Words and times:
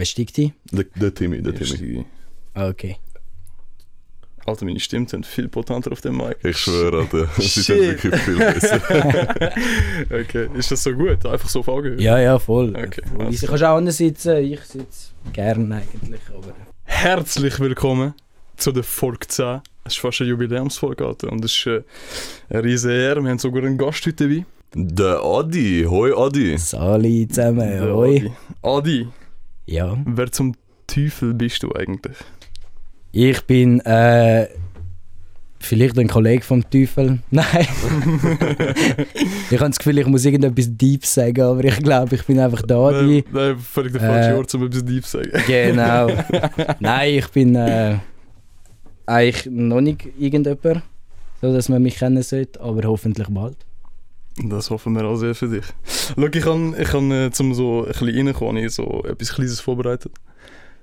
Wer 0.00 0.06
steigt 0.06 0.38
die? 0.38 0.54
Der, 0.72 0.86
der 0.94 1.12
Timmy, 1.12 1.42
der 1.42 1.60
Ich 1.60 1.74
Timmy. 1.74 2.06
Ah, 2.54 2.68
okay. 2.68 2.96
Alter, 4.46 4.64
meine 4.64 4.80
Stimmen 4.80 5.06
sind 5.06 5.26
viel 5.26 5.46
potenter 5.46 5.92
auf 5.92 6.00
dem 6.00 6.16
Mic. 6.16 6.38
Ich 6.42 6.56
schwöre, 6.56 7.00
Alter. 7.00 7.28
Sie 7.38 7.60
sind 7.60 7.80
wirklich 7.80 8.14
viel 8.22 8.38
besser. 8.38 8.80
okay, 10.10 10.48
ist 10.54 10.70
das 10.70 10.84
so 10.84 10.92
gut? 10.94 11.26
Einfach 11.26 11.50
so 11.50 11.60
auf 11.60 11.68
Augenhöhe? 11.68 12.00
Ja, 12.00 12.18
ja, 12.18 12.38
voll. 12.38 12.70
Okay, 12.70 13.02
voll. 13.14 13.26
also. 13.26 13.40
Du 13.44 13.46
kannst 13.48 13.62
auch 13.62 13.76
anders 13.76 13.98
sitzen, 13.98 14.38
ich 14.38 14.60
sitze 14.62 15.10
gern 15.34 15.70
eigentlich, 15.70 16.22
aber... 16.34 16.54
Herzlich 16.84 17.60
willkommen 17.60 18.14
zu 18.56 18.72
der 18.72 18.84
Folge 18.84 19.28
10. 19.28 19.60
Es 19.84 19.92
ist 19.92 19.98
fast 19.98 20.22
eine 20.22 20.30
Jubiläumsfolge, 20.30 21.04
Alter. 21.04 21.30
Und 21.30 21.44
es 21.44 21.52
ist 21.52 21.66
äh, 21.66 21.82
eine 22.48 22.64
riesige 22.64 22.94
Ehre. 22.94 23.22
Wir 23.22 23.32
haben 23.32 23.38
sogar 23.38 23.64
einen 23.64 23.76
Gast 23.76 24.06
heute 24.06 24.26
dabei. 24.26 24.46
Der 24.74 25.22
Adi. 25.22 25.84
Hoi, 25.86 26.14
Adi. 26.16 26.56
Sali 26.56 27.28
zusammen, 27.28 27.68
Der 27.68 27.94
hoi. 27.94 28.16
Adi. 28.16 28.32
Adi, 28.62 29.08
Ja. 29.70 29.96
wer 30.04 30.32
zum 30.32 30.54
Teufel 30.88 31.32
bist 31.32 31.62
du 31.62 31.72
eigentlich? 31.72 32.16
Ich 33.12 33.40
bin 33.42 33.78
äh, 33.80 34.48
vielleicht 35.60 35.96
ein 35.96 36.08
Kollege 36.08 36.42
vom 36.42 36.68
Teufel. 36.68 37.20
Nein. 37.30 37.46
ich 39.48 39.60
habe 39.60 39.70
das 39.70 39.78
Gefühl, 39.78 39.98
ich 39.98 40.06
muss 40.06 40.24
irgendetwas 40.24 40.76
Deep 40.76 41.06
sagen, 41.06 41.40
aber 41.42 41.62
ich 41.62 41.76
glaube, 41.78 42.16
ich 42.16 42.24
bin 42.24 42.40
einfach 42.40 42.62
da. 42.62 42.90
Nein, 42.90 43.22
nein, 43.32 43.58
völlig 43.58 43.92
der 43.92 44.00
falsche 44.00 44.30
Äh, 44.30 44.34
Ort, 44.34 44.54
um 44.56 44.66
etwas 44.66 44.84
deep 44.84 45.04
zu 45.04 45.18
sagen. 45.18 45.30
Genau. 45.46 46.08
Nein, 46.80 47.14
ich 47.14 47.28
bin 47.28 47.54
äh, 47.54 47.98
eigentlich 49.06 49.46
noch 49.46 49.80
nicht 49.80 50.08
irgendjemand, 50.18 50.82
so 51.40 51.52
dass 51.52 51.68
man 51.68 51.80
mich 51.80 51.96
kennen 51.96 52.22
sollte, 52.24 52.60
aber 52.60 52.88
hoffentlich 52.88 53.28
bald. 53.30 53.56
Das 54.42 54.70
hoffen 54.70 54.94
wir 54.94 55.04
auch 55.04 55.16
sehr 55.16 55.34
für 55.34 55.48
dich. 55.48 55.64
Schau, 56.16 56.26
ich 56.32 56.44
habe, 56.46 56.74
ich 56.80 56.92
habe 56.92 57.14
äh, 57.14 57.30
zum 57.30 57.52
so 57.54 57.82
ein 57.84 57.88
bisschen 57.92 58.08
reinkommen, 58.26 58.56
habe 58.56 58.66
ich 58.66 58.72
so 58.74 59.04
etwas 59.04 59.34
Kleines 59.34 59.60
vorbereitet. 59.60 60.12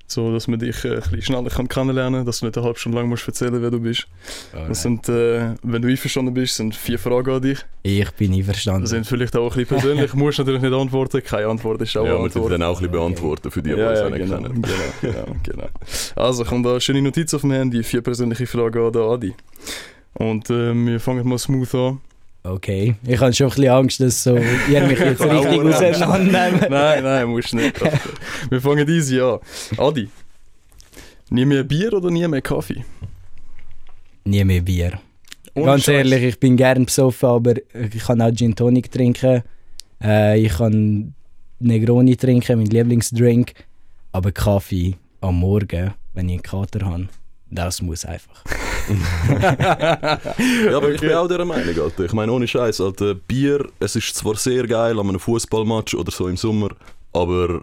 So, 0.10 0.32
dass 0.32 0.48
man 0.48 0.58
dich 0.58 0.86
äh, 0.86 0.90
ein 0.96 0.96
bisschen 1.02 1.22
schneller 1.22 1.50
kann 1.50 1.68
kennenlernen 1.68 2.20
kann, 2.22 2.26
dass 2.26 2.40
du 2.40 2.46
nicht 2.46 2.56
eine 2.58 2.66
halbe 2.66 2.80
Stunde 2.80 2.98
lang 2.98 3.10
musst 3.10 3.28
erzählen 3.28 3.62
wer 3.62 3.70
du 3.72 3.82
bist. 3.82 4.08
Das 4.54 4.82
sind, 4.82 5.10
äh, 5.10 5.56
wenn 5.64 5.82
du 5.82 5.90
einverstanden 5.90 6.34
bist, 6.34 6.56
sind 6.56 6.74
vier 6.76 6.98
Fragen 6.98 7.30
an 7.30 7.42
dich. 7.42 7.60
Ich 7.84 8.10
bin 8.12 8.32
Das 8.32 8.38
einverstanden. 8.40 8.88
sind 8.88 9.06
vielleicht 9.06 9.36
auch 9.36 9.52
ein 9.58 9.64
bisschen 9.66 9.78
persönlich. 9.80 10.12
Du 10.12 10.18
musst 10.18 10.38
natürlich 10.40 10.62
nicht 10.62 10.74
antworten. 10.74 11.22
Keine 11.26 11.48
Antwort 11.48 11.82
ist 11.82 11.98
auch 11.98 12.06
Ja, 12.06 12.12
eine 12.12 12.20
wir 12.20 12.24
Antwort. 12.26 12.52
dann 12.54 12.64
auch 12.64 12.78
ein 12.78 12.84
bisschen 12.84 12.92
beantworten 12.92 13.52
für 13.52 13.62
die, 13.62 13.72
die 13.74 13.76
ja, 13.82 13.90
uns 13.90 14.00
ja, 14.00 14.10
nicht 14.10 14.20
genau, 14.20 14.38
kennen. 14.44 14.62
genau, 14.62 14.76
genau, 15.02 15.36
genau. 15.44 15.68
Also, 16.16 16.46
kommt 16.46 16.66
da 16.66 16.70
eine 16.72 16.80
schöne 16.82 17.02
Notiz 17.02 17.34
auf 17.34 17.42
dem 17.42 17.52
Handy. 17.52 17.84
Vier 17.84 18.02
persönliche 18.02 18.48
Fragen 18.48 18.86
an 18.86 18.94
den 18.94 19.02
Adi. 19.02 19.34
Und 20.14 20.50
äh, 20.50 20.74
wir 20.74 21.02
fangen 21.02 21.28
mal 21.28 21.38
smooth 21.38 21.76
an. 21.76 22.00
Okay. 22.48 22.96
Ich 23.06 23.20
habe 23.20 23.34
schon 23.34 23.48
ein 23.48 23.56
bisschen 23.56 23.70
Angst, 23.70 24.00
dass 24.00 24.24
so, 24.24 24.38
ihr 24.38 24.88
mich 24.88 25.00
jetzt 25.00 25.22
richtig 25.22 25.60
auseinandernehmt. 25.62 26.70
Nein, 26.70 27.04
nein, 27.04 27.28
musst 27.28 27.54
nicht. 27.54 27.76
Wir 28.50 28.62
fangen 28.62 28.88
easy 28.88 29.20
an. 29.20 29.40
Adi, 29.78 30.10
nie 31.30 31.46
mehr 31.46 31.64
Bier 31.64 31.94
oder 31.94 32.10
nie 32.10 32.28
mehr 32.28 32.42
Kaffee? 32.42 32.86
Nie 34.24 34.44
mehr 34.44 34.62
Bier. 34.62 35.00
Ohne 35.56 35.66
Ganz 35.66 35.84
Scheiß. 35.84 35.96
ehrlich, 35.96 36.24
ich 36.24 36.40
bin 36.40 36.56
gern 36.56 36.86
besoffen, 36.86 37.30
aber 37.30 37.56
ich 37.58 38.04
kann 38.06 38.22
auch 38.22 38.32
Gin 38.34 38.56
Tonic 38.56 38.92
trinken. 38.92 39.44
Äh, 40.02 40.40
ich 40.40 40.54
kann 40.54 41.14
Negroni 41.60 42.16
trinken, 42.16 42.60
mein 42.60 42.68
Lieblingsdrink. 42.68 43.54
Aber 44.12 44.32
Kaffee 44.32 44.96
am 45.22 45.40
Morgen, 45.40 45.94
wenn 46.14 46.30
ich 46.30 46.36
einen 46.36 46.44
Kater 46.44 46.86
habe, 46.86 47.08
das 47.50 47.82
muss 47.82 48.06
einfach. 48.06 48.44
Ja, 50.70 50.78
aber 50.78 50.92
ich 50.92 51.02
bin 51.02 51.12
auch 51.14 51.28
dieser 51.28 51.46
Meinung, 51.46 51.78
Alter. 51.80 52.06
Ich 52.06 52.14
meine, 52.14 52.32
ohne 52.32 52.48
Scheiß, 52.48 52.80
Alter. 52.82 53.16
Bier, 53.16 53.68
es 53.80 53.96
ist 53.96 54.16
zwar 54.16 54.36
sehr 54.36 54.66
geil 54.68 54.98
an 55.00 55.10
einem 55.10 55.20
Fußballmatch 55.20 55.96
oder 55.96 56.12
so 56.12 56.28
im 56.28 56.38
Sommer, 56.38 56.70
aber 57.14 57.62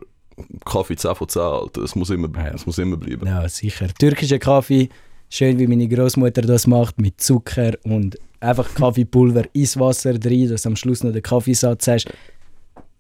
Kaffee 0.65 0.97
10 0.97 1.15
von 1.15 1.29
10, 1.29 1.43
Alter. 1.43 1.83
Es 1.83 1.95
muss 1.95 2.11
immer, 2.11 2.29
Ja. 2.37 2.53
es 2.55 2.67
muss 2.67 2.79
immer 2.79 2.97
bleiben. 2.97 3.27
Ja, 3.27 3.49
sicher. 3.49 3.89
Türkischer 3.99 4.39
Kaffee, 4.39 4.89
schön 5.31 5.59
wie 5.59 5.67
meine 5.67 5.89
Großmutter 5.89 6.43
das 6.43 6.67
macht, 6.67 7.01
mit 7.01 7.21
Zucker 7.21 7.73
und 7.85 8.19
einfach 8.41 8.75
Kaffeepulver 8.75 9.45
ins 9.55 9.79
Wasser 9.79 10.15
drin, 10.19 10.49
dass 10.51 10.63
du 10.63 10.71
am 10.71 10.77
Schluss 10.77 11.03
noch 11.03 11.13
den 11.13 11.23
Kaffeesatz 11.23 11.89
hast. 11.89 12.09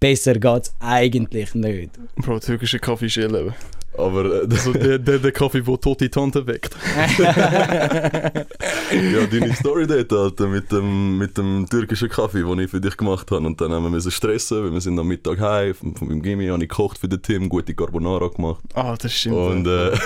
Besser 0.00 0.34
geht's 0.34 0.74
eigentlich 0.80 1.54
nicht. 1.54 1.90
Bro, 2.16 2.38
türkischer 2.40 2.78
Kaffee 2.78 3.06
ist 3.06 3.16
ihr 3.16 3.28
Leben. 3.28 3.54
Aber 3.96 4.42
äh, 4.42 4.48
das, 4.48 4.66
Also 4.66 4.72
der, 4.72 4.98
der, 4.98 5.18
der 5.18 5.32
Kaffee, 5.32 5.60
der 5.62 5.80
tote 5.80 6.10
Tante 6.10 6.46
weckt. 6.46 6.74
ja, 8.92 9.26
deine 9.30 9.54
Story 9.54 9.86
dort, 9.86 10.12
Alter, 10.12 10.46
mit 10.48 10.72
dem, 10.72 11.18
mit 11.18 11.38
dem 11.38 11.66
türkischen 11.68 12.08
Kaffee, 12.08 12.42
den 12.42 12.58
ich 12.60 12.70
für 12.70 12.80
dich 12.80 12.96
gemacht 12.96 13.30
habe. 13.30 13.46
Und 13.46 13.60
dann 13.60 13.72
haben 13.72 13.84
wir 13.84 13.90
müssen 13.90 14.10
stressen, 14.10 14.64
weil 14.64 14.72
wir 14.72 14.80
sind 14.80 14.98
am 14.98 15.06
Mittag 15.06 15.38
heim, 15.40 15.74
von, 15.74 15.94
von 15.94 16.08
meinem 16.08 16.22
Gimmi 16.22 16.48
habe 16.48 16.62
ich 16.62 16.68
gekocht 16.68 16.98
für 16.98 17.08
den 17.08 17.22
Team, 17.22 17.48
gute 17.48 17.74
Carbonara 17.74 18.28
gemacht. 18.28 18.62
Ah, 18.74 18.96
das 19.00 19.12
stimmt. 19.12 19.36
Und 19.36 19.66
äh, 19.66 19.90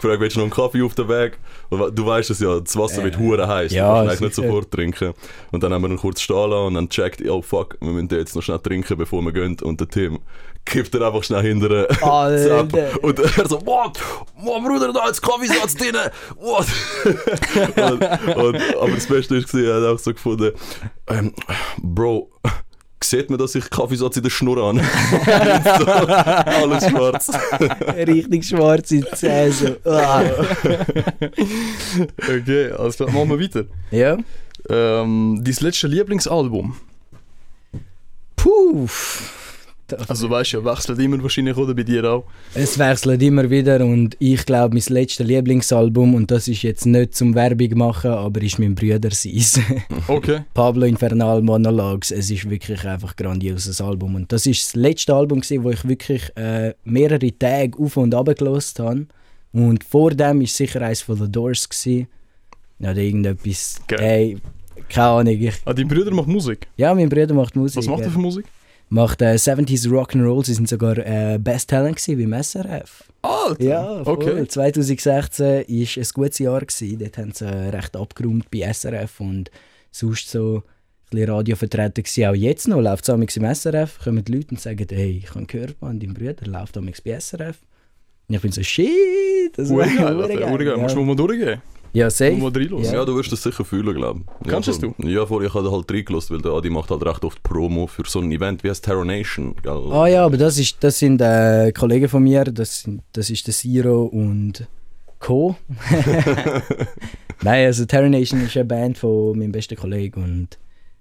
gefragt, 0.00 0.20
willst 0.20 0.36
du 0.36 0.40
noch 0.40 0.44
einen 0.44 0.50
Kaffee 0.50 0.82
auf 0.82 0.94
dem 0.94 1.08
Weg? 1.08 1.38
Du 1.70 2.06
weißt 2.06 2.30
es 2.30 2.40
ja, 2.40 2.60
das 2.60 2.76
Wasser 2.76 3.02
wird 3.04 3.18
hure 3.18 3.46
heiß, 3.46 3.72
ja, 3.72 4.02
du 4.02 4.08
kannst 4.08 4.22
nicht 4.22 4.34
sofort 4.34 4.70
trinken. 4.70 5.12
Und 5.50 5.62
dann 5.62 5.72
haben 5.72 5.82
wir 5.82 5.90
ihn 5.90 5.96
kurz 5.96 6.20
stehen 6.20 6.50
lassen 6.50 6.66
und 6.66 6.74
dann 6.74 6.88
checkt, 6.88 7.22
oh 7.28 7.42
fuck, 7.42 7.76
wir 7.80 7.90
müssen 7.90 8.08
den 8.08 8.18
jetzt 8.18 8.34
noch 8.34 8.42
schnell 8.42 8.58
trinken, 8.58 8.96
bevor 8.96 9.22
wir 9.22 9.32
gehen. 9.32 9.56
Und 9.62 9.80
der 9.80 9.88
Tim 9.88 10.18
kippt 10.64 10.94
er 10.94 11.02
einfach 11.06 11.24
schnell 11.24 11.42
hinterher. 11.42 11.88
Alter. 12.02 12.88
Und 13.02 13.18
er 13.18 13.48
so, 13.48 13.60
what? 13.66 13.98
What, 14.36 14.64
Bruder, 14.64 14.92
da 14.92 15.08
ist 15.08 15.20
Kaffeesatz 15.20 15.74
drin! 15.74 15.96
What? 16.36 16.66
und, 17.76 18.36
und, 18.36 18.76
aber 18.76 18.90
das 18.92 19.06
Beste 19.06 19.36
ist, 19.36 19.52
er 19.54 19.76
hat 19.76 19.84
auch 19.84 19.98
so 19.98 20.12
gefunden, 20.12 20.52
ähm, 21.08 21.32
Bro, 21.82 22.30
sieht 23.04 23.30
man, 23.30 23.38
dass 23.38 23.54
ich 23.54 23.68
Kaffeesatz 23.70 24.16
in 24.16 24.22
der 24.22 24.30
Schnur 24.30 24.64
habe? 24.64 24.80
so, 24.80 25.86
alles 25.86 26.88
schwarz. 26.88 27.30
Richtig 28.06 28.46
schwarze 28.46 29.04
Zähne. 29.14 29.52
So. 29.52 29.90
Ah. 29.90 30.22
okay, 32.18 32.70
alles 32.70 32.96
klar. 32.96 33.10
Machen 33.10 33.30
wir 33.30 33.40
weiter. 33.40 33.64
Ja. 33.90 34.16
Ähm, 34.68 35.40
dein 35.42 35.56
letztes 35.60 35.90
Lieblingsalbum? 35.90 36.76
Puh. 38.36 38.88
Also 40.08 40.30
weißt 40.30 40.54
du, 40.54 40.64
wechselt 40.64 40.98
immer 40.98 41.22
wahrscheinlich, 41.22 41.56
oder? 41.56 41.74
Bei 41.74 41.82
dir 41.82 42.04
auch. 42.04 42.24
Es 42.54 42.78
wechselt 42.78 43.22
immer 43.22 43.48
wieder 43.50 43.84
und 43.84 44.16
ich 44.18 44.44
glaube, 44.46 44.74
mein 44.74 44.84
letztes 44.88 45.26
Lieblingsalbum, 45.26 46.14
und 46.14 46.30
das 46.30 46.48
ist 46.48 46.62
jetzt 46.62 46.86
nicht 46.86 47.14
zum 47.14 47.34
Werbung 47.34 47.76
machen, 47.78 48.10
aber 48.10 48.42
ist 48.42 48.58
mein 48.58 48.74
Brüder 48.74 49.10
Seis. 49.10 49.60
Okay. 50.08 50.40
Pablo 50.54 50.84
Infernal 50.86 51.42
Monologues. 51.42 52.10
Es 52.10 52.30
ist 52.30 52.48
wirklich 52.50 52.84
einfach 52.84 53.10
ein 53.16 53.24
grandioses 53.24 53.80
Album. 53.80 54.14
Und 54.16 54.32
das 54.32 54.46
ist 54.46 54.66
das 54.66 54.74
letzte 54.74 55.14
Album, 55.14 55.40
gewesen, 55.40 55.62
wo 55.64 55.70
ich 55.70 55.86
wirklich 55.86 56.30
äh, 56.36 56.74
mehrere 56.84 57.30
Tage 57.38 57.78
auf 57.78 57.96
und 57.96 58.14
ab 58.14 58.28
gelost 58.36 58.78
habe. 58.80 59.06
Und 59.52 59.84
vor 59.84 60.10
dem 60.10 60.40
war 60.40 60.46
sicher 60.46 60.82
eins 60.82 61.02
von 61.02 61.16
The 61.16 61.30
Doors. 61.30 61.68
Gewesen. 61.68 62.08
Oder 62.80 62.96
irgendetwas. 62.96 63.80
Geil. 63.86 64.00
Hey, 64.00 64.36
keine 64.88 65.06
Ahnung. 65.08 65.36
Ich, 65.40 65.54
Ah, 65.64 65.72
dein 65.72 65.86
Bruder 65.88 66.10
macht 66.10 66.28
Musik. 66.28 66.66
ja, 66.76 66.92
mein 66.94 67.08
Bruder 67.08 67.34
macht 67.34 67.54
Musik. 67.54 67.76
Was 67.78 67.86
macht 67.86 68.00
ja. 68.00 68.06
er 68.06 68.10
für 68.12 68.18
Musik? 68.18 68.44
Macht 68.92 69.22
äh, 69.22 69.36
70s 69.36 69.88
Rock'n'Roll. 69.88 70.44
Sie 70.44 70.52
sind 70.52 70.68
sogar 70.68 70.98
äh, 70.98 71.38
Best 71.38 71.70
Talent 71.70 71.96
gewesen 71.96 72.30
beim 72.30 72.42
SRF. 72.42 73.04
Alter! 73.22 73.64
Ja, 73.64 74.04
voll. 74.04 74.16
Okay. 74.16 74.46
2016 74.46 75.46
war 75.46 75.56
ein 75.56 76.06
gutes 76.12 76.38
Jahr. 76.38 76.60
Gewesen. 76.60 76.98
Dort 76.98 77.16
haben 77.16 77.32
sie 77.32 77.46
äh, 77.46 77.70
recht 77.70 77.96
abgeräumt 77.96 78.50
bei 78.50 78.70
SRF 78.70 79.20
und 79.20 79.50
sonst 79.90 80.28
so 80.28 80.56
ein 80.56 80.62
bisschen 81.08 81.30
Radio 81.30 81.56
vertreten 81.56 82.02
gewesen. 82.02 82.26
Auch 82.26 82.34
jetzt 82.34 82.68
noch 82.68 82.82
läuft 82.82 83.08
es 83.08 83.36
im 83.38 83.54
SRF. 83.54 83.98
Kommen 84.04 84.26
die 84.26 84.32
Leute 84.32 84.48
und 84.50 84.60
sagen, 84.60 84.86
hey, 84.90 85.22
ich 85.24 85.34
habe 85.34 85.46
gehört, 85.46 85.80
man, 85.80 85.98
dein 85.98 86.12
Bruder 86.12 86.44
läuft 86.44 86.76
amigs 86.76 87.00
bei 87.00 87.18
SRF. 87.18 87.56
Und 88.28 88.34
ich 88.34 88.42
bin 88.42 88.52
so, 88.52 88.62
shit, 88.62 88.90
das 89.56 89.70
wäre 89.70 89.88
geil, 89.88 90.14
hure 90.14 90.22
Alter. 90.24 90.36
geil. 90.36 90.50
Hure 90.50 90.64
geil. 90.66 90.76
Musst 90.76 90.96
du 90.96 91.00
mal 91.00 91.16
durchgehen? 91.16 91.62
Ja 91.92 92.10
safe. 92.10 92.32
Mal 92.32 92.50
reinhören. 92.50 92.84
Ja. 92.84 92.94
Ja, 92.94 93.04
du 93.04 93.16
wirst 93.16 93.32
das 93.32 93.42
sicher 93.42 93.64
fühlen, 93.64 93.94
glaube 93.94 94.20
ich. 94.42 94.50
Kannst 94.50 94.68
ja, 94.68 94.74
es 94.74 94.80
voll. 94.80 94.94
Ja, 95.10 95.26
vorher 95.26 95.48
ich 95.48 95.54
habe 95.54 95.70
halt 95.70 95.90
reingelassen, 95.90 96.36
weil 96.36 96.42
der 96.42 96.52
Adi 96.52 96.70
macht 96.70 96.90
halt 96.90 97.04
recht 97.04 97.24
oft 97.24 97.42
Promo 97.42 97.86
für 97.86 98.04
so 98.06 98.20
ein 98.20 98.30
Event 98.32 98.64
wie 98.64 98.70
heißt 98.70 98.84
Terror 98.84 99.04
Nation. 99.04 99.54
Gell? 99.62 99.92
Ah 99.92 100.06
ja, 100.06 100.24
aber 100.24 100.36
das, 100.36 100.58
ist, 100.58 100.76
das 100.80 100.98
sind 100.98 101.20
äh, 101.20 101.72
Kollegen 101.72 102.08
von 102.08 102.22
mir, 102.22 102.44
das, 102.44 102.82
sind, 102.82 103.02
das 103.12 103.30
ist 103.30 103.46
der 103.46 103.54
Zero 103.54 104.04
und 104.04 104.66
Co. 105.18 105.56
Nein, 107.42 107.66
also 107.66 107.84
Terror 107.84 108.08
Nation 108.08 108.40
ist 108.44 108.56
eine 108.56 108.64
Band 108.64 108.98
von 108.98 109.38
meinem 109.38 109.52
besten 109.52 109.76
Kollegen 109.76 110.22
und 110.22 110.58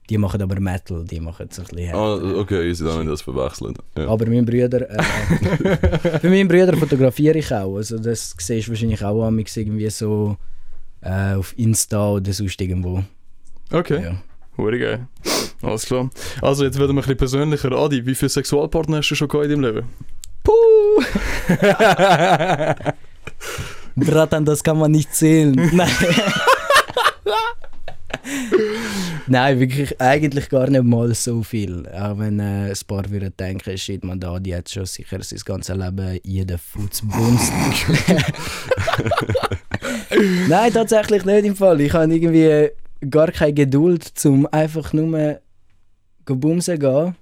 die 0.09 0.17
machen 0.17 0.41
aber 0.41 0.59
Metal, 0.59 1.05
die 1.05 1.19
machen 1.21 1.47
so 1.51 1.61
ein 1.61 1.67
bisschen 1.69 1.95
Ah, 1.95 2.15
okay, 2.37 2.67
easy, 2.69 2.83
dann 2.83 2.93
habe 2.93 3.03
ich 3.03 3.09
das 3.09 3.21
verwechselt. 3.21 3.77
Ja. 3.97 4.07
Aber 4.09 4.25
mein 4.25 4.45
Bruder, 4.45 4.89
äh, 4.89 5.03
für 6.19 6.29
meinen 6.29 6.49
Bruder 6.49 6.75
fotografiere 6.75 7.37
ich 7.37 7.51
auch, 7.53 7.77
also 7.77 7.97
das 7.97 8.35
siehst 8.37 8.67
du 8.67 8.71
wahrscheinlich 8.71 9.03
auch 9.03 9.23
an 9.25 9.39
irgendwie 9.39 9.89
so 9.89 10.35
äh, 11.01 11.35
auf 11.35 11.53
Insta 11.57 12.11
oder 12.11 12.33
sonst 12.33 12.59
irgendwo. 12.61 13.03
Okay. 13.71 14.03
Ja. 14.03 14.15
Hure 14.57 14.79
geil. 14.79 15.07
Alles 15.61 15.85
klar. 15.85 16.09
Also, 16.41 16.63
jetzt 16.63 16.79
werden 16.79 16.95
wir 16.95 17.01
ein 17.01 17.03
bisschen 17.03 17.17
persönlicher. 17.17 17.71
Adi, 17.71 18.05
wie 18.05 18.15
viele 18.15 18.29
Sexualpartner 18.29 18.97
hast 18.97 19.09
du 19.09 19.15
schon 19.15 19.27
gehabt 19.27 19.45
in 19.45 19.61
deinem 19.61 19.75
Leben? 19.75 19.87
Puh! 20.43 21.03
Bratan, 23.95 24.45
das 24.45 24.63
kann 24.63 24.77
man 24.77 24.91
nicht 24.91 25.13
zählen. 25.13 25.53
Nein. 25.73 25.89
Nein, 29.27 29.59
wirklich 29.59 29.99
eigentlich 30.01 30.49
gar 30.49 30.69
nicht 30.69 30.83
mal 30.83 31.13
so 31.15 31.43
viel. 31.43 31.87
Auch 31.89 32.19
wenn 32.19 32.39
äh, 32.39 32.69
ein 32.69 32.77
paar 32.87 33.09
würden 33.09 33.33
denken, 33.37 33.77
shit, 33.77 34.03
man 34.03 34.19
da, 34.19 34.39
die 34.39 34.55
hat 34.55 34.69
schon 34.69 34.85
sicher 34.85 35.21
sein 35.23 35.39
ganzes 35.45 35.75
Leben 35.75 36.19
jeden 36.23 36.59
bumst. 37.03 37.53
Nein, 40.47 40.73
tatsächlich 40.73 41.25
nicht 41.25 41.45
im 41.45 41.55
Fall. 41.55 41.81
Ich 41.81 41.93
habe 41.93 42.13
irgendwie 42.13 42.69
gar 43.09 43.31
keine 43.31 43.53
Geduld, 43.53 44.11
um 44.25 44.45
einfach 44.47 44.93
nur 44.93 45.39
go 46.25 46.35
bumsen 46.35 46.79
gehen. 46.79 47.15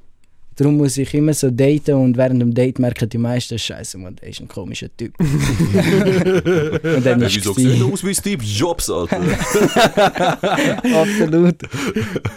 Darum 0.60 0.76
muss 0.76 0.98
ich 0.98 1.14
immer 1.14 1.34
so 1.34 1.50
daten 1.50 1.94
und 1.96 2.18
während 2.18 2.42
dem 2.42 2.54
Date 2.54 2.80
merken 2.80 3.08
die 3.08 3.18
meisten, 3.18 3.58
Scheiße, 3.58 3.98
man, 3.98 4.18
der 4.18 4.28
ist 4.28 4.42
ein 4.42 4.48
komischer 4.50 4.90
Typ. 4.98 5.18
und 5.20 7.06
dann 7.06 7.22
ist 7.22 7.38
Wieso 7.38 7.52
es 7.52 7.56
sieht 7.56 7.82
aus 7.82 8.04
wie 8.04 8.14
Steve 8.14 8.44
Jobs, 8.44 8.90
Alter? 8.90 9.22
Absolut. 10.84 11.56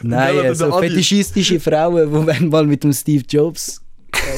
Nein, 0.02 0.36
Ja, 0.36 0.54
so 0.54 0.70
fetischistische 0.78 1.58
Frauen, 1.58 2.12
die 2.12 2.26
wenn 2.28 2.48
mal 2.50 2.64
mit 2.64 2.84
dem 2.84 2.92
Steve 2.92 3.24
Jobs 3.28 3.81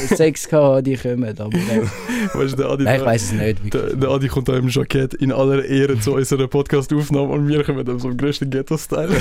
Sex 0.07 0.51
hatten, 0.51 0.83
die 0.83 0.95
kommen. 0.97 1.39
Aber 1.39 1.51
Weißt 2.33 2.53
du, 2.53 2.57
der 2.57 2.69
Adi, 2.69 2.83
nein, 2.83 2.99
ich 2.99 3.05
weiß 3.05 3.23
es 3.23 3.31
nicht. 3.33 3.73
der, 3.73 3.95
der 3.95 4.09
Adi 4.09 4.27
kommt 4.27 4.47
da 4.47 4.57
im 4.57 4.67
Jackett 4.67 5.13
in 5.15 5.31
aller 5.31 5.63
Ehre 5.65 5.99
zu 5.99 6.13
unserer 6.13 6.47
Podcast-Aufnahme 6.47 7.33
und 7.33 7.47
wir 7.47 7.63
kommen 7.63 7.85
dann 7.85 7.99
so 7.99 8.09
im 8.09 8.17
größten 8.17 8.49
Ghetto-Style. 8.49 9.09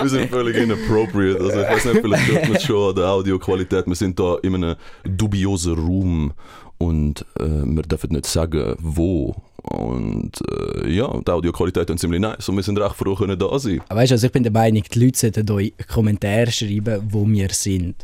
Wir 0.00 0.08
sind 0.08 0.30
völlig 0.30 0.56
inappropriate. 0.56 1.40
Also 1.40 1.60
ich 1.60 1.66
weiß 1.68 1.84
nicht, 1.86 2.00
vielleicht 2.00 2.28
hört 2.28 2.48
man 2.48 2.56
es 2.56 2.62
schon 2.62 2.90
an 2.90 2.94
der 2.94 3.08
Audioqualität. 3.08 3.86
Wir 3.86 3.96
sind 3.96 4.18
da 4.18 4.36
in 4.42 4.54
einem 4.54 4.76
dubiosen 5.04 5.74
Raum 5.74 6.32
und 6.78 7.26
äh, 7.38 7.44
wir 7.44 7.82
dürfen 7.82 8.12
nicht 8.12 8.26
sagen, 8.26 8.74
wo. 8.78 9.34
Und 9.62 10.32
äh, 10.50 10.90
ja, 10.90 11.20
die 11.26 11.30
Audioqualität 11.30 11.90
ist 11.90 12.00
ziemlich 12.00 12.20
nice 12.20 12.48
und 12.48 12.56
wir 12.56 12.62
sind 12.62 12.78
recht 12.78 12.94
froh, 12.94 13.14
können 13.14 13.38
da 13.38 13.58
sein. 13.58 13.82
Weißt 13.90 14.10
du, 14.10 14.14
also 14.14 14.26
ich 14.26 14.32
bin 14.32 14.42
der 14.42 14.52
Meinung, 14.52 14.82
die 14.82 14.98
Leute 15.04 15.18
sollten 15.18 15.50
euch 15.50 15.74
Kommentare 15.92 16.50
schreiben, 16.50 17.02
wo 17.10 17.28
wir 17.28 17.50
sind. 17.50 17.96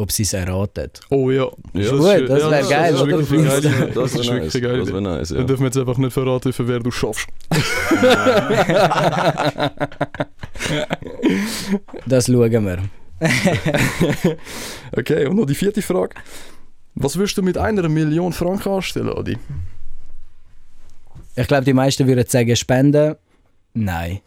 Ob 0.00 0.10
sie 0.10 0.22
es 0.22 0.32
erraten. 0.32 0.90
Oh 1.10 1.30
ja. 1.30 1.44
Ja, 1.74 1.80
Gut, 1.82 1.82
ist- 1.82 1.90
das 1.90 2.00
geil, 2.04 2.24
Das 2.26 2.38
ist 2.38 3.02
oder? 3.02 3.18
wirklich 3.18 3.30
eine 3.32 3.42
geile 3.48 3.58
Idee. 3.58 3.68
Das 3.86 3.94
Das 3.94 4.14
ist 4.14 4.26
wäre 4.30 4.40
wirklich 4.42 4.62
geile 4.62 4.78
Das 4.78 4.88
wäre 4.88 5.02
nice, 5.02 5.30
ja. 5.30 5.36
Dann 5.36 5.46
dürfen 5.46 5.60
wir 5.62 5.66
jetzt 5.66 5.76
einfach 5.76 5.98
nicht 5.98 6.12
verraten, 6.14 6.52
für 6.54 6.66
wer 6.68 6.80
du 6.80 6.90
schaffst. 6.90 7.26
Das 12.06 12.26
schauen 12.26 12.64
wir. 12.66 12.78
Okay, 14.96 15.26
und 15.26 15.36
noch 15.36 15.46
die 15.46 15.54
vierte 15.54 15.82
Frage. 15.82 16.14
Was 16.94 17.16
würdest 17.16 17.36
du 17.38 17.42
mit 17.42 17.56
einer 17.58 17.88
Million 17.88 18.32
Franken 18.32 18.70
anstellen, 18.72 19.10
Adi? 19.10 19.36
Ich 21.36 21.46
glaube, 21.46 21.64
die 21.64 21.72
meisten 21.74 22.06
würden 22.08 22.24
sagen, 22.26 22.56
spenden. 22.56 23.14
Nein. 23.74 24.20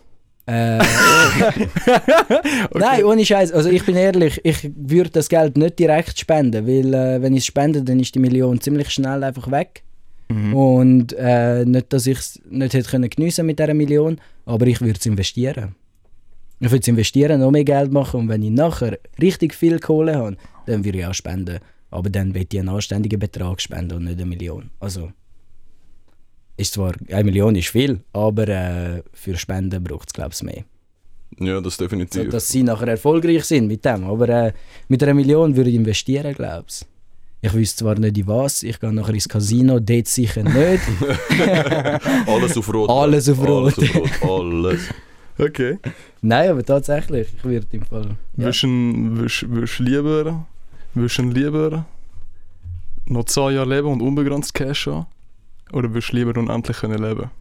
Äh, 0.45 0.77
Nein, 2.73 3.03
ohne 3.05 3.25
Scheiß. 3.25 3.51
Also 3.53 3.69
ich 3.69 3.85
bin 3.85 3.95
ehrlich, 3.95 4.41
ich 4.43 4.69
würde 4.75 5.09
das 5.11 5.29
Geld 5.29 5.57
nicht 5.57 5.79
direkt 5.79 6.19
spenden, 6.19 6.67
weil 6.67 6.93
äh, 6.93 7.21
wenn 7.21 7.33
ich 7.33 7.39
es 7.39 7.45
spende, 7.45 7.81
dann 7.81 7.99
ist 7.99 8.13
die 8.13 8.19
Million 8.19 8.59
ziemlich 8.59 8.89
schnell 8.89 9.23
einfach 9.23 9.49
weg. 9.49 9.83
Und 10.53 11.13
äh, 11.13 11.63
nicht, 11.65 11.93
dass 11.93 12.07
ich 12.07 12.17
es 12.17 12.41
nicht 12.49 12.73
hätte 12.73 12.89
können 12.89 13.09
geniessen 13.09 13.45
mit 13.45 13.59
dieser 13.59 13.73
Million, 13.73 14.19
aber 14.45 14.65
ich 14.67 14.81
würde 14.81 14.97
es 14.99 15.05
investieren. 15.05 15.75
Ich 16.59 16.71
würde 16.71 16.81
es 16.81 16.87
investieren, 16.87 17.39
noch 17.39 17.51
mehr 17.51 17.63
Geld 17.63 17.91
machen 17.91 18.21
und 18.21 18.29
wenn 18.29 18.41
ich 18.41 18.49
nachher 18.49 18.97
richtig 19.21 19.53
viel 19.53 19.79
Kohle 19.79 20.15
habe, 20.15 20.37
dann 20.65 20.83
würde 20.83 20.99
ich 20.99 21.05
auch 21.05 21.13
spenden. 21.13 21.59
Aber 21.91 22.09
dann 22.09 22.33
will 22.33 22.47
ich 22.49 22.59
einen 22.59 22.69
anständigen 22.69 23.19
Betrag 23.19 23.61
spenden 23.61 23.97
und 23.97 24.05
nicht 24.05 24.13
eine 24.19 24.25
Million. 24.25 24.71
Also 24.79 25.11
ist 26.57 26.73
zwar, 26.73 26.93
eine 27.11 27.23
Million 27.23 27.55
ist 27.55 27.69
viel, 27.69 28.01
aber 28.13 28.47
äh, 28.47 29.03
für 29.13 29.37
Spenden 29.37 29.83
braucht 29.83 30.09
es 30.09 30.13
glaube 30.13 30.31
ich 30.33 30.43
mehr. 30.43 30.63
Ja, 31.39 31.59
das 31.61 31.77
So, 31.77 31.83
definitiv. 31.85 32.29
dass 32.29 32.47
sie 32.47 32.61
nachher 32.63 32.87
erfolgreich 32.87 33.43
sind 33.45 33.67
mit 33.67 33.83
dem. 33.85 34.03
Aber 34.03 34.29
äh, 34.29 34.53
mit 34.87 35.01
einer 35.01 35.15
Million 35.15 35.55
würde 35.55 35.69
ich 35.71 35.75
investieren, 35.75 36.33
glaube 36.35 36.65
ich. 36.69 36.85
Ich 37.41 37.53
wüsste 37.53 37.79
zwar 37.83 37.99
nicht 37.99 38.17
in 38.17 38.27
was, 38.27 38.63
ich 38.63 38.79
gehe 38.79 38.93
nachher 38.93 39.13
ins 39.15 39.27
Casino, 39.27 39.79
dort 39.79 40.07
sicher 40.07 40.43
nicht. 40.43 40.83
Alles 42.27 42.55
auf 42.57 42.73
Rot. 42.73 42.89
Alles 42.89 43.27
auf 43.29 43.39
Rot. 43.39 43.73
Alles 43.77 43.95
auf 43.95 44.23
Rot. 44.23 44.29
Alles. 44.41 44.81
Okay. 45.37 45.79
Nein, 46.21 46.51
aber 46.51 46.63
tatsächlich, 46.63 47.27
ich 47.35 47.43
würde 47.43 47.65
im 47.71 47.81
Fall. 47.81 48.15
Ja. 48.37 48.45
Willst 48.45 48.63
du 48.63 49.83
lieber, 49.83 50.45
lieber 50.95 51.85
noch 53.07 53.25
10 53.25 53.55
Jahre 53.55 53.69
leben 53.75 53.87
und 53.87 54.01
unbegrenzt 54.01 54.53
Cash 54.53 54.87
haben? 54.87 55.07
Oder 55.71 55.93
willst 55.93 56.11
du 56.11 56.17
lieber 56.17 56.39
unendlich 56.39 56.77
können 56.77 57.01
leben? 57.01 57.31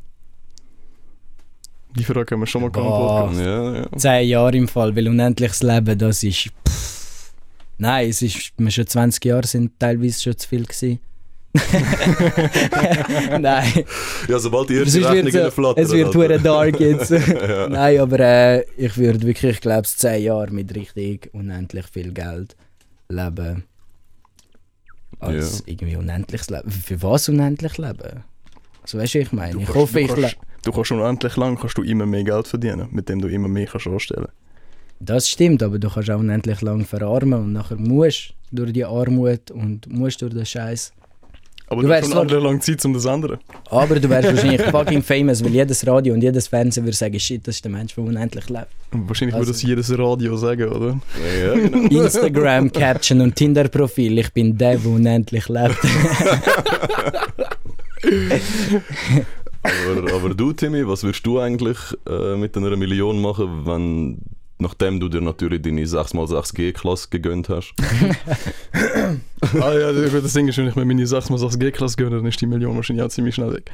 Die 1.97 2.05
Frage 2.05 2.35
haben 2.35 2.41
wir 2.41 2.47
schon 2.47 2.63
mal. 2.63 2.71
Podcast. 2.71 3.41
Ja, 3.41 3.75
ja. 3.75 3.87
Zehn 3.97 4.29
Jahre 4.29 4.57
im 4.57 4.69
Fall, 4.69 4.97
weil 4.97 5.09
unendliches 5.09 5.63
Leben, 5.63 5.99
das 5.99 6.23
ist. 6.23 6.51
Pff. 6.67 7.33
Nein, 7.79 8.09
es 8.09 8.23
ist, 8.23 8.53
wir 8.57 8.71
schon 8.71 8.87
20 8.87 9.25
Jahre 9.25 9.47
sind 9.47 9.79
teilweise 9.79 10.23
schon 10.23 10.39
zu 10.39 10.49
viel 10.49 10.65
gewesen. 10.65 11.01
Nein, 13.41 13.85
ja, 14.27 14.39
sobald 14.39 14.71
die 14.71 14.77
erste 14.77 15.01
Rechnung 15.01 15.27
in 15.27 15.75
äh, 15.75 15.81
es 15.83 15.91
wird 15.91 16.15
hure 16.15 16.39
dark 16.39 16.81
jetzt. 16.81 17.11
ja. 17.11 17.69
Nein, 17.69 17.99
aber 17.99 18.21
äh, 18.21 18.65
ich 18.77 18.97
würde 18.97 19.21
wirklich, 19.23 19.57
ich 19.57 19.61
glaube, 19.61 19.87
10 19.87 20.23
Jahre 20.23 20.51
mit 20.51 20.75
richtig 20.75 21.29
unendlich 21.35 21.87
viel 21.93 22.13
Geld 22.13 22.57
leben. 23.09 23.65
Als 25.27 25.63
irgendwie 25.67 25.97
unendliches 25.97 26.51
Leben. 26.51 26.71
Für 26.71 27.03
was 27.03 27.29
unendlich 27.29 27.79
leben? 27.79 28.25
Also 28.83 28.99
weißt 28.99 29.15
du, 29.15 29.19
wie 29.19 29.23
ich 29.23 29.33
meine? 29.33 29.53
Du 29.53 29.59
Ich 29.61 29.67
kannst- 29.67 29.79
hoffe, 29.81 29.93
du 29.95 30.01
ich 30.01 30.09
kannst, 30.15 30.37
du 30.65 30.73
kannst 30.73 30.93
unendlich 30.93 31.37
lang 31.37 31.57
kannst 31.59 31.79
du 31.79 31.83
immer 31.83 32.07
mehr 32.07 32.25
Geld 32.25 32.49
verdienen, 32.49 32.89
mit 32.91 33.09
dem 33.09 33.21
du 33.21 33.29
immer 33.29 33.49
mehr 33.49 33.67
kannst 33.67 33.87
anstellen. 33.87 34.27
Das 35.01 35.29
stimmt, 35.29 35.63
aber 35.63 35.79
du 35.79 35.89
kannst 35.91 36.11
auch 36.11 36.19
unendlich 36.21 36.61
lang 36.61 36.85
verarmen 36.85 37.41
und 37.41 37.53
nachher 37.53 37.77
musst 37.77 38.35
du 38.51 38.57
durch 38.65 38.73
die 38.73 38.85
Armut 38.85 39.51
und 39.51 39.87
musst 39.93 40.23
durch 40.23 40.35
den 40.35 40.47
Scheiß. 40.47 40.93
Aber 41.73 41.83
Du 41.83 41.89
du, 41.89 42.03
schon 42.11 42.19
andere 42.19 42.41
lange 42.41 42.61
Zeit, 42.61 42.85
um 42.85 42.93
das 42.93 43.03
zu 43.03 43.09
ändern. 43.09 43.39
Aber 43.71 43.99
du 43.99 44.09
wärst 44.09 44.29
wahrscheinlich 44.29 44.63
fucking 44.71 45.03
famous, 45.03 45.43
weil 45.43 45.53
jedes 45.53 45.87
Radio 45.87 46.15
und 46.15 46.23
jedes 46.23 46.47
Fernsehen 46.49 46.85
würde 46.85 46.97
sagen, 46.97 47.19
shit, 47.19 47.47
das 47.47 47.57
ist 47.57 47.65
der 47.65 47.73
Mensch, 47.73 47.95
der 47.95 48.05
unendlich 48.05 48.49
lebt. 48.51 48.67
Und 48.93 49.09
wahrscheinlich 49.09 49.35
würde 49.35 49.41
Also- 49.49 49.53
das 49.53 49.63
jedes 49.63 49.99
Radio 49.99 50.37
sagen, 50.37 50.69
oder? 50.69 51.01
ja, 51.43 51.55
genau. 51.55 52.05
Instagram, 52.05 52.71
Caption 52.71 53.21
und 53.23 53.35
Tinder-Profil, 53.35 54.19
ich 54.19 54.33
bin 54.33 54.57
der, 54.59 54.77
der 54.77 54.91
unendlich 54.91 55.49
lebt. 55.49 55.79
aber, 59.63 60.15
aber 60.15 60.35
du, 60.35 60.53
Timmy, 60.53 60.87
was 60.87 61.03
würdest 61.05 61.25
du 61.25 61.39
eigentlich 61.39 61.79
äh, 62.09 62.37
mit 62.37 62.57
einer 62.57 62.77
Million 62.77 63.21
machen, 63.21 63.63
wenn, 63.65 64.19
nachdem 64.63 65.01
du 65.01 65.09
dir 65.09 65.21
natürlich 65.21 65.61
deine 65.61 65.85
6x6 65.85 66.55
G-Klasse 66.55 67.09
gegönnt 67.11 67.51
hast? 67.51 67.75
ah 69.61 69.75
ja, 69.75 69.93
das 69.93 70.33
Ding 70.33 70.49
ist, 70.49 70.57
wenn 70.57 70.69
ich 70.69 70.77
mir 70.77 70.85
meine 70.87 71.05
6x6 71.05 71.59
G-Klasse 71.59 71.97
gönne, 71.97 72.17
dann 72.17 72.27
ist 72.27 72.41
die 72.41 72.47
Million 72.47 72.75
wahrscheinlich 72.77 73.05
auch 73.05 73.11
ziemlich 73.11 73.35
schnell 73.35 73.53
weg. 73.53 73.71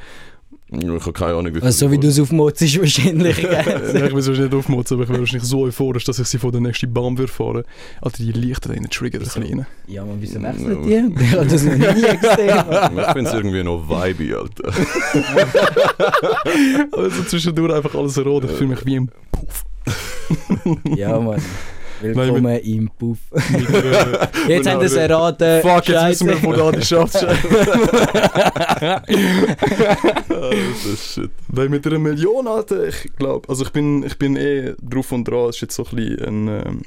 Ich 0.71 0.87
habe 0.87 1.13
keine 1.13 1.33
Ahnung, 1.33 1.55
wie 1.55 1.61
Also, 1.63 1.87
so 1.87 1.91
wie 1.91 1.97
du 1.97 2.07
es 2.09 2.19
aufmutzt, 2.19 2.61
wahrscheinlich. 2.79 3.41
Nein, 3.43 4.05
ich 4.05 4.11
will 4.13 4.19
es 4.19 4.27
nicht 4.27 4.53
aufmotzen, 4.53 4.95
aber 4.95 5.03
ich 5.05 5.09
wäre 5.09 5.19
wahrscheinlich 5.19 5.49
so 5.49 5.61
euphorisch, 5.61 6.03
dass 6.03 6.19
ich 6.19 6.27
sie 6.27 6.37
vor 6.37 6.51
den 6.51 6.61
nächsten 6.63 6.93
Baum 6.93 7.17
würde 7.17 7.31
fahren. 7.31 7.63
Alter, 8.01 8.21
die 8.23 8.31
Lichter 8.31 8.69
da 8.69 8.75
in 8.75 8.83
den 8.83 8.91
Trigger, 8.91 9.17
das 9.17 9.33
kleine. 9.33 9.65
ja, 9.87 10.05
man, 10.05 10.17
wieso 10.21 10.37
Ja. 10.39 10.53
wechselt 10.53 10.85
die? 10.85 11.19
Ich 11.23 11.31
habe 11.33 11.47
das 11.47 11.63
noch 11.63 11.73
nie 11.73 12.17
gesehen. 12.17 12.99
Ich 12.99 13.07
finde 13.13 13.29
es 13.29 13.33
irgendwie 13.33 13.63
noch 13.63 13.89
vibey, 13.89 14.33
Alter. 14.35 14.71
Also 16.91 17.23
zwischendurch 17.23 17.73
einfach 17.73 17.95
alles 17.95 18.17
rot, 18.23 18.43
ich 18.45 18.51
fühle 18.51 18.69
mich 18.71 18.85
wie 18.85 18.95
im 18.95 19.09
Puff. 19.31 19.65
ja, 20.95 21.19
Mann. 21.19 21.41
Willkommen 22.01 22.59
im 22.59 22.89
Puff. 22.97 23.17
Jetzt 24.47 24.69
haben 24.69 24.79
sie 24.79 24.85
es 24.85 24.95
erraten. 24.95 25.61
Fuck, 25.61 25.85
jetzt 25.87 25.99
Scheisse. 25.99 26.25
wissen 26.25 26.43
wir, 26.43 26.43
wo 26.43 26.53
da 26.53 26.71
die 26.71 26.79
das 30.29 30.85
ist 30.85 31.13
shit. 31.13 31.29
Weil 31.49 31.67
mit 31.69 31.85
einer 31.85 31.99
Million, 31.99 32.47
Alter, 32.47 32.87
ich 32.87 33.11
glaube, 33.17 33.47
also 33.49 33.65
ich 33.65 33.71
bin, 33.71 34.03
ich 34.03 34.17
bin 34.17 34.37
eh 34.37 34.75
drauf 34.81 35.11
und 35.11 35.27
dran, 35.27 35.49
es 35.49 35.57
ist 35.57 35.61
jetzt 35.61 35.75
so 35.75 35.85
ein 35.85 35.95
bisschen 35.95 36.47
ein, 36.47 36.49
ähm, 36.67 36.81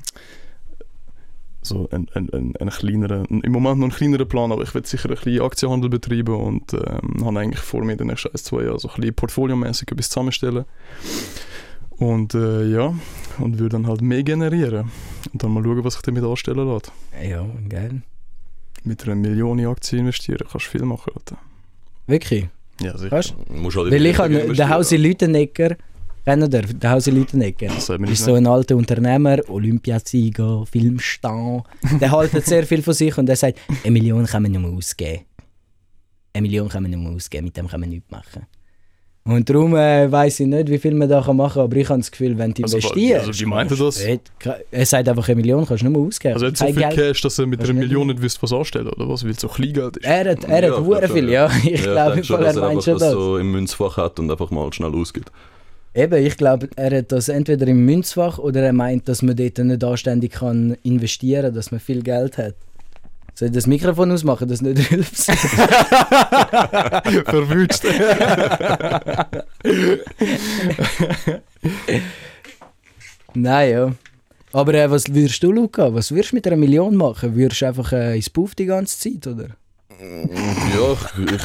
so 1.61 1.88
ein, 1.92 2.09
ein, 2.14 2.31
ein, 2.33 2.54
ein 2.59 2.71
kleinerer, 2.71 3.25
im 3.28 3.52
Moment 3.52 3.81
noch 3.81 3.88
ein 3.88 3.92
kleinerer 3.92 4.25
Plan, 4.25 4.50
aber 4.50 4.62
ich 4.62 4.75
will 4.75 4.87
sicher 4.87 5.11
ein 5.11 5.16
bisschen 5.16 5.42
Aktienhandel 5.42 5.90
betreiben 5.90 6.35
und 6.35 6.73
ähm, 6.73 7.23
habe 7.25 7.38
eigentlich 7.38 7.61
vor 7.61 7.85
mir 7.85 7.92
in 7.92 7.99
den 7.99 8.07
nächsten 8.09 8.28
ein, 8.28 8.38
zwei 8.38 8.62
Jahren 8.64 8.78
so 8.78 8.88
ein 8.88 8.95
bisschen 8.97 9.14
portfoliomäßig 9.14 9.92
etwas 9.92 10.09
zusammenstellen. 10.09 10.64
Und 12.02 12.35
äh, 12.35 12.66
ja, 12.66 12.92
und 13.38 13.59
würde 13.59 13.76
dann 13.76 13.87
halt 13.87 14.02
mehr 14.02 14.25
generieren. 14.25 14.90
Und 15.32 15.42
dann 15.42 15.52
mal 15.52 15.62
schauen, 15.62 15.85
was 15.85 15.97
ich 15.97 16.02
damit 16.02 16.25
anstellen 16.25 16.66
lasse. 16.66 16.90
Ja, 17.23 17.47
geil. 17.68 18.02
Mit 18.82 19.04
einer 19.04 19.14
Million 19.14 19.59
in 19.61 19.66
Aktien 19.66 20.00
investieren 20.00 20.44
kannst 20.50 20.66
du 20.66 20.71
viel 20.71 20.85
machen, 20.85 21.12
Alter. 21.14 21.38
Wirklich? 22.09 22.49
Ja, 22.80 22.99
sicher. 22.99 23.12
Weißt 23.12 23.35
musst 23.49 23.76
halt 23.76 23.92
Weil 23.92 24.04
ich 24.04 24.18
habe 24.18 24.52
den 24.52 24.68
Hausi. 24.68 24.97
Lütenegger, 24.97 25.76
kennt 26.25 26.54
ihr? 26.54 26.62
Den 26.62 26.90
Hausi 26.90 27.12
Lütenegger. 27.12 27.68
Das 27.68 27.88
ist 27.88 28.00
nicht. 28.00 28.16
so 28.18 28.35
ein 28.35 28.49
alter 28.49 28.76
Unternehmer, 28.76 29.38
Olympiasieger, 29.49 30.66
Filmstar. 30.66 31.62
Der 32.00 32.11
haltet 32.11 32.47
sehr 32.47 32.66
viel 32.66 32.82
von 32.82 32.94
sich 32.94 33.16
und 33.16 33.26
der 33.26 33.37
sagt, 33.37 33.61
eine 33.85 33.92
Million 33.92 34.26
kann 34.26 34.42
man 34.42 34.50
nicht 34.50 34.61
mehr 34.61 34.71
ausgeben. 34.73 35.25
Eine 36.32 36.42
Million 36.42 36.68
kann 36.68 36.82
man 36.82 36.90
nicht 36.90 37.00
mehr 37.00 37.12
ausgeben, 37.12 37.44
mit 37.44 37.56
dem 37.56 37.68
kann 37.68 37.78
man 37.78 37.90
nichts 37.90 38.11
machen. 38.11 38.47
Und 39.25 39.49
darum 39.49 39.76
äh, 39.76 40.11
weiß 40.11 40.41
ich 40.41 40.49
nicht, 40.49 40.69
wie 40.69 40.79
viel 40.79 40.95
man 40.95 41.09
da 41.09 41.23
kann 41.23 41.37
machen 41.37 41.55
kann, 41.55 41.62
aber 41.62 41.76
ich 41.76 41.88
habe 41.88 42.00
das 42.00 42.11
Gefühl, 42.11 42.37
wenn 42.38 42.52
du 42.55 42.64
Also, 42.64 42.79
investierst. 42.79 43.29
also 43.29 43.41
wie 43.41 43.47
meint 43.47 43.71
er 43.71 43.76
das? 43.76 44.00
Er 44.73 44.87
sagt 44.87 45.09
einfach, 45.09 45.29
eine 45.29 45.37
Million 45.37 45.64
kannst 45.64 45.83
du 45.85 45.88
nicht 45.88 45.97
mehr 45.97 46.07
ausgeben. 46.09 46.35
Also 46.35 46.47
er 46.47 46.50
hat 46.50 46.57
so 46.57 46.64
Kein 46.64 46.75
viel 46.75 46.83
Geld. 46.83 46.95
Cash, 46.97 47.21
dass 47.21 47.38
er 47.38 47.47
mit 47.47 47.61
einer 47.62 47.73
Million 47.73 48.09
nicht 48.09 48.21
wüsste, 48.21 48.43
was 48.43 48.52
anstellen 48.52 48.88
oder 48.88 49.09
was, 49.09 49.23
weil 49.23 49.31
es 49.31 49.41
so 49.41 49.47
Kleingeld 49.47 49.99
ist. 49.99 50.07
Er 50.07 50.31
hat, 50.31 50.45
er 50.45 50.64
Ja, 50.64 50.76
hat 50.76 50.81
ich 51.02 51.07
schon, 51.09 51.17
viel, 51.17 51.29
ja. 51.31 51.49
Ich 51.64 51.85
Ja, 51.85 52.14
ich 52.17 52.23
glaube, 52.23 52.25
schon, 52.25 52.41
er 52.43 52.47
er 52.57 52.61
meint 52.61 52.83
schon 52.83 52.95
das 52.95 53.02
das. 53.02 53.12
so 53.12 53.38
im 53.38 53.52
Münzfach 53.52 53.97
hat 53.97 54.19
und 54.19 54.29
einfach 54.29 54.50
mal 54.50 54.73
schnell 54.73 54.93
ausgeht. 54.93 55.26
Eben, 55.95 56.26
ich 56.26 56.37
glaube, 56.37 56.69
er 56.75 56.99
hat 56.99 57.12
das 57.12 57.29
entweder 57.29 57.67
im 57.69 57.85
Münzfach 57.85 58.38
oder 58.38 58.62
er 58.62 58.73
meint, 58.73 59.09
dass 59.09 59.23
man 59.23 59.37
dort 59.37 59.57
nicht 59.59 59.85
anständig 59.85 60.33
kann 60.33 60.76
investieren 60.83 61.45
kann, 61.45 61.55
dass 61.55 61.71
man 61.71 61.79
viel 61.81 62.02
Geld 62.02 62.38
hat. 62.38 62.55
Soll 63.34 63.48
ich 63.48 63.54
das 63.54 63.66
Mikrofon 63.66 64.12
ausmachen, 64.12 64.46
das 64.48 64.60
nicht 64.60 64.78
hilft? 64.88 65.16
Verwünscht. 67.26 67.84
Nein, 73.34 73.70
ja. 73.70 73.92
Aber 74.52 74.74
äh, 74.74 74.90
was 74.90 75.08
würdest 75.08 75.42
du, 75.42 75.50
Luca? 75.50 75.94
Was 75.94 76.10
würdest 76.10 76.32
du 76.32 76.36
mit 76.36 76.46
einer 76.46 76.56
Million 76.56 76.94
machen? 76.96 77.34
Würdest 77.34 77.62
du 77.62 77.66
einfach 77.66 77.92
äh, 77.92 78.16
ins 78.16 78.28
Puff 78.28 78.54
die 78.54 78.66
ganze 78.66 78.98
Zeit, 78.98 79.26
oder? 79.26 79.48
Ja, 79.98 80.92
ich, 80.92 81.32
ich, 81.32 81.42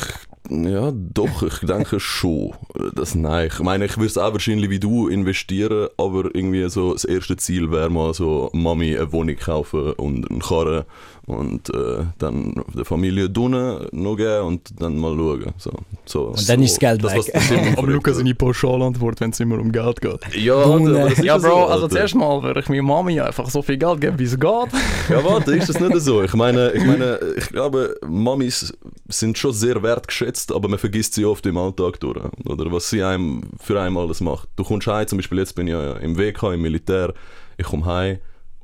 ja, 0.50 0.91
doch, 0.94 1.44
ich 1.44 1.60
denke 1.60 2.00
schon. 2.00 2.53
Das, 2.96 3.15
nein, 3.15 3.50
ich 3.51 3.60
meine, 3.60 3.86
ich 3.86 3.98
würde 3.98 4.08
es 4.08 4.17
auch 4.17 4.34
wahrscheinlich 4.34 4.70
wie 4.70 4.79
du 4.79 5.08
investieren, 5.08 5.89
aber 5.98 6.34
irgendwie 6.34 6.70
so 6.70 6.94
das 6.94 7.06
erste 7.06 7.38
Ziel 7.38 7.72
wäre 7.72 7.89
mal 7.89 8.13
so 8.13 8.50
Mami 8.53 8.98
eine 8.98 9.12
Wohnung 9.12 9.36
kaufen 9.36 9.94
und 9.94 10.29
einen 10.29 10.41
Karren 10.41 10.86
und 11.28 11.70
äh, 11.76 12.06
dann 12.20 12.64
der 12.74 12.86
Familie 12.86 13.30
Dunne 13.30 13.90
noch 13.92 14.16
geben 14.16 14.46
und 14.48 14.82
dann 14.82 14.98
mal 14.98 15.14
schauen. 15.14 15.54
So, 15.58 15.72
so, 16.06 16.24
Und 16.28 16.50
dann 16.50 16.64
ist 16.64 16.72
das 16.72 16.80
Geld 16.80 17.04
weg. 17.04 17.18
was 17.18 17.26
der 17.26 17.42
Simon 17.42 17.78
Aber. 17.78 17.88
Lukas 17.88 18.16
seine 18.18 18.34
Pauschalantwort, 18.34 19.20
wenn 19.20 19.32
es 19.32 19.40
immer 19.42 19.60
um 19.60 19.70
Geld 19.74 20.00
geht. 20.00 20.36
Ja, 20.36 20.56
das 20.66 21.12
ist 21.14 21.24
Ja, 21.26 21.38
so, 21.38 21.50
Bro, 21.50 21.66
also 21.66 21.84
Alter. 21.84 21.90
zuerst 21.90 22.16
mal 22.16 22.42
würde 22.44 22.62
ich 22.62 22.70
meiner 22.70 22.82
Mami 22.82 23.20
einfach 23.20 23.50
so 23.50 23.62
viel 23.62 23.78
Geld 23.78 24.00
geben, 24.00 24.18
wie 24.18 24.24
es 24.24 24.40
geht. 24.40 24.48
Ja, 25.10 25.24
warte, 25.24 25.56
ist 25.56 25.68
das 25.70 25.80
nicht 25.80 26.00
so? 26.00 26.24
Ich 26.24 26.34
meine, 26.34 26.72
ich 26.72 26.86
meine, 26.86 27.20
ich 27.38 27.48
glaube, 27.50 27.96
Mamis 28.06 28.74
sind 29.10 29.38
schon 29.38 29.54
sehr 29.54 29.82
wertgeschätzt, 29.84 30.54
aber 30.54 30.68
man 30.70 30.80
vergisst 30.80 31.14
sie 31.14 31.26
oft 31.26 31.46
im 31.46 31.58
Alltag 31.58 32.00
durch. 32.00 32.20
Oder 32.46 32.72
was 32.72 32.90
sie 32.90 33.04
einem 33.04 33.42
für 33.62 33.80
einen 33.82 33.98
alles 33.98 34.22
macht. 34.22 34.48
Du 34.56 34.64
kommst 34.64 34.88
heim, 34.88 35.08
zum 35.08 35.18
Beispiel 35.18 35.40
jetzt 35.40 35.56
bin 35.56 35.68
ich 35.68 35.74
ja 35.74 35.94
im 35.94 36.18
WK, 36.18 36.54
im 36.54 36.62
Militär, 36.62 37.14
ich 37.58 37.66
komme 37.66 37.86
heim 37.86 38.18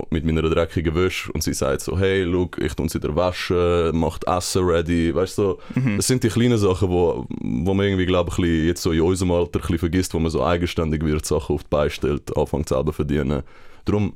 mit 0.09 0.25
meiner 0.25 0.41
dreckigen 0.41 0.95
Wäsche 0.95 1.31
und 1.33 1.43
sie 1.43 1.53
sagt 1.53 1.81
so, 1.81 1.97
hey, 1.97 2.23
look, 2.23 2.57
ich 2.59 2.73
tue 2.73 2.89
sie 2.89 3.00
dir 3.00 3.15
waschen, 3.15 3.97
macht 3.97 4.25
Essen 4.27 4.65
ready, 4.65 5.13
weißt 5.13 5.38
du, 5.38 5.41
so. 5.41 5.59
das 5.97 6.07
sind 6.07 6.23
die 6.23 6.29
kleinen 6.29 6.57
Sachen, 6.57 6.89
wo, 6.89 7.25
wo 7.39 7.73
man 7.73 7.85
irgendwie, 7.85 8.05
glaube 8.07 8.31
ich, 8.35 8.65
jetzt 8.65 8.81
so 8.81 8.91
in 8.91 9.01
unserem 9.01 9.31
Alter 9.31 9.59
ein 9.59 9.62
bisschen 9.62 9.77
vergisst, 9.79 10.13
wo 10.13 10.19
man 10.19 10.31
so 10.31 10.43
eigenständig 10.43 11.03
wird, 11.05 11.25
Sachen 11.25 11.55
auf 11.55 11.63
die 11.63 11.69
Beine 11.69 11.89
stellt, 11.91 12.35
anfängt 12.35 12.69
selber 12.69 12.91
verdienen. 12.91 13.43
Darum 13.85 14.13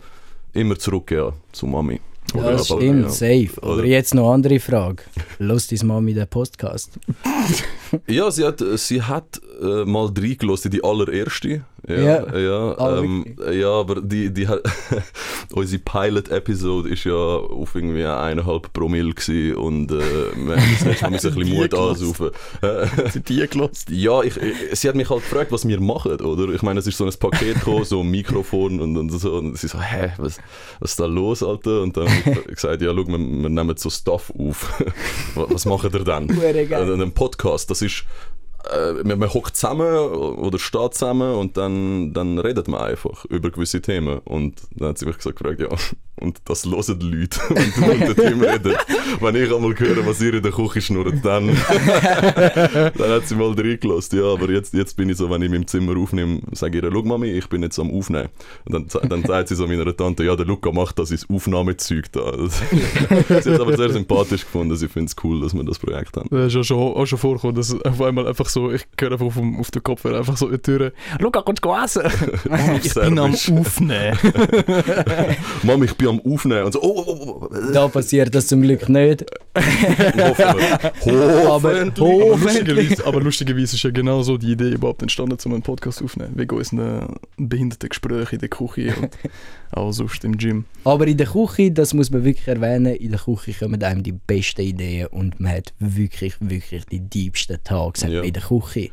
immer 0.53 0.77
zurück, 0.79 1.12
ja, 1.12 1.31
zu 1.51 1.67
Mami. 1.67 2.00
Ja, 2.34 2.41
Oder 2.41 2.51
das 2.53 2.72
aber, 2.72 2.81
stimmt, 2.81 3.03
ja. 3.03 3.10
safe. 3.10 3.50
Aber 3.62 3.74
Oder- 3.75 3.86
jetzt 3.86 4.13
noch 4.13 4.25
eine 4.25 4.34
andere 4.34 4.60
Frage. 4.60 5.03
Los 5.39 5.67
deine 5.67 5.84
Mami 5.86 6.13
den 6.13 6.27
Podcast. 6.27 7.00
Ja, 8.05 8.29
sie 8.29 8.43
hat, 8.43 8.62
sie 8.75 9.01
hat 9.01 9.39
äh, 9.62 9.86
mal 9.86 10.07
reingelassen, 10.13 10.69
die 10.69 10.84
allererste. 10.84 11.63
Ja, 11.88 11.96
Ja. 11.96 12.38
ja, 12.38 12.77
Ah, 12.77 12.98
ähm, 13.00 13.36
ja 13.51 13.70
aber 13.70 14.01
die, 14.01 14.29
die 14.34 14.48
hat, 14.48 14.62
unsere 15.53 15.82
Pilot-Episode 15.82 16.89
ist 16.89 17.06
ja 17.06 17.13
auf 17.13 17.75
irgendwie 17.75 18.03
eineinhalb 18.06 18.74
Promille 18.74 19.13
gewesen 19.13 19.56
und 19.56 19.91
äh, 19.91 19.96
wir 19.96 20.56
haben 20.58 20.63
das 20.84 21.01
Mal 21.01 21.08
ein 21.08 21.12
bisschen 21.36 21.50
Mut 21.50 21.74
ansaufen. 21.74 22.32
Sie 23.12 23.22
die 23.27 23.48
gelost. 23.48 23.89
ja, 23.89 24.22
ich, 24.22 24.36
ich, 24.38 24.79
sie 24.79 24.89
hat 24.89 24.96
mich 24.96 25.10
halt 25.10 25.22
gefragt, 25.22 25.51
was 25.51 25.67
wir 25.67 25.79
machen, 25.79 26.20
oder? 26.20 26.53
Ich 26.53 26.62
meine, 26.62 26.79
es 26.79 26.88
ist 26.88 26.98
so 26.98 27.06
ein 27.06 27.13
Paket 27.17 27.56
gekommen, 27.56 27.86
so 27.86 28.01
ein 28.01 28.10
Mikrofon 28.10 28.79
und, 28.79 28.98
und 28.98 29.10
so. 29.10 29.34
Und 29.36 29.58
sie 29.58 29.67
so, 29.67 29.79
hä, 29.79 30.12
was, 30.17 30.38
was 30.79 30.91
ist 30.91 31.00
da 31.00 31.06
los, 31.06 31.41
Alter? 31.41 31.82
Und 31.82 31.96
dann 31.96 32.08
habe 32.10 32.39
ich 32.50 32.56
gesagt, 32.56 32.82
ja, 32.82 32.89
schau, 32.94 33.08
wir, 33.08 33.17
wir 33.17 33.50
nehmen 33.50 33.77
so 33.77 33.89
Stuff 33.89 34.32
auf. 34.38 34.74
was, 35.36 35.50
was 35.53 35.65
machen 35.65 35.89
ihr 35.94 36.65
geil. 36.65 36.89
Äh, 36.89 37.01
Ein 37.01 37.12
Podcast, 37.13 37.70
das 37.70 37.82
ist, 37.82 38.03
äh, 38.71 39.03
man, 39.03 39.19
man 39.19 39.33
hockt 39.33 39.55
zusammen 39.55 39.95
oder 39.95 40.59
steht 40.59 40.93
zusammen 40.93 41.36
und 41.36 41.57
dann, 41.57 42.13
dann 42.13 42.39
redet 42.39 42.67
man 42.67 42.81
einfach 42.81 43.25
über 43.25 43.51
gewisse 43.51 43.81
Themen. 43.81 44.19
Und 44.19 44.62
dann 44.71 44.89
hat 44.89 44.97
sie 44.97 45.05
mich 45.05 45.17
gesagt, 45.17 45.38
gefragt, 45.38 45.59
ja, 45.59 45.69
und 46.19 46.39
das 46.45 46.65
hören 46.65 47.00
die 47.00 47.05
Leute, 47.05 47.39
wenn 47.50 47.71
du 47.75 47.91
und 47.91 48.00
der 48.01 48.15
Tim 48.15 48.41
redet. 48.41 48.77
Wenn 49.21 49.36
ich 49.36 49.53
einmal 49.53 49.74
höre, 49.77 50.05
was 50.05 50.21
ihr 50.21 50.33
in 50.33 50.43
der 50.43 50.51
Küche 50.51 50.81
schnurrt, 50.81 51.15
dann, 51.24 51.47
dann 52.97 53.09
hat 53.12 53.27
sie 53.27 53.36
mal 53.36 53.51
reingelassen. 53.53 54.19
Ja, 54.19 54.25
aber 54.33 54.50
jetzt, 54.51 54.74
jetzt 54.74 54.95
bin 54.97 55.09
ich 55.09 55.17
so, 55.17 55.29
wenn 55.29 55.41
ich 55.41 55.50
mein 55.50 55.67
Zimmer 55.67 55.97
aufnehme, 55.97 56.41
sage 56.51 56.77
ich 56.79 56.83
ihr, 56.83 56.89
schau 56.91 57.03
Mami, 57.03 57.27
ich 57.29 57.47
bin 57.47 57.62
jetzt 57.63 57.79
am 57.79 57.91
Aufnehmen. 57.91 58.29
Und 58.65 58.93
dann, 58.93 59.09
dann 59.09 59.24
sagt 59.24 59.50
sie 59.50 59.55
so 59.55 59.67
meiner 59.67 59.95
Tante, 59.95 60.24
ja, 60.24 60.36
der 60.36 60.45
Luca 60.45 60.71
macht 60.71 61.00
das 61.00 61.12
ins 61.12 61.29
Aufnahmezeug 61.29 62.12
da. 62.12 62.31
Das, 62.31 62.59
sie 63.27 63.33
hat 63.36 63.45
es 63.45 63.59
aber 63.59 63.75
sehr 63.77 63.89
sympathisch 63.91 64.41
gefunden. 64.41 64.75
Sie 64.75 64.88
findet 64.88 65.15
es 65.17 65.24
cool, 65.24 65.41
dass 65.41 65.53
wir 65.53 65.63
das 65.63 65.79
Projekt 65.79 66.17
haben. 66.17 66.27
Das 66.31 66.47
ist 66.47 66.53
ja 66.55 66.63
schon, 66.63 66.77
auch 66.77 67.05
schon 67.05 67.19
vorgekommen, 67.19 67.55
dass 67.55 67.74
auf 67.81 68.01
einmal 68.01 68.27
einfach 68.27 68.50
so, 68.50 68.71
ich 68.71 68.86
höre 69.00 69.12
einfach 69.13 69.25
auf, 69.27 69.36
dem- 69.36 69.59
auf 69.59 69.71
den 69.71 69.83
Kopfhörer 69.83 70.17
einfach 70.19 70.38
so 70.38 70.47
in 70.47 70.53
die 70.55 70.62
Tür, 70.62 70.91
Luca, 71.19 71.41
kommst 71.41 71.63
du 71.63 71.74
essen? 71.74 72.03
ich 72.83 72.93
bin 72.93 73.19
am. 73.19 73.33
Aufnehmen. 73.33 74.17
Mami, 75.63 75.86
ich 75.86 75.93
bin 75.95 76.06
am 76.07 76.19
Aufnehmen. 76.21 76.63
Und 76.63 76.71
so, 76.73 76.81
oh, 76.81 77.03
oh, 77.05 77.17
oh, 77.19 77.47
oh. 77.51 77.71
Da 77.73 77.87
passiert 77.87 78.33
das 78.33 78.47
zum 78.47 78.61
Glück 78.61 78.87
nicht. 78.89 79.25
Hoffen 79.55 80.37
wir. 80.57 81.47
Aber 81.47 81.73
Hoffentlich. 81.73 81.99
Aber 81.99 82.31
hoffentlich. 82.31 82.67
lustigerweise, 82.67 83.05
aber 83.05 83.21
lustigerweise 83.21 83.75
ist 83.75 83.83
ja 83.83 83.89
genau 83.91 84.21
so 84.23 84.37
die 84.37 84.51
Idee 84.51 84.69
überhaupt 84.71 85.01
entstanden, 85.01 85.37
um 85.45 85.53
einen 85.53 85.61
Podcast 85.63 86.01
aufzunehmen. 86.01 86.33
Wegen 86.35 86.55
unseren 86.55 87.15
Behindertengesprächen 87.37 88.33
in 88.35 88.39
der 88.39 88.49
Küche 88.49 88.93
und 88.99 89.09
auch 89.71 89.91
sonst 89.91 90.23
im 90.23 90.37
Gym. 90.37 90.65
Aber 90.83 91.07
in 91.07 91.17
der 91.17 91.27
Küche, 91.27 91.71
das 91.71 91.93
muss 91.93 92.11
man 92.11 92.23
wirklich 92.23 92.47
erwähnen, 92.47 92.95
in 92.95 93.11
der 93.11 93.19
Küche 93.19 93.53
kommen 93.53 93.81
einem 93.83 94.03
die 94.03 94.11
besten 94.13 94.61
Ideen 94.61 95.07
und 95.07 95.39
man 95.39 95.53
hat 95.53 95.73
wirklich, 95.79 96.35
wirklich 96.39 96.85
die 96.85 96.99
diebsten 96.99 97.57
Tage 97.63 98.07
Ja. 98.07 98.21
in 98.21 98.33
der 98.33 98.43
Küche. 98.43 98.89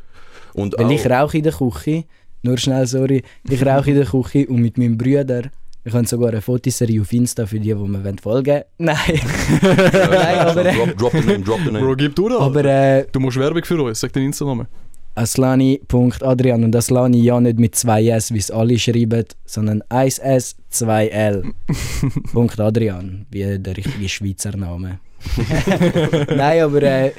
Und 0.53 0.75
Weil 0.77 0.85
auch, 0.85 0.91
ich 0.91 1.09
rauche 1.09 1.37
in 1.37 1.43
der 1.43 1.53
Küche, 1.53 2.05
nur 2.41 2.57
schnell, 2.57 2.85
sorry, 2.87 3.23
ich 3.49 3.65
rauche 3.65 3.89
in 3.91 3.97
der 3.97 4.05
Küche 4.05 4.47
und 4.47 4.61
mit 4.61 4.77
meinem 4.77 4.97
Bruder, 4.97 5.43
ich 5.85 5.93
habe 5.93 6.07
sogar 6.07 6.29
eine 6.29 6.41
Fotoserie 6.41 6.99
auf 6.99 7.13
Insta 7.13 7.45
für 7.45 7.59
die, 7.59 7.67
die 7.67 7.75
mir 7.75 8.03
wollen 8.03 8.17
folgen 8.17 8.47
wollen. 8.47 8.63
Nein, 8.79 8.97
Nein, 9.61 10.39
aber, 10.39 10.65
äh, 10.65 10.73
drop, 10.73 10.97
drop 10.97 11.11
the 11.11 11.19
name, 11.19 11.39
drop 11.43 11.59
the 11.63 11.71
name. 11.71 11.85
Bro, 11.85 11.95
gib 11.95 12.15
du 12.15 12.27
das. 12.27 12.39
aber 12.39 12.65
äh, 12.65 13.05
du 13.11 13.19
musst 13.19 13.37
Werbung 13.37 13.63
für 13.63 13.81
uns, 13.81 13.99
sag 13.99 14.11
den 14.11 14.23
Insta-Namen. 14.23 14.65
Aslani.adrian 15.13 16.63
und 16.63 16.75
Aslani 16.75 17.21
ja 17.23 17.39
nicht 17.39 17.59
mit 17.59 17.75
zwei 17.75 18.07
S, 18.07 18.33
wie 18.33 18.39
es 18.39 18.49
alle 18.49 18.77
schreiben, 18.79 19.25
sondern 19.45 19.83
1S, 19.83 20.55
2L. 20.73 21.53
Punkt 22.33 22.59
Adrian, 22.59 23.27
wie 23.29 23.59
der 23.59 23.77
richtige 23.77 24.09
Schweizer 24.09 24.57
Name. 24.57 24.99
Nein, 26.35 26.61
aber 26.63 26.81
äh, 26.81 27.11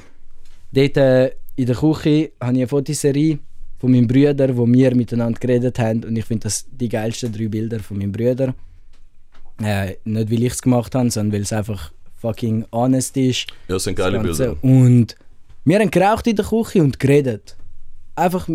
dort 0.72 0.96
äh, 0.96 1.30
in 1.54 1.66
der 1.66 1.76
Küche 1.76 1.84
habe 2.04 2.18
ich 2.18 2.32
eine 2.40 2.66
Fotoserie 2.66 3.38
von 3.78 3.90
meinem 3.90 4.06
Brüder, 4.06 4.56
wo 4.56 4.66
wir 4.66 4.94
miteinander 4.94 5.38
geredet 5.38 5.78
haben 5.78 6.04
und 6.04 6.16
ich 6.16 6.24
finde 6.24 6.44
das 6.44 6.66
die 6.70 6.88
geilsten 6.88 7.32
drei 7.32 7.48
Bilder 7.48 7.80
von 7.80 7.98
meinem 7.98 8.12
Brüder. 8.12 8.54
Äh, 9.62 9.96
nicht 10.04 10.30
weil 10.30 10.42
ich 10.44 10.52
es 10.52 10.62
gemacht 10.62 10.94
habe, 10.94 11.10
sondern 11.10 11.32
weil 11.32 11.42
es 11.42 11.52
einfach 11.52 11.92
fucking 12.16 12.64
honest 12.72 13.16
ist. 13.16 13.46
Ja, 13.68 13.74
das 13.76 13.84
sind 13.84 13.96
geile 13.96 14.22
Das. 14.22 14.38
Bilder. 14.38 14.56
Und 14.62 15.16
wir 15.64 15.78
haben 15.78 15.90
geraucht 15.90 16.26
in 16.26 16.36
der 16.36 16.44
Küche 16.44 16.82
und 16.82 16.98
geredet. 16.98 17.56
Einfach 18.14 18.48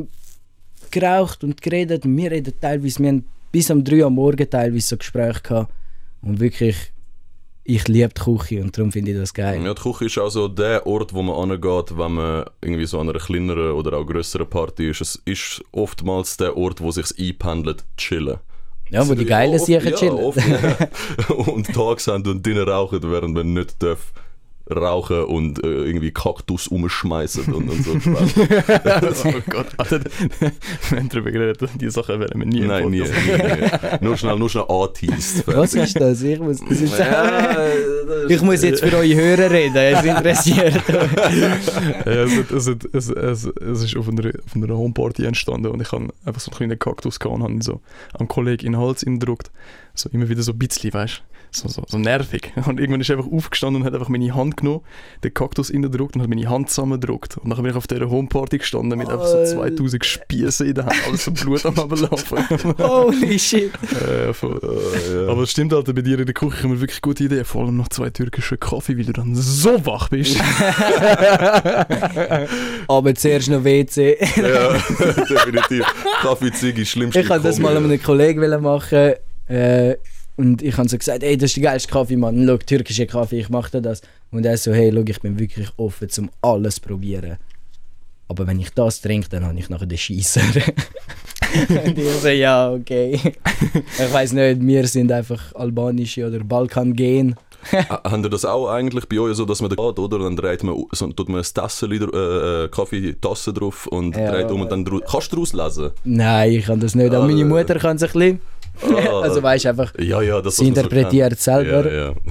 geraucht 0.91 1.43
und 1.43 1.61
geredet. 1.61 2.05
Und 2.05 2.17
wir 2.17 2.31
reden 2.31 2.53
teilweise, 2.59 2.99
wir 2.99 3.09
haben 3.09 3.25
bis 3.51 3.69
um 3.69 3.83
3 3.83 3.97
Uhr 3.97 4.05
am 4.07 4.15
Morgen 4.15 4.49
teilweise 4.49 4.87
so 4.87 4.97
Gespräche 4.97 5.41
gehabt. 5.41 5.73
Und 6.21 6.39
wirklich, 6.39 6.75
ich 7.63 7.87
liebe 7.87 8.09
die 8.09 8.21
Küche 8.21 8.61
und 8.61 8.75
darum 8.77 8.91
finde 8.91 9.11
ich 9.11 9.17
das 9.17 9.33
geil. 9.33 9.63
Ja, 9.63 9.73
die 9.73 9.81
Küche 9.81 10.05
ist 10.05 10.17
auch 10.17 10.29
so 10.29 10.47
der 10.47 10.85
Ort, 10.87 11.13
wo 11.13 11.21
man 11.21 11.51
angeht, 11.51 11.97
wenn 11.97 12.13
man 12.13 12.45
irgendwie 12.61 12.85
so 12.85 12.99
an 12.99 13.09
einer 13.09 13.19
kleineren 13.19 13.71
oder 13.71 13.97
auch 13.97 14.05
größeren 14.05 14.49
Party 14.49 14.89
ist. 14.89 15.01
Es 15.01 15.21
ist 15.25 15.63
oftmals 15.71 16.37
der 16.37 16.57
Ort, 16.57 16.81
wo 16.81 16.91
sich 16.91 17.07
einpendelt, 17.19 17.85
chillen. 17.97 18.39
Ja, 18.89 19.07
wo 19.07 19.13
die 19.13 19.25
geilen 19.25 19.57
Sachen 19.57 19.85
ja, 19.85 19.91
chillen. 19.91 20.15
oft, 20.15 20.37
ja. 20.37 20.89
und 21.35 21.67
Tags 21.73 22.07
haben 22.07 22.27
und 22.27 22.45
drinnen 22.45 22.67
rauchen, 22.67 22.99
während 23.03 23.33
man 23.33 23.53
nicht 23.53 23.81
darf 23.81 24.11
rauchen 24.71 25.23
und 25.25 25.63
äh, 25.63 25.67
irgendwie 25.67 26.11
Kaktus 26.11 26.67
umschmeißen 26.67 27.53
und, 27.53 27.69
und 27.69 27.83
so. 27.83 27.99
Spaß. 27.99 29.25
oh 29.25 29.41
Gott, 29.49 29.67
Alter, 29.77 30.01
wir 30.89 30.99
haben 30.99 31.09
darüber 31.09 31.31
geredet, 31.31 31.69
die 31.79 31.89
Sachen 31.89 32.19
werden 32.19 32.39
wir 32.39 32.45
nie 32.45 32.61
Nein, 32.61 32.89
nie, 32.89 33.01
nie. 33.01 33.07
Nur 34.01 34.17
schnell, 34.17 34.37
nur 34.37 34.49
schnell 34.49 34.65
anteased. 34.67 35.45
Was 35.55 35.73
ist 35.73 35.99
das? 35.99 36.21
Ich 36.21 36.39
muss, 36.39 36.59
das 36.59 36.81
ist 36.81 36.97
Ja, 36.97 37.67
ich 38.29 38.41
muss 38.41 38.61
jetzt 38.63 38.83
für 38.83 38.95
eure 38.95 39.15
Hörer 39.15 39.51
reden, 39.51 39.75
es 39.75 40.03
interessiert 40.03 40.75
euch. 40.89 42.05
ja, 42.05 42.23
es, 42.23 42.51
es, 42.51 42.67
es, 42.93 43.09
es, 43.09 43.45
es 43.45 43.83
ist 43.83 43.97
auf 43.97 44.07
einer, 44.07 44.27
auf 44.27 44.55
einer 44.55 44.77
Homeparty 44.77 45.25
entstanden 45.25 45.67
und 45.67 45.81
ich 45.81 45.91
habe 45.91 46.09
einfach 46.25 46.41
so 46.41 46.51
einen 46.51 46.57
kleinen 46.57 46.79
Kaktus 46.79 47.19
gehabt 47.19 47.35
und 47.35 47.43
habe 47.43 47.53
ihn 47.53 47.61
so 47.61 47.81
am 48.13 48.27
Kollegen 48.27 48.65
in 48.65 48.73
den 48.73 48.81
Hals 48.81 49.01
gedrückt. 49.01 49.51
So 49.93 50.09
immer 50.09 50.29
wieder 50.29 50.41
so 50.41 50.53
ein 50.53 50.57
bisschen, 50.57 50.93
weißt 50.93 51.17
du? 51.17 51.30
So, 51.51 51.67
so, 51.67 51.83
so 51.87 51.97
nervig. 51.97 52.53
Und 52.65 52.79
irgendwann 52.79 53.01
ist 53.01 53.09
er 53.09 53.17
einfach 53.17 53.31
aufgestanden 53.31 53.81
und 53.81 53.87
hat 53.87 53.93
einfach 53.93 54.09
meine 54.09 54.33
Hand 54.33 54.57
genommen, 54.57 54.81
den 55.23 55.33
Kaktus 55.33 55.73
reingedruckt 55.73 56.15
und 56.15 56.21
hat 56.21 56.29
meine 56.29 56.49
Hand 56.49 56.69
zusammengedruckt. 56.69 57.37
Und 57.37 57.49
dann 57.49 57.61
bin 57.61 57.71
ich 57.71 57.77
auf 57.77 57.87
dieser 57.87 58.09
Homeparty 58.09 58.59
gestanden 58.59 58.97
mit 58.97 59.09
einfach 59.09 59.27
so 59.27 59.43
2000 59.43 60.05
Spießen 60.05 60.67
in 60.67 60.75
der 60.75 60.85
Hand, 60.85 60.95
alles 61.07 61.25
so 61.25 61.31
Blut 61.31 61.65
am 61.65 61.77
Ablaufen. 61.77 62.37
Holy 62.77 63.37
shit. 63.37 63.71
äh, 64.07 64.33
voll. 64.33 64.61
Äh, 64.63 65.13
ja. 65.13 65.27
Aber 65.29 65.43
es 65.43 65.51
stimmt, 65.51 65.73
Alter, 65.73 65.91
bei 65.93 66.01
dir 66.01 66.17
in 66.19 66.25
der 66.25 66.33
Küche 66.33 66.61
kommen 66.61 66.79
wirklich 66.79 67.01
gute 67.01 67.25
Ideen, 67.25 67.43
vor 67.43 67.65
allem 67.65 67.75
nach 67.77 67.89
zwei 67.89 68.09
türkischen 68.09 68.57
Kaffee, 68.59 68.97
weil 68.97 69.05
du 69.05 69.13
dann 69.13 69.35
so 69.35 69.85
wach 69.85 70.09
bist. 70.09 70.39
Aber 72.87 73.15
zuerst 73.15 73.49
noch 73.49 73.63
WC. 73.63 74.17
ja, 74.37 74.73
definitiv. 75.29 75.85
Kaffee, 76.21 76.51
Ziggy, 76.51 76.85
schlimmste 76.85 77.21
Ich 77.21 77.29
wollte 77.29 77.47
das 77.47 77.57
mal 77.59 77.75
einem 77.75 78.01
Kollegen 78.01 78.61
machen 78.61 79.15
äh, 79.51 79.97
und 80.37 80.61
ich 80.61 80.77
habe 80.77 80.89
so 80.89 80.97
gesagt, 80.97 81.23
ey, 81.23 81.37
das 81.37 81.51
ist 81.51 81.57
der 81.57 81.63
geilste 81.63 81.91
Kaffee, 81.91 82.15
Mann. 82.15 82.45
Schau, 82.47 82.57
türkischer 82.57 83.05
Kaffee, 83.05 83.39
ich 83.39 83.49
mache 83.49 83.71
dir 83.71 83.81
das. 83.81 84.01
Und 84.31 84.45
er 84.45 84.57
so, 84.57 84.73
hey, 84.73 84.91
schau, 84.93 85.03
ich 85.05 85.21
bin 85.21 85.39
wirklich 85.39 85.69
offen, 85.77 86.09
zum 86.09 86.29
alles 86.41 86.79
probieren. 86.79 87.37
Aber 88.27 88.47
wenn 88.47 88.59
ich 88.59 88.69
das 88.69 89.01
trinke, 89.01 89.27
dann 89.29 89.45
habe 89.45 89.59
ich 89.59 89.69
nachher 89.69 89.85
den 89.85 89.97
Scheisser. 89.97 90.41
und 91.85 91.97
ich 91.97 92.11
so, 92.21 92.29
ja, 92.29 92.71
okay. 92.71 93.19
ich 93.75 94.13
weiß 94.13 94.33
nicht, 94.33 94.61
wir 94.61 94.87
sind 94.87 95.11
einfach 95.11 95.53
albanische 95.53 96.25
oder 96.25 96.39
Balkan-Gen. 96.39 97.35
Habt 97.89 98.25
ihr 98.25 98.29
das 98.29 98.45
auch 98.45 98.67
eigentlich 98.69 99.07
bei 99.07 99.19
euch 99.19 99.35
so, 99.35 99.45
dass 99.45 99.61
man 99.61 99.69
da 99.69 99.75
geht, 99.75 99.99
oder? 99.99 100.19
Dann 100.19 100.35
dreht 100.35 100.63
man, 100.63 100.75
so, 100.91 101.07
tut 101.07 101.29
man 101.29 101.39
ein 101.41 101.45
Tasseli, 101.53 101.97
äh, 101.97 102.63
äh, 102.65 102.67
Kaffeetasse 102.69 103.53
drauf 103.53 103.87
und 103.87 104.15
Ja, 104.15 104.31
dreht 104.31 104.51
um 104.51 104.61
und 104.61 104.71
dann 104.71 104.83
kannst 104.85 105.31
du 105.31 105.35
daraus 105.37 105.53
lesen. 105.53 105.91
Nein, 106.03 106.51
ich 106.53 106.65
kann 106.65 106.79
das 106.79 106.95
nicht. 106.95 107.13
Aber 107.13 107.25
meine 107.27 107.41
Ah, 107.43 107.45
Mutter 107.45 107.75
kann 107.79 107.95
es 107.97 108.03
ein 108.03 108.09
bisschen. 108.11 108.39
Ah. 109.07 109.19
also 109.21 109.43
weißt 109.43 109.65
einfach, 109.67 109.93
Ja, 109.99 110.21
ja, 110.21 110.41
das 110.41 110.55
sie 110.57 110.63
so 110.63 110.67
interpretiert 110.69 111.29
kennt. 111.29 111.39
selber. 111.39 111.91
Ja, 111.91 112.05
ja. 112.09 112.13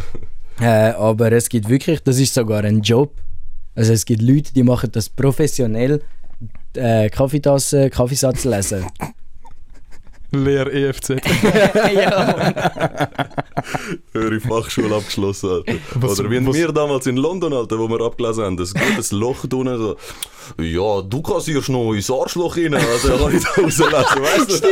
Äh, 0.63 0.93
aber 0.93 1.33
es 1.33 1.49
gibt 1.49 1.71
wirklich, 1.71 2.03
das 2.03 2.19
ist 2.19 2.35
sogar 2.35 2.65
ein 2.65 2.83
Job. 2.83 3.15
Also 3.75 3.95
es 3.95 4.05
gibt 4.05 4.21
Leute, 4.21 4.53
die 4.53 4.63
machen 4.63 4.91
das 4.93 5.09
professionell, 5.09 6.03
äh, 6.75 7.09
Kaffeetassen, 7.09 7.89
Kaffeesatz 7.89 8.45
lesen. 8.45 8.85
Leer 10.33 10.73
E 10.73 10.87
EFZ. 10.89 11.09
ja, 11.95 13.09
Höhere 14.13 14.41
Fachschule 14.41 14.95
abgeschlossen, 14.95 15.51
Alter. 15.51 15.75
Was- 15.95 16.21
Oder 16.21 16.31
wie 16.31 16.47
was- 16.47 16.55
wir 16.55 16.73
damals 16.73 17.07
in 17.07 17.17
London, 17.17 17.53
Alter, 17.53 17.79
wo 17.79 17.89
wir 17.89 18.01
abgelesen 18.01 18.45
haben, 18.45 18.57
das 18.57 18.73
gutes 18.75 19.13
Loch 19.13 19.45
drinnen, 19.47 19.77
so. 19.79 19.97
Ja, 20.61 21.01
du 21.03 21.23
kassierst 21.23 21.69
noch 21.69 21.93
ins 21.93 22.11
Arschloch 22.11 22.57
rein, 22.57 22.75
also 22.75 23.17
kann 23.17 23.37
ich 23.37 23.45
da 23.45 23.51
rauslassen, 23.63 24.23
weißt 24.23 24.65
du? 24.65 24.69